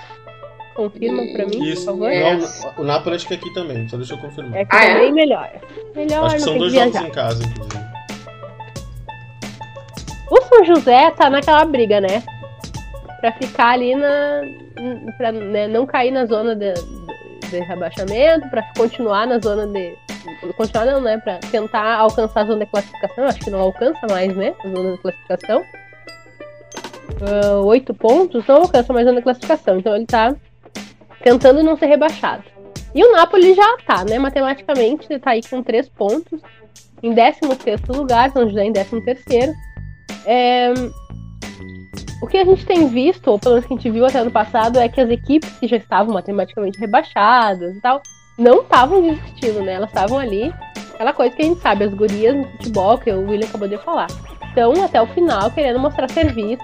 Confirma 0.78 1.24
pra 1.34 1.46
mim, 1.48 1.64
Isso. 1.64 1.86
por 1.86 1.94
favor. 1.94 2.12
É. 2.12 2.36
Não, 2.36 2.48
o 2.78 2.84
Napoli 2.84 3.16
acho 3.16 3.28
que 3.28 3.34
é 3.34 3.38
aqui 3.38 3.52
também, 3.54 3.90
só 3.90 3.98
deixa 3.98 4.14
eu 4.14 4.18
confirmar. 4.20 4.60
É 4.60 4.64
que 4.64 4.76
Ah, 4.76 4.86
é? 4.86 5.12
melhor. 5.12 5.50
Melhor 5.96 6.26
acho 6.28 6.36
que 6.36 6.42
são 6.44 6.58
dois 6.58 6.72
que 6.72 6.78
jogos 6.80 6.96
em 7.02 7.10
casa, 7.10 7.44
inclusive. 7.44 7.88
O 10.30 10.42
São 10.44 10.64
José 10.66 11.12
tá 11.12 11.30
naquela 11.30 11.66
briga, 11.66 12.00
né? 12.00 12.22
Pra 13.20 13.32
ficar 13.34 13.70
ali 13.72 13.96
na. 13.96 14.42
Pra 15.18 15.32
né, 15.32 15.68
não 15.68 15.86
cair 15.88 16.12
na 16.12 16.26
zona 16.26 16.56
de, 16.56 16.74
de- 16.74 17.50
de 17.50 17.60
rebaixamento, 17.60 18.48
pra 18.50 18.62
continuar 18.78 19.26
na 19.26 19.40
zona 19.40 19.66
de. 19.68 19.96
Continuar 20.58 20.86
não, 20.86 21.02
né? 21.02 21.18
Pra 21.18 21.38
tentar 21.50 21.96
alcançar 21.98 22.42
a 22.42 22.46
zona 22.46 22.66
de 22.66 22.72
classificação. 22.72 23.24
Acho 23.26 23.40
que 23.40 23.50
não 23.50 23.62
alcança 23.62 24.06
mais, 24.10 24.36
né? 24.36 24.54
A 24.64 24.70
zona 24.70 24.92
de 24.92 25.02
classificação. 25.02 25.64
Ah, 27.22 27.62
Oito 27.62 27.94
pontos, 27.96 28.46
não 28.46 28.58
alcança 28.58 28.94
mais 28.94 29.08
a 29.08 29.10
zona 29.10 29.22
de 29.22 29.24
classificação. 29.24 29.80
Então 29.80 29.96
ele 29.96 30.06
tá 30.06 30.36
tentando 31.28 31.62
não 31.62 31.76
ser 31.76 31.88
rebaixado. 31.88 32.46
E 32.96 33.04
o 33.04 33.12
Napoli 33.12 33.54
já 33.54 33.78
tá, 33.86 34.06
né? 34.06 34.18
Matematicamente, 34.18 35.20
tá 35.20 35.32
aí 35.32 35.42
com 35.42 35.62
três 35.62 35.90
pontos. 35.90 36.40
Em 37.04 37.14
16 37.14 37.82
lugar, 37.90 38.32
São 38.32 38.48
José 38.48 38.64
em 38.64 38.72
13 38.72 39.54
é, 40.26 40.74
o 42.22 42.28
que 42.28 42.38
a 42.38 42.46
gente 42.46 42.66
tem 42.66 42.88
visto, 42.88 43.28
ou 43.28 43.38
pelo 43.38 43.56
menos 43.56 43.68
que 43.68 43.74
a 43.74 43.78
gente 43.78 43.90
viu 43.92 44.06
até 44.06 44.20
ano 44.20 44.32
passado, 44.32 44.80
é 44.80 44.88
que 44.88 45.02
as 45.02 45.10
equipes 45.10 45.50
que 45.60 45.68
já 45.68 45.76
estavam 45.76 46.14
matematicamente 46.14 46.80
rebaixadas 46.80 47.76
e 47.76 47.82
tal, 47.82 48.02
não 48.38 48.62
estavam 48.62 49.02
desistindo, 49.02 49.62
né? 49.62 49.74
Elas 49.74 49.90
estavam 49.90 50.18
ali, 50.18 50.54
aquela 50.94 51.12
coisa 51.12 51.36
que 51.36 51.42
a 51.42 51.46
gente 51.46 51.60
sabe, 51.60 51.84
as 51.84 51.94
gurias 51.94 52.36
no 52.36 52.46
futebol, 52.52 52.98
que 52.98 53.12
o 53.12 53.28
William 53.28 53.48
acabou 53.48 53.68
de 53.68 53.78
falar. 53.80 54.08
Então, 54.52 54.74
até 54.84 55.02
o 55.02 55.08
final, 55.08 55.52
querendo 55.52 55.78
mostrar 55.78 56.10
serviço, 56.10 56.64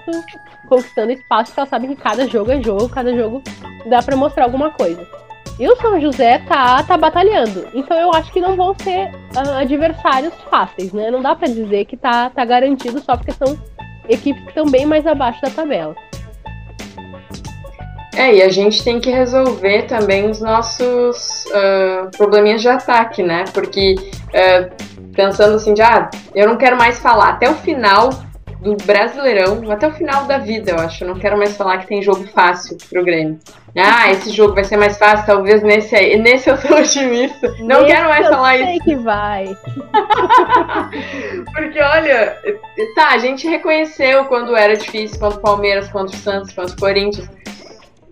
conquistando 0.64 1.12
espaço, 1.12 1.46
porque 1.46 1.60
elas 1.60 1.70
sabem 1.70 1.94
que 1.94 2.02
cada 2.02 2.26
jogo 2.26 2.50
é 2.50 2.62
jogo, 2.62 2.88
cada 2.88 3.14
jogo 3.14 3.42
dá 3.86 4.02
pra 4.02 4.16
mostrar 4.16 4.44
alguma 4.44 4.70
coisa. 4.70 5.06
E 5.58 5.68
o 5.68 5.76
São 5.76 6.00
José 6.00 6.38
tá, 6.48 6.82
tá 6.82 6.96
batalhando. 6.96 7.68
Então 7.72 7.96
eu 7.96 8.12
acho 8.12 8.32
que 8.32 8.40
não 8.40 8.56
vão 8.56 8.74
ser 8.78 9.12
ah, 9.36 9.60
adversários 9.60 10.34
fáceis, 10.50 10.92
né? 10.92 11.10
Não 11.10 11.22
dá 11.22 11.34
pra 11.36 11.46
dizer 11.46 11.84
que 11.84 11.96
tá, 11.96 12.28
tá 12.30 12.44
garantido 12.44 13.00
só 13.00 13.16
porque 13.16 13.32
são 13.32 13.56
equipes 14.08 14.42
que 14.42 14.48
estão 14.48 14.66
bem 14.66 14.84
mais 14.84 15.06
abaixo 15.06 15.40
da 15.40 15.50
tabela. 15.50 15.94
É, 18.16 18.36
e 18.36 18.42
a 18.42 18.48
gente 18.48 18.82
tem 18.82 19.00
que 19.00 19.10
resolver 19.10 19.82
também 19.82 20.28
os 20.28 20.40
nossos 20.40 21.44
ah, 21.52 22.10
probleminhas 22.16 22.60
de 22.60 22.68
ataque, 22.68 23.22
né? 23.22 23.44
Porque 23.52 23.94
ah, 24.34 24.68
pensando 25.14 25.54
assim, 25.54 25.72
de, 25.72 25.82
ah, 25.82 26.10
eu 26.34 26.48
não 26.48 26.56
quero 26.56 26.76
mais 26.76 26.98
falar 26.98 27.30
até 27.30 27.48
o 27.48 27.54
final 27.54 28.10
do 28.64 28.76
Brasileirão, 28.84 29.70
até 29.70 29.86
o 29.86 29.92
final 29.92 30.24
da 30.24 30.38
vida, 30.38 30.72
eu 30.72 30.78
acho. 30.80 31.04
Eu 31.04 31.08
não 31.08 31.18
quero 31.20 31.36
mais 31.36 31.54
falar 31.56 31.78
que 31.78 31.86
tem 31.86 32.02
jogo 32.02 32.26
fácil 32.28 32.76
pro 32.90 33.04
Grêmio. 33.04 33.38
Ah, 33.76 34.10
esse 34.10 34.30
jogo 34.30 34.54
vai 34.54 34.64
ser 34.64 34.78
mais 34.78 34.96
fácil, 34.96 35.26
talvez 35.26 35.62
nesse 35.62 35.94
aí. 35.94 36.18
Nesse 36.18 36.48
eu 36.48 36.56
sou 36.56 36.74
otimista. 36.80 37.54
Não 37.60 37.82
Nesse 37.82 37.94
quero 37.94 38.08
mais 38.08 38.24
eu 38.26 38.32
falar 38.32 38.56
sei 38.56 38.76
isso. 38.76 38.84
que 38.84 38.96
vai. 38.96 39.44
Porque, 41.54 41.82
olha, 41.82 42.36
tá, 42.94 43.08
a 43.10 43.18
gente 43.18 43.46
reconheceu 43.46 44.24
quando 44.24 44.56
era 44.56 44.74
difícil 44.76 45.20
contra 45.20 45.38
o 45.38 45.42
Palmeiras, 45.42 45.88
contra 45.88 46.16
o 46.16 46.18
Santos, 46.18 46.52
contra 46.52 46.74
o 46.74 46.80
Corinthians. 46.80 47.28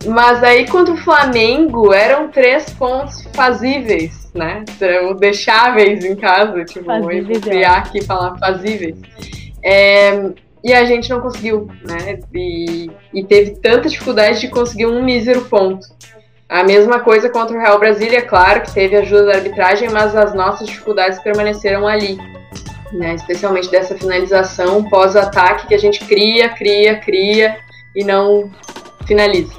mas 0.07 0.43
aí 0.43 0.69
contra 0.69 0.93
o 0.93 0.97
Flamengo 0.99 1.93
eram 1.95 2.29
três 2.29 2.69
pontos 2.71 3.23
fazíveis, 3.33 4.31
né? 4.35 4.65
O 5.09 5.15
deixáveis 5.15 6.05
em 6.05 6.17
casa, 6.17 6.65
tipo, 6.65 6.85
Fazíveis, 6.85 7.37
eu 7.37 7.41
criar 7.41 7.77
aqui 7.79 7.99
e 7.99 8.05
falar 8.05 8.37
fazíveis. 8.39 8.97
É, 9.65 10.31
e 10.65 10.73
a 10.73 10.85
gente 10.85 11.11
não 11.11 11.21
conseguiu, 11.21 11.69
né? 11.85 12.21
E, 12.35 12.91
e 13.13 13.25
teve 13.25 13.53
tanta 13.57 13.89
dificuldade 13.89 14.41
de 14.41 14.49
conseguir 14.49 14.87
um 14.87 15.03
mísero 15.03 15.43
ponto. 15.43 15.87
A 16.49 16.63
mesma 16.63 17.01
coisa 17.01 17.31
contra 17.31 17.57
o 17.57 17.61
Real 17.61 17.79
Brasília, 17.79 18.23
claro 18.23 18.61
que 18.61 18.73
teve 18.73 18.95
ajuda 18.95 19.27
da 19.27 19.35
arbitragem, 19.37 19.89
mas 19.89 20.15
as 20.15 20.35
nossas 20.35 20.69
dificuldades 20.69 21.19
permaneceram 21.21 21.89
ali. 21.89 22.19
Né? 22.93 23.15
Especialmente 23.15 23.71
dessa 23.71 23.97
finalização 23.97 24.85
pós-ataque 24.85 25.67
que 25.67 25.75
a 25.75 25.79
gente 25.79 26.05
cria, 26.05 26.51
cria, 26.51 26.99
cria 27.01 27.57
e 27.97 28.05
não 28.05 28.51
finaliza. 29.07 29.55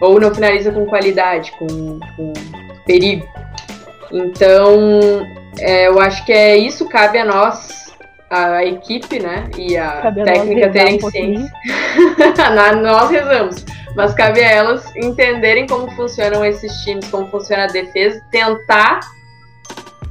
Ou 0.00 0.20
não 0.20 0.32
finaliza 0.32 0.70
com 0.70 0.84
qualidade, 0.86 1.52
com, 1.52 1.98
com 2.16 2.32
perigo. 2.86 3.26
Então, 4.12 5.00
é, 5.58 5.88
eu 5.88 5.98
acho 6.00 6.24
que 6.26 6.32
é 6.32 6.56
isso, 6.56 6.88
cabe 6.88 7.18
a 7.18 7.24
nós, 7.24 7.79
a 8.30 8.64
equipe, 8.64 9.18
né? 9.18 9.50
E 9.58 9.76
a 9.76 10.02
Cabe 10.02 10.24
técnica 10.24 10.70
terem 10.70 10.98
um 11.02 11.10
ciência. 11.10 11.52
Nós 12.80 13.10
rezamos. 13.10 13.64
Mas 13.96 14.14
cabe 14.14 14.40
a 14.40 14.50
elas 14.50 14.94
entenderem 14.96 15.66
como 15.66 15.90
funcionam 15.96 16.44
esses 16.44 16.72
times, 16.84 17.08
como 17.08 17.26
funciona 17.26 17.64
a 17.64 17.66
defesa, 17.66 18.24
tentar 18.30 19.00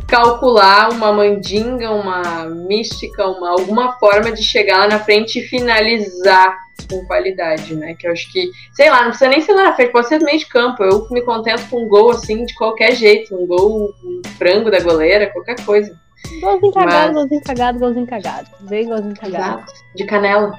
calcular 0.05 0.91
uma 0.91 1.13
mandinga, 1.13 1.91
uma 1.91 2.45
mística, 2.45 3.25
uma, 3.25 3.51
alguma 3.51 3.93
forma 3.99 4.31
de 4.31 4.43
chegar 4.43 4.79
lá 4.79 4.87
na 4.87 4.99
frente 4.99 5.39
e 5.39 5.47
finalizar 5.47 6.57
com 6.89 7.05
qualidade, 7.05 7.75
né? 7.75 7.95
Que 7.97 8.07
eu 8.07 8.11
acho 8.11 8.29
que, 8.33 8.49
sei 8.73 8.89
lá, 8.89 9.03
não 9.03 9.09
precisa 9.09 9.29
nem 9.29 9.41
ser 9.41 9.53
lá 9.53 9.65
na 9.65 9.75
frente, 9.75 9.91
pode 9.91 10.07
ser 10.07 10.19
no 10.19 10.25
meio 10.25 10.39
de 10.39 10.47
campo. 10.47 10.83
Eu 10.83 11.07
me 11.11 11.21
contento 11.21 11.69
com 11.69 11.85
um 11.85 11.87
gol 11.87 12.11
assim, 12.11 12.43
de 12.43 12.53
qualquer 12.55 12.95
jeito, 12.95 13.33
um 13.35 13.45
gol, 13.45 13.93
um 14.03 14.21
frango 14.37 14.71
da 14.71 14.81
goleira, 14.81 15.27
qualquer 15.27 15.63
coisa. 15.63 15.95
Golzinho 16.41 16.71
cagado, 16.73 17.05
Mas- 17.07 17.13
golzinho 17.15 17.41
cagado, 17.43 17.79
golzinho 17.79 18.07
cagado. 18.07 18.47
Vem 18.61 18.87
golzinho 18.87 19.15
cagado. 19.15 19.59
Exato. 19.59 19.73
De 19.95 20.05
canela. 20.05 20.51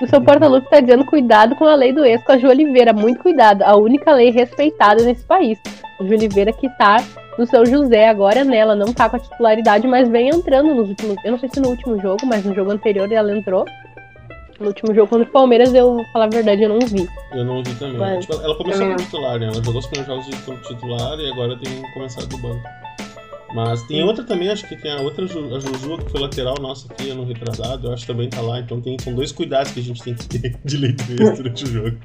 O 0.00 0.06
seu 0.06 0.20
porta-lupe 0.22 0.68
tá 0.70 0.80
dizendo 0.80 1.04
cuidado 1.04 1.54
com 1.56 1.66
a 1.66 1.74
lei 1.74 1.92
do 1.92 2.04
ex 2.04 2.22
com 2.24 2.32
a 2.32 2.38
Ju 2.38 2.48
Oliveira. 2.48 2.92
Muito 2.92 3.20
cuidado. 3.20 3.62
A 3.62 3.76
única 3.76 4.12
lei 4.12 4.30
respeitada 4.30 5.02
nesse 5.04 5.24
país. 5.24 5.58
A 6.00 6.04
Ju 6.04 6.10
Oliveira 6.14 6.52
que 6.54 6.68
tá 6.78 7.04
no 7.38 7.46
São 7.46 7.66
José 7.66 8.08
agora 8.08 8.42
nela. 8.42 8.74
Não 8.74 8.94
tá 8.94 9.10
com 9.10 9.16
a 9.16 9.18
titularidade, 9.18 9.86
mas 9.86 10.08
vem 10.08 10.30
entrando 10.30 10.74
nos 10.74 10.88
últimos. 10.88 11.16
Eu 11.22 11.32
não 11.32 11.38
sei 11.38 11.50
se 11.52 11.60
no 11.60 11.68
último 11.68 12.00
jogo, 12.00 12.24
mas 12.24 12.42
no 12.44 12.54
jogo 12.54 12.70
anterior 12.70 13.12
ela 13.12 13.36
entrou. 13.36 13.66
No 14.58 14.68
último 14.68 14.94
jogo 14.94 15.08
contra 15.08 15.26
o 15.26 15.30
Palmeiras, 15.32 15.72
eu, 15.74 15.94
vou 15.96 16.04
falar 16.12 16.26
a 16.26 16.28
verdade, 16.28 16.62
eu 16.62 16.68
não 16.68 16.78
vi. 16.80 17.06
Eu 17.32 17.44
não 17.44 17.62
vi 17.62 17.74
também. 17.74 17.96
Mas- 17.98 18.24
Tipo, 18.26 18.42
ela 18.42 18.54
começou 18.56 18.84
como 18.86 18.96
titular, 18.96 19.38
né? 19.38 19.46
Ela 19.46 19.62
jogou 19.62 19.78
os 19.80 19.86
primeiros 19.86 20.26
jogos 20.26 20.56
de 20.56 20.68
titular 20.68 21.18
e 21.18 21.30
agora 21.30 21.58
tem 21.58 21.82
começado 21.94 22.26
do 22.26 22.38
banco. 22.38 22.62
Mas 23.54 23.82
tem 23.82 24.02
outra 24.02 24.22
também, 24.22 24.48
acho 24.48 24.66
que 24.68 24.76
tem 24.76 24.92
a 24.92 25.00
outra 25.00 25.24
a 25.24 25.28
Juju, 25.28 25.98
que 25.98 26.10
foi 26.10 26.20
lateral 26.20 26.54
nossa 26.60 26.86
aqui 26.92 27.10
ano 27.10 27.24
retrasado, 27.24 27.88
eu 27.88 27.92
acho 27.92 28.02
que 28.06 28.12
também 28.12 28.28
tá 28.28 28.40
lá. 28.40 28.60
Então 28.60 28.80
tem, 28.80 28.96
são 29.00 29.14
dois 29.14 29.32
cuidados 29.32 29.72
que 29.72 29.80
a 29.80 29.82
gente 29.82 30.02
tem 30.02 30.14
que 30.14 30.26
ter 30.28 30.56
de 30.64 30.76
leitura 30.76 31.32
durante 31.32 31.64
o 31.64 31.66
jogo. 31.66 31.96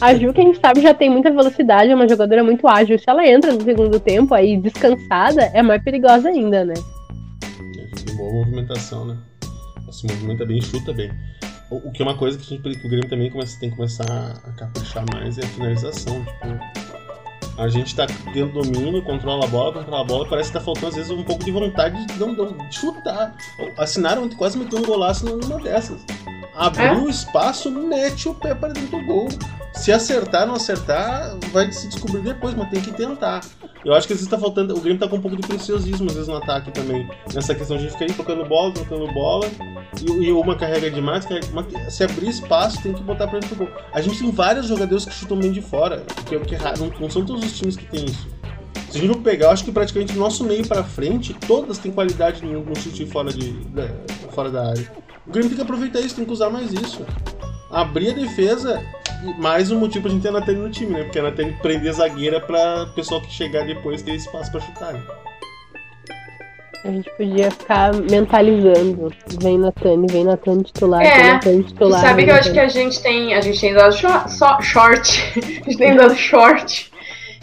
A 0.00 0.14
Ju, 0.14 0.32
que 0.34 0.40
a 0.40 0.44
gente 0.44 0.60
sabe, 0.60 0.82
já 0.82 0.92
tem 0.92 1.08
muita 1.08 1.30
velocidade, 1.30 1.90
é 1.90 1.94
uma 1.94 2.06
jogadora 2.06 2.44
muito 2.44 2.68
ágil. 2.68 2.98
Se 2.98 3.08
ela 3.08 3.26
entra 3.26 3.52
no 3.52 3.62
segundo 3.62 3.98
tempo 3.98 4.34
aí 4.34 4.58
descansada, 4.58 5.44
é 5.54 5.62
mais 5.62 5.82
perigosa 5.82 6.28
ainda, 6.28 6.64
né? 6.66 6.74
Tem 8.04 8.14
boa 8.14 8.32
movimentação, 8.32 9.06
né? 9.06 9.16
Ela 9.82 9.92
se 9.92 10.06
movimenta 10.06 10.44
bem 10.44 10.58
e 10.58 10.62
chuta 10.62 10.92
bem. 10.92 11.10
O, 11.70 11.76
o 11.88 11.92
que 11.92 12.02
é 12.02 12.04
uma 12.04 12.16
coisa 12.16 12.36
que, 12.36 12.44
a 12.44 12.56
gente, 12.56 12.78
que 12.78 12.86
o 12.86 12.90
Grêmio 12.90 13.08
também 13.08 13.30
começa, 13.30 13.58
tem 13.58 13.70
que 13.70 13.76
começar 13.76 14.04
a 14.04 14.52
caprichar 14.52 15.04
mais 15.14 15.38
é 15.38 15.44
a 15.44 15.46
finalização. 15.46 16.22
Tipo, 16.24 16.89
a 17.58 17.68
gente 17.68 17.94
tá 17.94 18.06
tendo 18.32 18.52
domínio, 18.62 19.02
controla 19.02 19.44
a 19.44 19.48
bola, 19.48 19.72
controla 19.72 20.00
a 20.02 20.04
bola, 20.04 20.26
parece 20.28 20.50
que 20.50 20.58
tá 20.58 20.64
faltando 20.64 20.88
às 20.88 20.94
vezes 20.96 21.10
um 21.10 21.22
pouco 21.22 21.44
de 21.44 21.50
vontade 21.50 22.06
de, 22.06 22.14
de 22.68 22.74
chutar. 22.74 23.34
Assinaram 23.76 24.28
quase 24.30 24.56
meteu 24.58 24.78
um 24.78 24.82
golaço 24.84 25.24
numa 25.26 25.60
dessas. 25.60 26.04
Abriu 26.54 27.04
o 27.04 27.08
espaço, 27.08 27.70
mete 27.70 28.28
o 28.28 28.34
pé 28.34 28.54
para 28.54 28.72
dentro 28.72 28.98
do 28.98 29.04
gol. 29.06 29.28
Se 29.72 29.92
acertar, 29.92 30.46
não 30.46 30.54
acertar, 30.56 31.36
vai 31.52 31.70
se 31.72 31.86
descobrir 31.88 32.20
depois, 32.22 32.54
mas 32.54 32.68
tem 32.70 32.80
que 32.80 32.90
tentar. 32.92 33.40
Eu 33.82 33.94
acho 33.94 34.06
que 34.06 34.12
às 34.12 34.18
vezes 34.18 34.28
tá 34.30 34.36
faltando. 34.36 34.76
O 34.76 34.80
Grêmio 34.80 34.98
tá 35.00 35.08
com 35.08 35.16
um 35.16 35.20
pouco 35.22 35.36
de 35.38 35.46
preciosismo, 35.46 36.06
às 36.08 36.12
vezes, 36.12 36.28
no 36.28 36.36
ataque 36.36 36.70
também. 36.70 37.08
Nessa 37.32 37.54
questão 37.54 37.78
de 37.78 37.88
ficar 37.88 38.04
aí 38.04 38.12
tocando 38.12 38.44
bola, 38.44 38.74
tocando 38.74 39.06
bola. 39.12 39.46
E, 40.06 40.24
e 40.24 40.32
uma 40.32 40.54
carrega 40.54 40.90
demais. 40.90 41.24
carrega- 41.24 41.46
uma- 41.52 41.66
se 41.90 42.04
abrir 42.04 42.28
espaço, 42.28 42.82
tem 42.82 42.92
que 42.92 43.02
botar 43.02 43.26
pra 43.28 43.38
dentro 43.38 43.56
do 43.56 43.64
gol. 43.64 43.74
A 43.94 44.02
gente 44.02 44.18
tem 44.18 44.30
vários 44.30 44.66
jogadores 44.66 45.06
que 45.06 45.14
chutam 45.14 45.38
bem 45.38 45.50
de 45.52 45.62
fora. 45.62 46.04
Que 46.26 46.34
é 46.34 46.40
que 46.40 46.56
é. 46.56 46.58
Não, 46.78 46.90
não 47.00 47.08
são 47.08 47.24
todos 47.24 47.39
os 47.44 47.58
times 47.58 47.76
que 47.76 47.86
tem 47.86 48.04
isso. 48.04 48.28
Se 48.90 48.98
a 48.98 49.00
gente 49.00 49.12
for 49.12 49.22
pegar, 49.22 49.46
eu 49.46 49.50
acho 49.50 49.64
que 49.64 49.70
praticamente 49.70 50.12
do 50.12 50.18
nosso 50.18 50.42
meio 50.44 50.66
pra 50.66 50.82
frente, 50.82 51.32
todas 51.46 51.78
têm 51.78 51.92
qualidade 51.92 52.44
no, 52.44 52.64
no 52.64 52.76
chute 52.76 53.06
fora, 53.06 53.32
de, 53.32 53.52
da, 53.68 53.88
fora 54.32 54.50
da 54.50 54.70
área. 54.70 54.90
O 55.26 55.30
Grêmio 55.30 55.48
tem 55.48 55.56
que 55.56 55.62
aproveitar 55.62 56.00
isso, 56.00 56.16
tem 56.16 56.24
que 56.24 56.32
usar 56.32 56.50
mais 56.50 56.72
isso. 56.72 57.06
Abrir 57.70 58.10
a 58.10 58.14
defesa, 58.14 58.82
mais 59.38 59.70
um 59.70 59.78
motivo 59.78 60.02
pra 60.02 60.10
gente 60.10 60.22
ter 60.22 60.28
a 60.28 60.32
Natane 60.32 60.58
no 60.58 60.70
time, 60.70 60.90
né? 60.92 61.04
Porque 61.04 61.20
a 61.20 61.22
Natane 61.22 61.52
prender 61.62 61.92
zagueira 61.92 62.40
pra 62.40 62.86
pessoal 62.94 63.20
que 63.20 63.32
chegar 63.32 63.64
depois 63.64 64.02
ter 64.02 64.16
espaço 64.16 64.50
pra 64.50 64.60
chutar. 64.60 64.92
Né? 64.92 65.02
A 66.82 66.90
gente 66.90 67.10
podia 67.10 67.50
ficar 67.50 67.94
mentalizando. 67.94 69.12
Vem 69.40 69.58
Natane, 69.58 70.06
vem 70.10 70.24
Natane 70.24 70.64
titular, 70.64 71.02
É, 71.02 71.16
vem 71.16 71.32
Natane 71.32 71.62
titular. 71.64 72.00
sabe 72.00 72.24
que 72.24 72.30
eu 72.30 72.34
acho 72.34 72.52
que 72.52 72.58
a 72.58 72.68
gente 72.68 73.02
tem. 73.02 73.34
A 73.34 73.40
gente 73.40 73.60
tem 73.60 73.74
dado 73.74 73.94
short. 73.94 75.22
a 75.36 75.70
gente 75.70 75.76
tem 75.76 75.94
dado 75.94 76.16
short. 76.16 76.89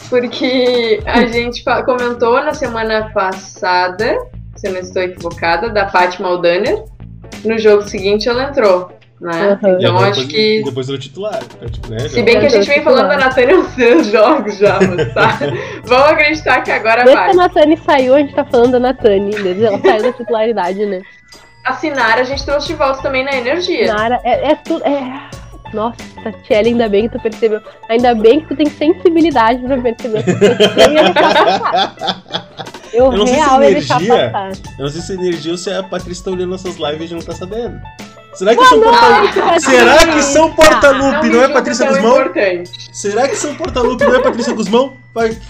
Porque 0.10 1.02
a 1.06 1.26
gente 1.28 1.64
comentou 1.86 2.42
na 2.44 2.54
semana 2.54 3.12
passada, 3.14 4.18
se 4.56 4.68
eu 4.68 4.74
não 4.74 4.80
estou 4.80 5.02
equivocada, 5.02 5.70
da 5.70 5.86
Paty 5.86 6.22
Maldaner. 6.22 6.84
No 7.44 7.58
jogo 7.58 7.84
seguinte 7.84 8.28
ela 8.30 8.46
entrou. 8.46 8.92
Né? 9.20 9.60
E 9.64 9.68
Então 9.84 9.98
acho 9.98 10.22
depois, 10.22 10.28
que. 10.28 10.64
depois 10.64 10.88
virou 10.88 11.02
titular. 11.02 11.40
né? 11.60 11.70
Tipo, 11.72 11.88
né? 11.90 12.00
Se 12.08 12.22
bem 12.22 12.40
que 12.40 12.46
a 12.46 12.50
gente 12.50 12.68
vem 12.68 12.84
falando 12.84 13.08
da 13.08 13.26
há 13.26 13.60
uns 13.60 13.74
três 13.74 14.08
jogos 14.08 14.58
já, 14.58 14.80
mas 14.80 15.14
tá. 15.14 15.40
Vamos 15.86 16.12
acreditar 16.12 16.62
que 16.62 16.72
agora 16.72 17.04
Desde 17.04 17.24
que 17.24 17.30
a 17.30 17.34
vai. 17.34 17.36
Natane 17.36 17.78
saiu, 17.78 18.16
a 18.16 18.20
gente 18.20 18.36
tá 18.36 18.46
falando 18.46 18.74
da 18.74 18.80
Natane. 18.80 19.32
Desde 19.32 19.66
ela 19.66 19.80
saiu 19.82 20.04
da 20.04 20.14
titularidade, 20.14 20.86
né? 20.86 21.02
Assinar, 21.66 22.20
a 22.20 22.24
gente 22.24 22.46
trouxe 22.46 22.68
de 22.68 22.76
volta 22.76 23.02
também 23.02 23.26
na 23.26 23.36
energia. 23.36 23.94
Nara, 23.94 24.22
é, 24.24 24.52
é 24.52 24.56
tudo. 24.56 24.86
É... 24.86 25.30
Nossa, 25.74 25.98
Tatiele, 26.24 26.70
ainda 26.70 26.90
bem 26.90 27.08
que 27.08 27.18
tu 27.18 27.22
percebeu. 27.22 27.62
Ainda 27.90 28.16
bem 28.16 28.42
que 28.42 28.48
tu 28.48 28.56
tem 28.56 28.68
sensibilidade 28.68 29.62
pra 29.62 29.78
perceber. 29.78 30.24
Eu 30.78 30.94
ia 30.94 31.04
deixar 31.04 31.60
passar. 31.60 31.96
Eu, 32.94 33.06
Eu 33.06 33.12
não 33.12 33.28
sei 33.28 33.36
se 33.36 33.42
real 33.42 33.64
ia 33.64 33.72
deixar 33.72 34.02
energia-. 34.02 34.52
Eu 34.78 34.86
não 34.86 34.90
sei 34.90 35.02
se 35.02 35.12
é 35.12 35.16
energia 35.16 35.52
ou 35.52 35.58
se 35.58 35.72
a 35.72 35.84
Patrícia 35.84 36.26
tá 36.26 36.32
olhando 36.32 36.50
nossas 36.50 36.76
lives 36.78 37.00
e 37.02 37.04
a 37.04 37.08
gente 37.08 37.14
não 37.14 37.22
tá 37.22 37.36
sabendo. 37.36 37.80
Será 38.34 38.56
que 38.56 38.66
são 38.66 38.80
porta! 38.80 39.60
Será 39.60 40.08
que 40.08 40.22
são 40.22 40.48
Não 40.48 40.54
porta-lupe, 40.54 41.28
me 41.28 41.34
não 41.34 41.44
é 41.44 41.48
Patrícia 41.48 41.88
Guzmão? 41.88 42.32
Será 42.94 43.28
que 43.28 43.36
são 43.36 43.56
porta-lupe, 43.56 44.04
não 44.06 44.16
é 44.16 44.22
Patrícia 44.22 44.54
Guzmão? 44.54 44.94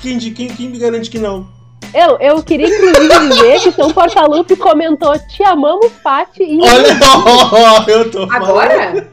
Quem 0.01 0.69
me 0.69 0.79
garante 0.79 1.09
que 1.09 1.19
não? 1.19 1.56
Eu, 1.93 2.17
eu 2.19 2.43
queria 2.43 2.67
inclusive 2.67 3.29
dizer 3.29 3.59
que 3.61 3.71
São 3.71 3.91
Portalupe 3.91 4.55
comentou 4.55 5.17
Te 5.19 5.43
amamos, 5.43 5.91
Pati, 6.03 6.43
e 6.43 6.59
Olha, 6.61 6.99
ó, 7.51 7.83
eu 7.89 8.11
tô 8.11 8.27
falando. 8.27 8.49
Agora? 8.49 9.09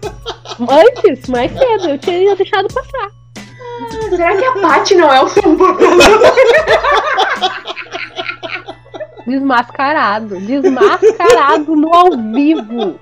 antes, 0.70 1.28
mais 1.28 1.52
cedo, 1.52 1.90
eu 1.90 1.98
tinha 1.98 2.36
deixado 2.36 2.68
passar. 2.72 3.10
Será 4.10 4.36
que 4.36 4.44
a 4.44 4.52
Paty 4.52 4.94
não 4.94 5.12
é 5.12 5.22
o 5.22 5.28
São 5.28 5.56
Paulo? 5.56 5.78
Desmascarado. 9.26 10.38
Desmascarado 10.40 11.74
no 11.74 11.94
ao 11.94 12.10
vivo. 12.32 12.98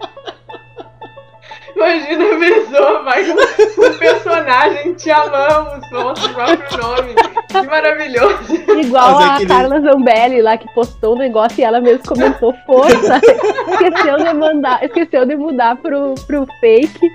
Imagina 1.74 2.24
a 2.24 2.38
pessoa 2.38 3.02
vai 3.02 3.24
com 3.24 3.32
um 3.32 3.98
personagem, 3.98 4.94
te 4.94 5.10
amamos, 5.10 5.90
nosso 5.90 6.32
próprio 6.32 6.78
nome. 6.78 7.14
Que 7.52 7.66
maravilhoso. 7.66 8.54
Igual 8.80 9.14
Mas 9.14 9.40
é 9.40 9.44
a 9.44 9.48
Carla 9.48 9.80
Zambelli 9.80 10.42
lá 10.42 10.56
que 10.56 10.72
postou 10.74 11.14
um 11.14 11.18
negócio 11.18 11.60
e 11.60 11.64
ela 11.64 11.80
mesma 11.80 12.02
comentou 12.06 12.54
força. 12.66 13.20
esqueceu 13.68 14.16
de 14.16 14.34
mandar, 14.34 14.82
esqueceu 14.84 15.26
de 15.26 15.36
mudar 15.36 15.76
pro, 15.76 16.14
pro 16.26 16.46
fake 16.60 17.10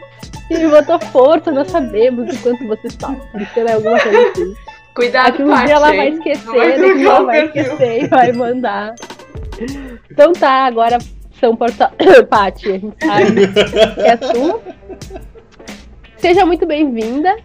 e 0.50 0.68
botou 0.68 1.00
força, 1.12 1.52
nós 1.52 1.70
sabemos 1.70 2.34
o 2.34 2.42
quanto 2.42 2.68
você 2.68 2.90
sofre, 2.90 3.48
sei 3.54 3.64
lá, 3.64 3.74
alguma 3.74 4.00
coisa 4.00 4.30
assim. 4.30 4.54
Cuidado, 4.96 5.26
Daqui 5.32 5.44
um 5.44 5.50
Paty. 5.50 5.66
dia 5.66 5.76
ela 5.76 5.88
vai 5.88 5.98
vai 5.98 6.08
esquecer, 6.10 6.44
trocar 6.44 7.00
ela 7.00 7.22
o 7.22 7.26
vai 7.26 7.46
esquecer 7.46 8.04
e 8.04 8.08
vai 8.08 8.32
mandar. 8.32 8.96
Então 10.10 10.34
tá, 10.34 10.66
agora 10.66 10.98
São 11.40 11.56
Portal. 11.56 11.92
Paty, 12.30 12.72
a 12.72 12.78
gente 12.80 13.06
sabe 13.06 13.48
que 13.48 14.02
é 14.02 14.18
sua. 14.18 14.62
Seja 16.18 16.46
muito 16.46 16.66
bem-vinda. 16.66 17.36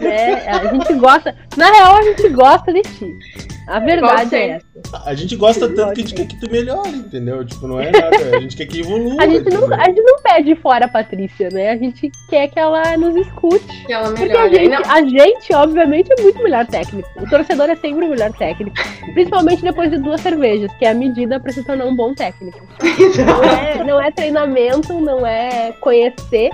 Né? 0.00 0.46
A 0.48 0.66
gente 0.72 0.94
gosta. 0.94 1.34
Na 1.56 1.70
real, 1.70 1.96
a 1.96 2.02
gente 2.02 2.28
gosta 2.30 2.72
de 2.72 2.82
ti. 2.82 3.18
A 3.66 3.78
verdade 3.78 4.34
é 4.34 4.48
essa. 4.50 4.66
A 5.04 5.14
gente 5.14 5.36
gosta 5.36 5.68
tanto 5.68 5.94
que 5.94 6.00
a 6.00 6.04
gente 6.04 6.14
quer 6.14 6.26
que 6.26 6.40
tu 6.40 6.50
melhore, 6.50 6.90
entendeu? 6.90 7.44
Tipo, 7.44 7.68
não 7.68 7.80
é 7.80 7.92
nada. 7.92 8.36
A 8.36 8.40
gente 8.40 8.56
quer 8.56 8.66
que 8.66 8.80
evolua. 8.80 9.22
A 9.22 9.28
gente, 9.28 9.48
não, 9.48 9.72
a 9.72 9.84
gente 9.84 10.02
não 10.02 10.16
pede 10.22 10.56
fora 10.56 10.86
a 10.86 10.88
Patrícia, 10.88 11.48
né? 11.52 11.70
A 11.70 11.76
gente 11.76 12.10
quer 12.28 12.48
que 12.48 12.58
ela 12.58 12.96
nos 12.96 13.14
escute. 13.14 13.64
Que 13.86 13.92
ela 13.92 14.08
Porque 14.08 14.24
a 14.24 14.26
melhore. 14.48 14.54
gente, 14.56 14.70
Não, 14.70 14.92
a 14.92 15.02
gente, 15.02 15.54
obviamente, 15.54 16.10
é 16.18 16.20
muito 16.22 16.42
melhor 16.42 16.66
técnico. 16.66 17.08
O 17.16 17.30
torcedor 17.30 17.70
é 17.70 17.76
sempre 17.76 18.06
o 18.06 18.08
melhor 18.10 18.32
técnico. 18.32 18.76
Principalmente 19.14 19.62
depois 19.62 19.90
de 19.90 19.98
duas 19.98 20.20
cervejas, 20.20 20.72
que 20.76 20.84
é 20.84 20.90
a 20.90 20.94
medida 20.94 21.38
pra 21.38 21.52
se 21.52 21.62
tornar 21.62 21.84
um 21.84 21.94
bom 21.94 22.12
técnico. 22.14 22.58
Não 23.24 23.44
é, 23.44 23.84
não 23.84 24.00
é 24.00 24.10
treinamento, 24.10 24.94
não 25.00 25.24
é 25.26 25.72
conhecer 25.80 26.50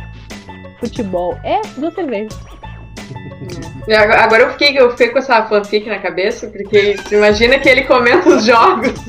futebol. 0.80 1.38
É 1.44 1.60
duas 1.78 1.94
cervejas. 1.94 2.36
Agora 3.88 4.20
agora 4.24 4.42
eu 4.42 4.50
fiquei, 4.50 4.76
eu 4.78 4.90
fiquei 4.90 5.08
com 5.10 5.18
essa 5.18 5.42
fanfic 5.44 5.88
na 5.88 5.98
cabeça, 5.98 6.48
porque 6.48 6.96
imagina 7.12 7.56
que 7.58 7.68
ele 7.68 7.82
comenta 7.82 8.28
os 8.28 8.44
jogos. 8.44 8.92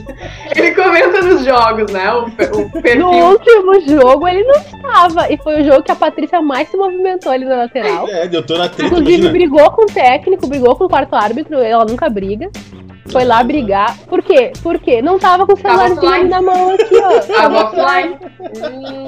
Ele 0.55 0.71
comenta 0.73 1.21
nos 1.21 1.45
jogos, 1.45 1.91
né? 1.91 2.11
O, 2.11 2.23
o 2.23 2.25
No 2.25 2.81
perfil. 2.81 3.07
último 3.07 3.79
jogo 3.81 4.27
ele 4.27 4.43
não 4.43 4.55
estava. 4.55 5.31
E 5.31 5.37
foi 5.37 5.61
o 5.61 5.65
jogo 5.65 5.83
que 5.83 5.91
a 5.91 5.95
Patrícia 5.95 6.41
mais 6.41 6.67
se 6.69 6.75
movimentou 6.77 7.31
ali 7.31 7.45
na 7.45 7.57
lateral. 7.57 8.07
É, 8.07 8.27
eu 8.31 8.43
tô 8.43 8.57
na 8.57 8.67
treta, 8.67 8.85
Inclusive, 8.85 9.11
imagina. 9.13 9.31
brigou 9.31 9.69
com 9.71 9.83
o 9.83 9.85
técnico, 9.85 10.47
brigou 10.47 10.75
com 10.75 10.85
o 10.85 10.89
quarto 10.89 11.15
árbitro, 11.15 11.57
ela 11.59 11.85
nunca 11.85 12.09
briga. 12.09 12.49
Foi 13.11 13.23
lá 13.25 13.43
brigar. 13.43 13.95
Por 14.07 14.23
quê? 14.23 14.51
Porque 14.63 15.01
não 15.01 15.19
tava 15.19 15.45
com 15.45 15.53
o 15.53 15.57
celularzinho 15.57 16.27
na 16.29 16.41
mão 16.41 16.73
aqui, 16.73 16.95
ó. 16.95 17.19
Tava 17.19 17.65
offline. 17.65 18.17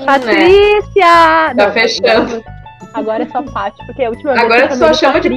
Patrícia! 0.06 1.54
Tá 1.58 1.72
fechando. 1.72 2.44
Agora 2.94 3.24
é 3.24 3.28
só 3.30 3.42
Paty, 3.44 3.86
porque 3.86 4.04
a 4.04 4.10
última 4.10 4.32
Agora 4.34 4.48
vez 4.50 4.62
que 4.64 4.68
tu 4.78 4.84
eu 4.84 4.94
só 4.94 4.94
chama 4.94 5.20
de 5.22 5.30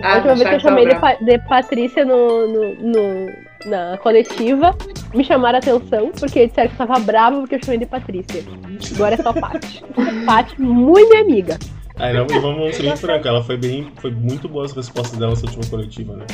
Ah, 0.00 0.12
a 0.12 0.14
última 0.16 0.34
vez 0.34 0.48
que 0.48 0.54
eu 0.54 0.60
Charles 0.60 0.62
chamei 0.62 0.86
de. 0.86 0.94
Pa- 1.00 1.14
de 1.24 1.38
Patrícia 1.48 2.04
no, 2.04 2.46
no- 2.46 2.74
no- 2.76 3.48
na 3.66 3.98
coletiva, 3.98 4.76
me 5.12 5.24
chamaram 5.24 5.56
a 5.56 5.58
atenção, 5.58 6.12
porque 6.18 6.46
disseram 6.46 6.68
que 6.68 6.80
eu 6.80 6.86
tava 6.86 7.00
brava 7.00 7.40
porque 7.40 7.56
eu 7.56 7.64
chamei 7.64 7.78
de 7.78 7.86
Patrícia. 7.86 8.44
Agora 8.94 9.14
é 9.14 9.18
só 9.18 9.32
Paty. 9.32 9.82
Paty, 10.24 10.60
muito 10.60 11.08
minha 11.10 11.22
amiga. 11.22 11.58
Aí 11.98 12.12
não, 12.12 12.26
e 12.26 12.38
vamos 12.38 12.76
ser 12.76 12.82
bem 12.82 12.96
franco, 12.96 13.26
ela 13.26 13.42
foi 13.42 13.56
bem. 13.56 13.90
Foi 13.96 14.10
muito 14.10 14.48
boa 14.48 14.64
as 14.64 14.72
respostas 14.72 15.18
dela 15.18 15.30
nessa 15.30 15.46
última 15.46 15.64
coletiva, 15.68 16.16
né? 16.16 16.26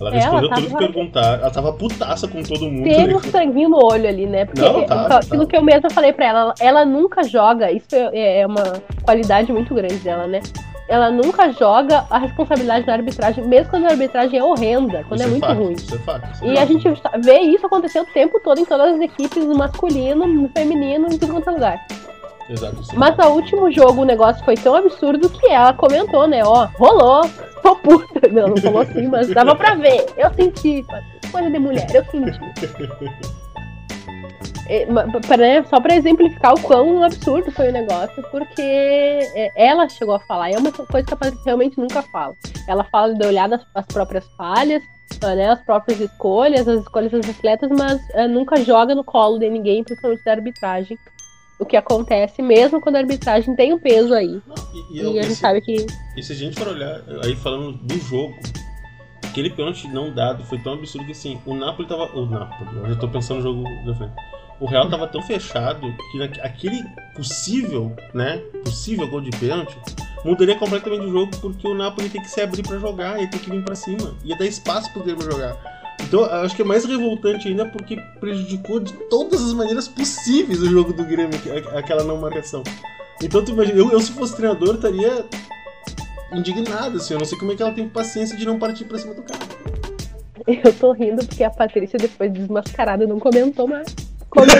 Ela 0.00 0.10
Ela 0.10 0.16
respondeu 0.16 0.50
tudo 0.50 0.66
que 0.68 0.76
perguntar. 0.76 1.40
Ela 1.40 1.50
tava 1.50 1.72
putaça 1.72 2.28
com 2.28 2.42
todo 2.42 2.70
mundo. 2.70 2.84
Teve 2.84 3.06
né? 3.06 3.14
um 3.14 3.20
sanguinho 3.20 3.68
no 3.70 3.84
olho 3.84 4.08
ali, 4.08 4.26
né? 4.26 4.44
Porque 4.44 4.60
Não, 4.60 4.84
tá, 4.84 5.18
aquilo 5.18 5.44
tá. 5.44 5.50
que 5.50 5.56
eu 5.56 5.62
mesma 5.62 5.88
falei 5.90 6.12
pra 6.12 6.26
ela, 6.26 6.40
ela, 6.40 6.54
ela 6.60 6.84
nunca 6.84 7.22
joga, 7.22 7.70
isso 7.70 7.86
é, 7.94 8.40
é 8.40 8.46
uma 8.46 8.82
qualidade 9.02 9.52
muito 9.52 9.74
grande 9.74 9.96
dela, 9.96 10.26
né? 10.26 10.40
Ela 10.88 11.10
nunca 11.10 11.50
joga 11.52 12.04
a 12.10 12.18
responsabilidade 12.18 12.84
da 12.84 12.92
arbitragem, 12.92 13.46
mesmo 13.46 13.70
quando 13.70 13.86
a 13.86 13.90
arbitragem 13.90 14.38
é 14.38 14.44
horrenda, 14.44 15.04
quando 15.08 15.20
Isso 15.20 15.28
é 15.28 15.30
muito 15.30 15.46
fato, 15.46 15.58
ruim. 15.58 15.72
Isso 15.72 15.94
é 15.94 15.98
fato. 15.98 16.32
isso 16.34 16.44
é 16.44 16.48
E 16.48 16.58
a 16.58 16.66
gente 16.66 16.88
vê 17.24 17.38
isso 17.40 17.64
acontecer 17.64 18.00
o 18.00 18.04
tempo 18.04 18.38
todo 18.40 18.60
em 18.60 18.64
todas 18.64 18.94
as 18.94 19.00
equipes, 19.00 19.44
no 19.44 19.56
masculino, 19.56 20.26
no 20.26 20.48
feminino, 20.50 21.06
em 21.06 21.16
tudo 21.16 21.32
quanto 21.32 21.48
é 21.48 21.52
lugar. 21.52 21.86
Exato, 22.52 22.76
Mas 22.94 23.16
no 23.16 23.28
último 23.30 23.70
jogo 23.72 24.02
o 24.02 24.04
negócio 24.04 24.44
foi 24.44 24.54
tão 24.56 24.74
absurdo 24.74 25.28
que 25.30 25.46
ela 25.46 25.72
comentou, 25.72 26.26
né? 26.26 26.44
Ó, 26.44 26.66
rolou, 26.78 27.22
tô 27.62 27.76
puta. 27.76 28.12
Não, 28.30 28.48
não 28.48 28.56
falou 28.56 28.82
assim, 28.82 29.06
mas 29.08 29.28
dava 29.28 29.54
pra 29.54 29.74
ver. 29.74 30.06
Eu 30.16 30.32
senti, 30.34 30.84
coisa 31.30 31.50
de 31.50 31.58
mulher, 31.58 31.86
eu 31.94 32.04
senti. 32.04 32.38
É, 34.68 34.86
pra- 35.26 35.36
né, 35.36 35.64
só 35.64 35.80
pra 35.80 35.94
exemplificar 35.96 36.54
o 36.54 36.60
quão 36.60 37.02
absurdo 37.02 37.50
foi 37.52 37.68
o 37.68 37.72
negócio, 37.72 38.22
porque 38.30 38.62
é, 38.62 39.50
ela 39.56 39.88
chegou 39.88 40.14
a 40.14 40.20
falar, 40.20 40.50
e 40.50 40.54
é 40.54 40.58
uma 40.58 40.70
coisa 40.72 41.06
que 41.06 41.14
a 41.14 41.16
Patrícia 41.16 41.44
realmente 41.44 41.78
nunca 41.78 42.02
fala. 42.02 42.34
Ela 42.68 42.84
fala 42.84 43.14
de 43.14 43.26
olhar 43.26 43.48
nas, 43.48 43.60
as 43.74 43.84
próprias 43.86 44.24
falhas, 44.36 44.82
ah, 45.22 45.34
né, 45.34 45.50
as 45.50 45.60
próprias 45.62 46.00
escolhas, 46.00 46.66
as 46.68 46.80
escolhas 46.80 47.10
dos 47.10 47.28
atletas, 47.28 47.70
mas 47.76 48.00
ah, 48.14 48.28
nunca 48.28 48.56
joga 48.62 48.94
no 48.94 49.04
colo 49.04 49.38
de 49.38 49.50
ninguém, 49.50 49.82
principalmente 49.84 50.24
da 50.24 50.32
arbitragem. 50.32 50.96
O 51.58 51.64
que 51.64 51.76
acontece 51.76 52.42
mesmo 52.42 52.80
quando 52.80 52.96
a 52.96 52.98
arbitragem 52.98 53.54
tem 53.54 53.72
um 53.72 53.78
peso 53.78 54.12
aí. 54.14 54.40
E, 54.74 54.98
E, 54.98 55.00
e 55.00 55.04
eu- 55.04 55.18
a 55.18 55.22
gente 55.22 55.36
sabe 55.36 55.60
que. 55.60 55.86
E 56.16 56.22
se 56.22 56.32
a 56.32 56.36
gente 56.36 56.58
for 56.58 56.68
olhar, 56.68 57.02
aí 57.24 57.36
falando 57.36 57.72
do 57.78 57.98
jogo, 57.98 58.34
aquele 59.24 59.50
pênalti 59.50 59.86
não 59.88 60.12
dado 60.12 60.44
foi 60.44 60.58
tão 60.58 60.74
absurdo 60.74 61.06
que 61.06 61.12
assim, 61.12 61.40
o 61.46 61.54
Napoli 61.54 61.86
tava. 61.88 62.04
O 62.16 62.26
Napoli, 62.26 62.76
eu 62.78 62.88
já 62.88 62.96
tô 62.96 63.08
pensando 63.08 63.36
no 63.38 63.42
jogo 63.42 63.62
da 63.86 63.94
frente. 63.94 64.12
O 64.60 64.66
Real 64.66 64.88
tava 64.88 65.08
tão 65.08 65.22
fechado 65.22 65.80
que 66.12 66.22
aquele 66.40 66.84
possível, 67.16 67.94
né? 68.14 68.38
Possível 68.64 69.08
gol 69.08 69.20
de 69.20 69.30
pênalti 69.30 69.76
mudaria 70.24 70.54
completamente 70.56 71.04
o 71.06 71.10
jogo 71.10 71.32
porque 71.40 71.66
o 71.66 71.74
Napoli 71.74 72.08
tem 72.08 72.22
que 72.22 72.28
se 72.28 72.40
abrir 72.40 72.62
pra 72.62 72.78
jogar, 72.78 73.20
ia 73.20 73.28
ter 73.28 73.38
que 73.40 73.50
vir 73.50 73.64
pra 73.64 73.74
cima, 73.74 74.14
ia 74.24 74.36
dar 74.36 74.46
espaço 74.46 74.92
pro 74.92 75.02
Grêmio 75.02 75.22
jogar. 75.28 75.56
Então, 76.02 76.20
eu 76.20 76.32
acho 76.44 76.54
que 76.54 76.62
é 76.62 76.64
mais 76.64 76.84
revoltante 76.84 77.48
ainda 77.48 77.64
porque 77.66 77.96
prejudicou 78.20 78.80
de 78.80 78.92
todas 79.08 79.42
as 79.42 79.52
maneiras 79.54 79.88
possíveis 79.88 80.60
o 80.60 80.66
jogo 80.68 80.92
do 80.92 81.04
Grêmio, 81.04 81.38
aqu- 81.38 81.76
aquela 81.76 82.04
não 82.04 82.18
marcação. 82.18 82.62
Então, 83.22 83.42
tu 83.44 83.52
imagina, 83.52 83.78
eu, 83.78 83.90
eu 83.90 84.00
se 84.00 84.12
fosse 84.12 84.34
treinador, 84.36 84.74
estaria 84.74 85.24
indignado, 86.32 86.96
assim. 86.98 87.14
Eu 87.14 87.18
não 87.20 87.26
sei 87.26 87.38
como 87.38 87.52
é 87.52 87.56
que 87.56 87.62
ela 87.62 87.72
tem 87.72 87.88
paciência 87.88 88.36
de 88.36 88.44
não 88.46 88.58
partir 88.58 88.84
pra 88.84 88.98
cima 88.98 89.14
do 89.14 89.22
cara. 89.22 89.40
Eu 90.64 90.72
tô 90.74 90.90
rindo 90.92 91.24
porque 91.24 91.44
a 91.44 91.50
Patrícia, 91.50 91.96
depois 91.96 92.32
de 92.32 92.40
desmascarada, 92.40 93.06
não 93.06 93.20
comentou 93.20 93.68
mais. 93.68 93.86
Comentou 94.28 94.58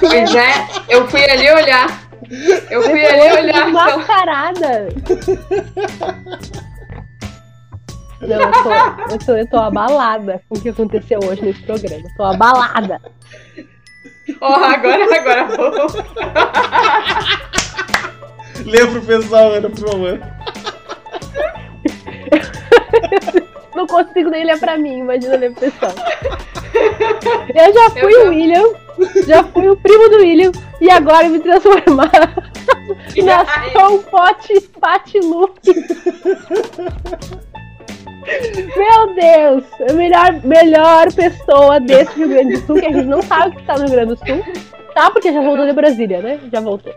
Pois 0.00 0.34
é, 0.34 0.66
eu 0.88 1.06
fui 1.08 1.22
ali 1.22 1.48
olhar. 1.52 2.08
Eu 2.68 2.82
fui 2.82 3.04
ali 3.04 3.20
Depois 3.22 3.44
olhar. 3.44 3.68
então. 3.68 3.86
desmascarada. 3.86 4.88
Não, 8.20 8.40
eu 8.40 8.52
tô, 8.52 8.72
eu, 9.12 9.18
tô, 9.18 9.36
eu 9.36 9.48
tô 9.48 9.56
abalada 9.58 10.42
com 10.48 10.56
o 10.56 10.60
que 10.60 10.68
aconteceu 10.70 11.20
hoje 11.24 11.42
nesse 11.44 11.62
programa. 11.62 12.02
Tô 12.16 12.24
abalada. 12.24 13.00
Ó, 14.40 14.54
agora, 14.54 15.16
agora 15.16 15.44
vou. 15.56 15.70
Lê 18.66 18.86
pro 18.86 19.02
pessoal, 19.02 19.52
Ana, 19.52 19.70
por 19.70 19.88
favor. 19.88 20.20
Não 23.74 23.86
consigo 23.86 24.30
nem 24.30 24.44
ler 24.44 24.58
pra 24.58 24.76
mim, 24.76 24.98
imagina 24.98 25.36
ler 25.36 25.52
pro 25.52 25.70
pessoal. 25.70 25.92
Eu 27.54 27.72
já 27.72 27.90
fui 27.90 28.12
Eu 28.12 28.20
o 28.20 28.24
já- 28.24 28.28
William, 28.30 28.64
já 29.26 29.44
fui 29.44 29.68
o 29.70 29.76
primo 29.76 30.08
do 30.10 30.16
William, 30.16 30.50
e 30.80 30.90
agora 30.90 31.28
me 31.28 31.38
transformar 31.38 32.10
na 33.72 33.88
um 33.88 34.02
pote 34.02 34.60
patilu. 34.80 35.54
Meu 38.76 39.14
Deus, 39.14 39.64
a 39.88 39.92
melhor, 39.94 40.40
melhor 40.44 41.12
pessoa 41.12 41.80
desse 41.80 42.14
Rio 42.16 42.28
Grande 42.28 42.56
do 42.56 42.66
Sul, 42.66 42.80
que 42.80 42.86
a 42.86 42.92
gente 42.92 43.06
não 43.06 43.22
sabe 43.22 43.56
que 43.56 43.62
tá 43.64 43.74
no 43.74 43.84
Rio 43.84 43.90
Grande 43.90 44.14
do 44.14 44.16
Sul. 44.18 44.44
Tá, 44.94 45.10
porque 45.10 45.32
já 45.32 45.40
voltou 45.40 45.66
de 45.66 45.72
Brasília, 45.72 46.20
né? 46.20 46.40
Já 46.52 46.60
voltou. 46.60 46.92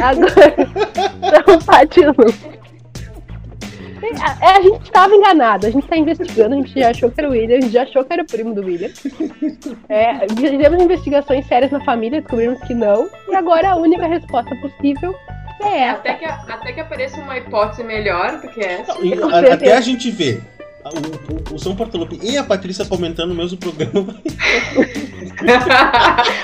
Agora, 0.00 0.32
são 1.46 1.58
patilu. 1.60 2.14
É, 4.40 4.56
a 4.56 4.62
gente 4.62 4.84
estava 4.84 5.14
enganado, 5.14 5.66
a 5.66 5.70
gente 5.70 5.84
está 5.84 5.96
investigando, 5.96 6.54
a 6.54 6.58
gente 6.58 6.78
já 6.78 6.90
achou 6.90 7.10
que 7.10 7.20
era 7.20 7.28
o 7.28 7.32
William, 7.32 7.58
a 7.58 7.60
gente 7.60 7.72
já 7.72 7.82
achou 7.82 8.04
que 8.04 8.12
era 8.12 8.22
o 8.22 8.26
primo 8.26 8.54
do 8.54 8.64
William. 8.64 8.90
É, 9.88 10.26
fizemos 10.28 10.82
investigações 10.82 11.46
sérias 11.46 11.70
na 11.70 11.80
família, 11.84 12.20
descobrimos 12.20 12.60
que 12.60 12.74
não, 12.74 13.08
e 13.28 13.34
agora 13.34 13.70
a 13.70 13.76
única 13.76 14.06
resposta 14.06 14.54
possível 14.56 15.14
é 15.60 15.78
essa. 15.80 15.98
Até 15.98 16.14
que, 16.14 16.24
até 16.24 16.72
que 16.72 16.80
apareça 16.80 17.20
uma 17.20 17.36
hipótese 17.36 17.82
melhor 17.82 18.40
do 18.40 18.48
que 18.48 18.60
essa. 18.60 18.94
Não, 18.94 19.04
e 19.04 19.50
até 19.50 19.76
a 19.76 19.80
gente 19.80 20.10
ver 20.10 20.42
o, 20.88 21.52
o, 21.52 21.56
o 21.56 21.58
São 21.58 21.74
Portolupe 21.76 22.18
e 22.22 22.36
a 22.36 22.44
Patrícia 22.44 22.84
comentando 22.84 23.30
o 23.32 23.34
mesmo 23.34 23.58
programa. 23.58 24.14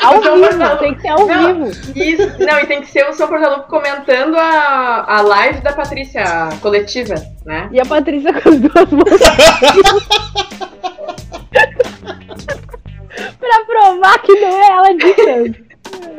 Ao 0.03 0.21
vivo, 0.21 0.39
Portalupe. 0.41 0.79
tem 0.81 0.95
que 0.95 1.01
ser 1.01 1.09
ao 1.09 1.27
Não. 1.27 1.65
vivo. 1.65 1.99
Isso, 1.99 2.39
não, 2.39 2.59
e 2.61 2.67
tem 2.67 2.81
que 2.81 2.91
ser 2.91 3.09
o 3.09 3.13
São 3.13 3.27
Portalupe 3.29 3.69
comentando 3.69 4.37
a, 4.37 5.05
a 5.19 5.21
live 5.23 5.61
da 5.61 5.73
Patrícia, 5.73 6.23
a 6.23 6.57
coletiva, 6.59 7.15
né? 7.45 7.69
E 7.73 7.81
a 7.81 7.85
Patrícia 7.85 8.33
com 8.33 8.49
as 8.49 8.61
duas 8.61 8.91
mãos. 8.91 9.21
pra 13.39 13.65
provar 13.67 14.19
que 14.23 14.33
não 14.41 14.49
é 14.49 14.69
ela 14.71 14.95
ditando. 14.97 15.64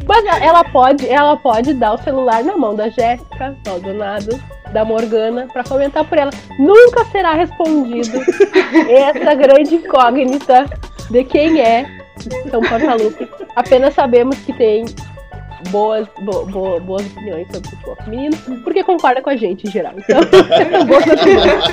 Mas 0.08 0.26
ela 0.42 0.64
pode, 0.64 1.08
ela 1.10 1.36
pode 1.38 1.74
dar 1.74 1.94
o 1.94 1.98
celular 2.04 2.44
na 2.44 2.56
mão 2.56 2.76
da 2.76 2.90
Jéssica, 2.90 3.56
Maldonado, 3.66 4.40
da 4.72 4.86
Morgana, 4.86 5.48
pra 5.52 5.64
comentar 5.64 6.04
por 6.06 6.18
ela. 6.18 6.32
Nunca 6.60 7.04
será 7.06 7.34
respondido 7.34 8.20
essa 8.90 9.34
grande 9.34 9.76
incógnita 9.76 10.66
de 11.10 11.24
quem 11.24 11.60
é 11.62 11.86
São 12.50 12.62
Portalupe. 12.62 13.28
Apenas 13.56 13.94
sabemos 13.94 14.38
que 14.40 14.54
tem 14.54 14.86
boas, 15.70 16.08
bo- 16.22 16.46
bo- 16.46 16.80
boas 16.82 17.06
opiniões 17.08 17.48
sobre 17.52 17.70
futebol 17.70 17.96
feminino, 18.04 18.38
porque 18.64 18.84
concorda 18.84 19.22
com 19.22 19.30
a 19.32 19.36
gente 19.36 19.68
em 19.68 19.72
geral. 19.72 19.94
Então, 19.98 20.20
boas 20.86 21.06
opiniões. 21.08 21.64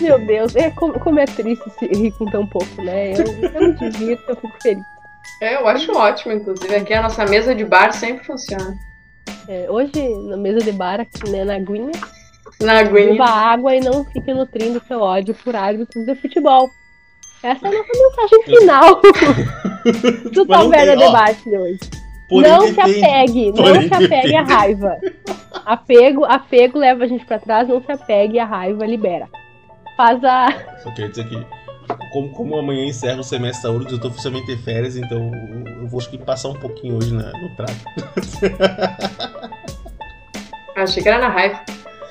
Meu 0.00 0.18
Deus, 0.26 0.54
é 0.56 0.70
como, 0.70 0.98
como 1.00 1.18
é 1.18 1.24
triste 1.24 1.68
se 1.78 1.86
rir 1.86 2.12
com 2.12 2.26
tão 2.26 2.46
pouco, 2.46 2.82
né? 2.82 3.12
Eu, 3.12 3.26
eu 3.26 3.68
me 3.68 3.74
divirto, 3.74 4.24
eu 4.28 4.36
fico 4.36 4.62
feliz. 4.62 4.84
É, 5.40 5.56
eu 5.56 5.66
acho 5.66 5.92
ótimo, 5.96 6.32
inclusive. 6.32 6.74
Aqui 6.74 6.92
a 6.94 7.02
nossa 7.02 7.24
mesa 7.26 7.54
de 7.54 7.64
bar 7.64 7.92
sempre 7.92 8.24
funciona. 8.24 8.76
É, 9.48 9.70
hoje, 9.70 10.08
na 10.26 10.36
mesa 10.36 10.60
de 10.60 10.72
bar, 10.72 11.00
aqui 11.00 11.28
né, 11.30 11.44
na 11.44 11.54
aguinha, 11.54 11.92
Não 12.60 12.74
aguento. 12.74 13.12
Beba 13.12 13.26
água 13.26 13.74
e 13.74 13.80
não 13.80 14.04
fique 14.04 14.32
nutrindo 14.32 14.82
seu 14.86 15.00
ódio 15.00 15.34
por 15.34 15.56
árbitros 15.56 16.04
de 16.04 16.14
futebol. 16.14 16.70
Essa 17.42 17.66
é 17.66 17.70
a 17.70 17.72
nossa 17.72 17.90
mensagem 17.94 18.42
final 18.58 19.00
do 20.32 20.46
Taverna. 20.46 20.96
Debate 20.96 21.42
de 21.48 21.56
hoje. 21.56 21.99
Porém, 22.30 22.50
não 22.50 22.60
se 22.68 22.80
apegue, 22.80 23.52
não 23.52 23.82
se 23.82 23.94
apegue 24.04 24.36
à 24.36 24.42
raiva. 24.42 24.96
Apego, 25.66 26.24
apego 26.24 26.78
leva 26.78 27.04
a 27.04 27.06
gente 27.06 27.24
pra 27.26 27.38
trás, 27.38 27.68
não 27.68 27.82
se 27.82 27.90
apegue 27.92 28.38
à 28.38 28.44
raiva, 28.46 28.86
libera. 28.86 29.28
Faz 29.96 30.22
a. 30.24 30.48
Só 30.82 30.90
queria 30.92 31.10
dizer 31.10 31.28
que, 31.28 31.44
como, 32.12 32.30
como 32.30 32.56
amanhã 32.56 32.86
encerra 32.86 33.20
o 33.20 33.24
semestre 33.24 33.64
da 33.64 33.70
URGS, 33.76 33.92
eu 33.92 34.00
tô 34.00 34.08
oficialmente 34.08 34.46
de 34.46 34.56
férias, 34.62 34.96
então 34.96 35.30
eu 35.82 35.86
vou 35.88 35.98
acho 36.00 36.08
que 36.08 36.16
passar 36.18 36.48
um 36.50 36.54
pouquinho 36.54 36.96
hoje 36.96 37.12
na- 37.12 37.32
no 37.32 37.48
trato. 37.56 37.74
Achei 40.76 41.02
que 41.02 41.08
era 41.08 41.18
na 41.18 41.28
raiva. 41.28 41.60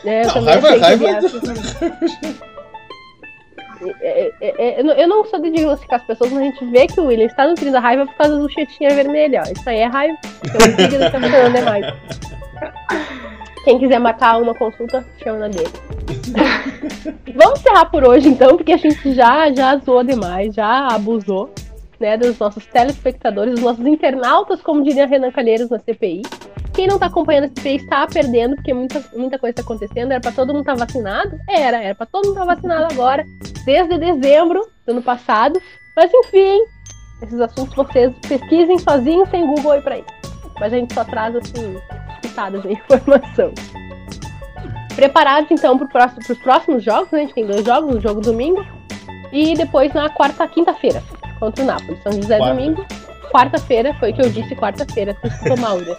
É, 0.05 0.26
Não, 0.28 0.43
raiva- 0.43 0.74
que 0.74 0.80
raiva-. 0.80 1.20
É, 4.01 4.32
é, 4.41 4.53
é, 4.57 4.80
eu 4.82 4.84
não- 4.84 4.93
eu 4.93 5.07
não 5.07 5.25
sou 5.25 5.39
de 5.41 5.51
diagnosticar 5.51 5.99
as 6.01 6.05
pessoas, 6.05 6.32
mas 6.32 6.41
a 6.41 6.45
gente 6.45 6.65
vê 6.65 6.86
que 6.88 6.99
o 6.99 7.05
William 7.05 7.25
está 7.25 7.47
nutrindo 7.47 7.77
a 7.77 7.80
raiva 7.80 8.05
por 8.05 8.15
causa 8.15 8.38
do 8.38 8.49
chetinha 8.49 8.89
vermelha. 8.89 9.43
Ó. 9.47 9.51
Isso 9.51 9.69
aí 9.69 9.77
é 9.77 9.86
raiva. 9.86 10.17
Então 10.45 10.67
está 11.05 11.19
funcionando 11.19 11.53
demais. 11.55 11.86
Quem 13.63 13.77
quiser 13.80 13.99
marcar 13.99 14.41
uma 14.41 14.53
consulta, 14.55 15.05
chama 15.23 15.39
na 15.39 15.47
dele. 15.47 15.69
Vamos 17.36 17.59
encerrar 17.59 17.86
por 17.86 18.03
hoje 18.07 18.27
então, 18.30 18.57
porque 18.57 18.73
a 18.73 18.77
gente 18.77 19.13
já, 19.13 19.51
já 19.53 19.77
zoou 19.77 20.03
demais, 20.03 20.53
já 20.55 20.88
abusou 20.88 21.53
né, 21.99 22.17
dos 22.17 22.38
nossos 22.39 22.65
telespectadores, 22.65 23.55
dos 23.55 23.63
nossos 23.63 23.86
internautas, 23.86 24.61
como 24.61 24.84
diria 24.84 25.05
Renan 25.05 25.32
Calheiros 25.32 25.69
na 25.69 25.80
CPI. 25.80 26.21
Quem 26.74 26.88
não 26.88 26.97
tá 26.99 27.07
acompanhando 27.07 27.45
a 27.45 27.47
CPI 27.47 27.76
está 27.78 28.07
perdendo, 28.07 28.55
porque 28.55 28.74
muita, 28.74 29.03
muita 29.13 29.38
coisa 29.38 29.51
está 29.51 29.61
acontecendo. 29.61 30.11
Era 30.11 30.22
para 30.22 30.32
todo 30.32 30.53
mundo 30.53 30.61
estar 30.61 30.76
vacinado? 30.76 31.39
Era, 31.47 31.84
era 31.84 31.95
para 31.95 32.05
todo 32.05 32.28
mundo 32.28 32.39
estar 32.39 32.55
vacinado 32.55 32.93
agora, 32.93 33.26
desde 33.65 33.97
dezembro 33.97 34.61
do 34.86 34.91
ano 34.91 35.01
passado. 35.01 35.61
Mas 35.95 36.11
enfim, 36.13 36.59
esses 37.22 37.39
assuntos 37.39 37.76
vocês 37.76 38.13
pesquisem 38.28 38.78
sozinhos, 38.80 39.30
sem 39.30 39.45
Google 39.45 39.74
aí 39.74 39.82
pra 39.82 39.95
aí. 39.95 40.05
Mas 40.59 40.74
a 40.74 40.78
gente 40.78 40.93
só 40.93 41.03
traz 41.03 41.36
assim, 41.36 41.78
pitadas 42.22 42.61
de 42.61 42.72
informação. 42.74 43.53
Preparados 44.95 45.49
então 45.51 45.78
para 45.78 46.13
os 46.30 46.38
próximos 46.39 46.84
jogos, 46.84 47.11
né? 47.11 47.20
A 47.20 47.22
gente 47.22 47.34
tem 47.34 47.45
dois 47.45 47.65
jogos, 47.65 47.95
o 47.95 48.01
jogo 48.01 48.22
domingo 48.22 48.65
e 49.32 49.53
depois 49.53 49.93
na 49.93 50.09
quarta, 50.09 50.47
quinta-feira, 50.47 51.03
contra 51.39 51.63
o 51.63 51.67
Napoli. 51.67 51.97
São 52.03 52.11
José 52.13 52.38
Quarta. 52.38 52.55
domingo. 52.55 52.86
Quarta-feira, 53.32 53.93
foi 53.99 54.11
o 54.11 54.13
que 54.13 54.21
eu 54.21 54.30
disse 54.30 54.55
quarta-feira, 54.55 55.15
tu 55.21 55.27
escutou 55.27 55.57
mal, 55.57 55.77
né? 55.77 55.95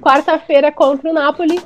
Quarta-feira 0.00 0.70
contra 0.70 1.10
o 1.10 1.12
Napoli. 1.12 1.60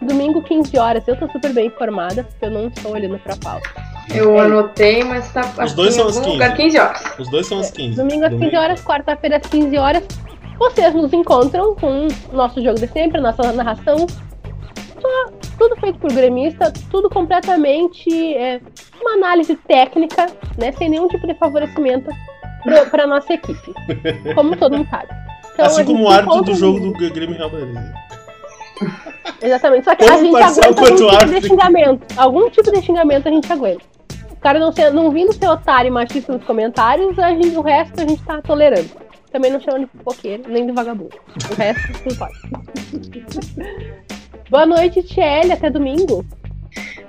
Domingo, 0.00 0.42
15 0.42 0.78
horas. 0.78 1.06
Eu 1.06 1.16
tô 1.16 1.28
super 1.30 1.52
bem 1.52 1.66
informada, 1.66 2.24
porque 2.24 2.44
eu 2.44 2.50
não 2.50 2.68
estou 2.68 2.92
olhando 2.92 3.18
pra 3.18 3.36
pauta. 3.36 3.68
Eu 4.14 4.36
É. 4.38 4.40
anotei, 4.42 5.02
mas 5.04 5.32
tá 5.32 5.40
aqui 5.40 5.74
dois 5.74 5.94
em 5.94 5.98
são 5.98 6.08
às 6.08 6.16
algum 6.16 6.30
15. 6.30 6.32
lugar 6.32 6.56
15 6.56 6.78
horas. 6.78 7.02
Os 7.18 7.30
dois 7.30 7.46
são 7.46 7.58
às 7.60 7.70
15. 7.70 7.96
Domingo 7.96 8.24
às 8.26 8.34
15 8.34 8.56
horas, 8.56 8.84
quarta-feira 8.84 9.36
às 9.38 9.46
15 9.46 9.76
horas. 9.78 10.04
Vocês 10.58 10.94
nos 10.94 11.12
encontram 11.12 11.74
com 11.76 12.06
o 12.06 12.36
nosso 12.36 12.62
jogo 12.62 12.78
de 12.78 12.86
sempre, 12.88 13.18
a 13.18 13.20
nossa 13.20 13.52
narração. 13.52 14.06
Só 15.00 15.32
tudo 15.58 15.76
feito 15.80 15.98
por 15.98 16.12
gremista, 16.12 16.72
tudo 16.90 17.08
completamente 17.10 18.34
é, 18.34 18.60
uma 19.00 19.14
análise 19.14 19.56
técnica, 19.56 20.26
né? 20.58 20.72
Sem 20.72 20.88
nenhum 20.88 21.08
tipo 21.08 21.26
de 21.26 21.34
favorecimento 21.34 22.08
para 22.90 23.06
nossa 23.06 23.32
equipe. 23.32 23.72
Como 24.34 24.56
todo 24.56 24.76
mundo 24.76 24.88
sabe. 24.90 25.08
Então, 25.52 25.66
Assim 25.66 25.84
como 25.84 26.04
o 26.04 26.08
árbitro 26.08 26.42
do 26.42 26.54
jogo 26.54 26.80
do 26.80 26.92
Grêmio 26.92 27.36
Real 27.36 27.50
Madrid. 27.50 27.76
Exatamente. 29.40 29.84
Só 29.84 29.94
que 29.94 30.04
a 30.04 30.18
gente 30.18 30.36
aguenta 30.36 30.66
algum 30.66 30.84
tipo 30.96 31.08
árbitro. 31.08 31.40
de 31.40 31.48
xingamento. 31.48 32.06
Algum 32.16 32.50
tipo 32.50 32.72
de 32.72 32.82
xingamento 32.82 33.28
a 33.28 33.30
gente 33.30 33.52
aguenta. 33.52 33.84
O 34.30 34.36
cara 34.42 34.58
não, 34.58 34.72
ser, 34.72 34.92
não 34.92 35.08
vindo 35.10 35.32
ser 35.32 35.46
otário 35.46 35.86
e 35.88 35.90
machista 35.90 36.32
nos 36.32 36.42
comentários, 36.44 37.16
a 37.18 37.28
gente, 37.30 37.56
o 37.56 37.60
resto 37.60 38.00
a 38.00 38.06
gente 38.06 38.22
tá 38.24 38.40
tolerando. 38.42 38.88
Também 39.30 39.52
não 39.52 39.60
chama 39.60 39.78
de 39.80 39.86
fofoqueiro, 39.86 40.44
nem 40.48 40.66
de 40.66 40.72
vagabundo. 40.72 41.16
O 41.50 41.54
resto, 41.54 41.92
tudo 42.02 42.16
pode. 42.18 42.34
Boa 44.50 44.66
noite, 44.66 45.02
Tiele. 45.02 45.52
Até 45.52 45.70
domingo. 45.70 46.24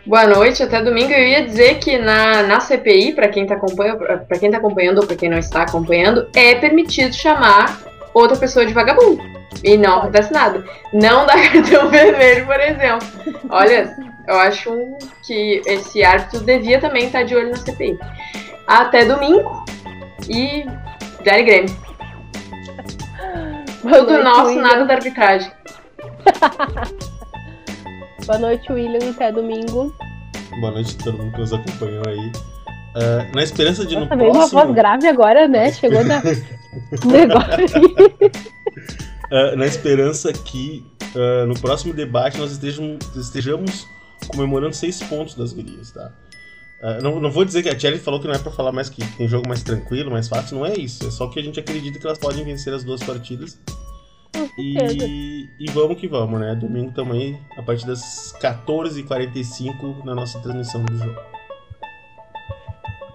Boa 0.05 0.27
noite, 0.27 0.61
até 0.61 0.81
domingo. 0.81 1.13
Eu 1.13 1.25
ia 1.25 1.45
dizer 1.45 1.79
que 1.79 1.97
na, 1.97 2.43
na 2.43 2.59
CPI, 2.59 3.13
para 3.13 3.29
quem, 3.29 3.45
tá 3.45 3.55
acompanha, 3.55 3.95
pra 3.95 4.37
quem 4.37 4.51
tá 4.51 4.57
acompanhando 4.57 4.99
ou 4.99 5.07
pra 5.07 5.15
quem 5.15 5.29
não 5.29 5.37
está 5.37 5.61
acompanhando, 5.61 6.27
é 6.35 6.55
permitido 6.55 7.15
chamar 7.15 7.79
outra 8.13 8.35
pessoa 8.35 8.65
de 8.65 8.73
vagabundo. 8.73 9.23
E 9.63 9.77
não 9.77 9.99
acontece 9.99 10.33
nada. 10.33 10.61
Não 10.91 11.25
dá 11.25 11.35
cartão 11.49 11.89
vermelho, 11.89 12.45
por 12.45 12.59
exemplo. 12.59 13.07
Olha, 13.49 13.95
eu 14.27 14.35
acho 14.39 14.69
que 15.25 15.61
esse 15.65 16.03
árbitro 16.03 16.41
devia 16.41 16.81
também 16.81 17.05
estar 17.05 17.23
de 17.23 17.33
olho 17.33 17.51
na 17.51 17.55
CPI. 17.55 17.97
Até 18.67 19.05
domingo. 19.05 19.63
E 20.27 20.65
Dani 21.23 21.43
Grêmio. 21.43 21.83
Tudo 23.81 24.21
nosso, 24.21 24.59
nada 24.59 24.83
da 24.83 24.95
arbitragem. 24.95 25.49
Boa 28.25 28.39
noite, 28.39 28.71
William. 28.71 29.11
Até 29.11 29.31
domingo. 29.31 29.93
Boa 30.59 30.71
noite 30.71 30.95
a 30.99 31.03
todo 31.03 31.17
mundo 31.17 31.31
que 31.33 31.39
nos 31.39 31.53
acompanhou 31.53 32.03
aí. 32.07 32.31
Ah, 32.95 33.27
na 33.33 33.43
esperança 33.43 33.85
de 33.85 33.95
no 33.95 34.01
Nossa, 34.01 34.15
veio 34.15 34.29
uma 34.29 34.39
próximo. 34.39 34.61
voz 34.61 34.75
grave 34.75 35.07
agora, 35.07 35.47
né? 35.47 35.71
Chegou 35.71 36.03
da... 36.07 36.21
negócio. 37.05 37.79
Ah, 39.31 39.55
na 39.55 39.65
esperança 39.65 40.31
que 40.31 40.85
ah, 41.15 41.45
no 41.47 41.59
próximo 41.59 41.93
debate 41.93 42.37
nós 42.37 42.51
estejam- 42.51 42.97
estejamos 43.15 43.87
comemorando 44.27 44.75
seis 44.75 45.01
pontos 45.03 45.35
das 45.35 45.51
gurias, 45.53 45.91
tá? 45.91 46.11
Ah, 46.83 46.99
não, 47.01 47.19
não 47.19 47.31
vou 47.31 47.43
dizer 47.43 47.63
que 47.63 47.69
a 47.69 47.75
Thierry 47.75 47.97
falou 47.97 48.19
que 48.19 48.27
não 48.27 48.35
é 48.35 48.39
pra 48.39 48.51
falar 48.51 48.71
mais 48.71 48.89
que 48.89 49.03
tem 49.17 49.27
jogo 49.27 49.47
mais 49.47 49.63
tranquilo, 49.63 50.11
mais 50.11 50.27
fácil, 50.27 50.57
não 50.57 50.65
é 50.65 50.73
isso. 50.77 51.07
É 51.07 51.11
só 51.11 51.27
que 51.27 51.39
a 51.39 51.43
gente 51.43 51.59
acredita 51.59 51.97
que 51.97 52.05
elas 52.05 52.19
podem 52.19 52.43
vencer 52.45 52.73
as 52.73 52.83
duas 52.83 53.01
partidas. 53.01 53.59
E, 54.57 55.49
e 55.59 55.71
vamos 55.71 55.99
que 55.99 56.07
vamos, 56.07 56.39
né? 56.39 56.55
Domingo 56.55 56.91
também, 56.91 57.39
a 57.57 57.61
partir 57.61 57.85
das 57.85 58.33
14h45 58.41 60.03
na 60.03 60.15
nossa 60.15 60.39
transmissão 60.39 60.83
do 60.83 60.95
jogo. 60.95 61.19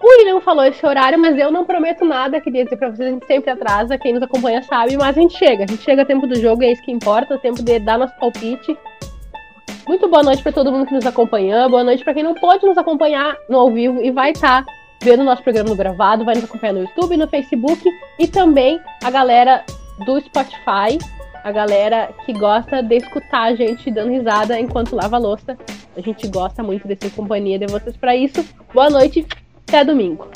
O 0.01 0.09
William 0.19 0.41
falou 0.41 0.65
esse 0.65 0.85
horário, 0.87 1.19
mas 1.19 1.37
eu 1.37 1.51
não 1.51 1.65
prometo 1.65 2.05
nada. 2.05 2.41
Queria 2.41 2.65
dizer 2.65 2.77
pra 2.77 2.91
vocês, 2.91 3.09
a 3.09 3.13
gente 3.13 3.27
sempre 3.27 3.51
atrasa. 3.51 3.99
Quem 3.99 4.15
nos 4.15 4.23
acompanha 4.23 4.63
sabe, 4.63 4.97
mas 4.97 5.17
a 5.17 5.21
gente 5.21 5.37
chega. 5.37 5.65
A 5.65 5.67
gente 5.67 5.83
chega 5.83 6.03
a 6.03 6.05
tempo 6.05 6.27
do 6.27 6.37
jogo, 6.37 6.63
é 6.63 6.73
isso 6.73 6.83
que 6.83 6.93
importa, 6.93 7.35
o 7.35 7.39
tempo 7.39 7.63
de 7.63 7.79
dar 7.81 7.99
nosso 7.99 8.17
palpite. 8.19 8.77
Muito 9.87 10.09
boa 10.09 10.23
noite 10.23 10.43
pra 10.43 10.53
todo 10.53 10.71
mundo 10.71 10.87
que 10.87 10.95
nos 10.95 11.07
acompanha. 11.07 11.69
Boa 11.69 11.83
noite 11.83 12.05
pra 12.05 12.15
quem 12.15 12.23
não 12.23 12.35
pode 12.35 12.65
nos 12.65 12.79
acompanhar 12.79 13.37
no 13.49 13.59
ao 13.59 13.71
vivo 13.73 14.03
e 14.03 14.11
vai 14.11 14.31
estar 14.31 14.65
vendo 15.03 15.21
o 15.21 15.25
nosso 15.25 15.43
programa 15.43 15.69
no 15.69 15.77
gravado, 15.77 16.25
vai 16.25 16.35
nos 16.35 16.45
acompanhar 16.45 16.73
no 16.75 16.81
YouTube, 16.81 17.17
no 17.17 17.29
Facebook 17.29 17.83
e 18.19 18.27
também 18.27 18.81
a 19.03 19.11
galera 19.11 19.65
do 20.05 20.21
Spotify, 20.21 20.99
a 21.43 21.53
galera 21.53 22.11
que 22.25 22.33
gosta 22.33 22.83
de 22.83 22.97
escutar 22.97 23.45
a 23.45 23.55
gente 23.55 23.91
dando 23.91 24.11
risada 24.11 24.59
enquanto 24.59 24.97
lava 24.97 25.17
a 25.17 25.19
louça. 25.19 25.57
A 25.97 26.01
gente 26.01 26.29
gosta 26.29 26.63
muito 26.63 26.87
de 26.87 26.97
ter 26.97 27.11
companhia 27.11 27.59
de 27.59 27.67
vocês 27.67 27.97
pra 27.97 28.15
isso. 28.15 28.45
Boa 28.73 28.91
noite, 28.91 29.27
até 29.67 29.85
domingo. 29.85 30.29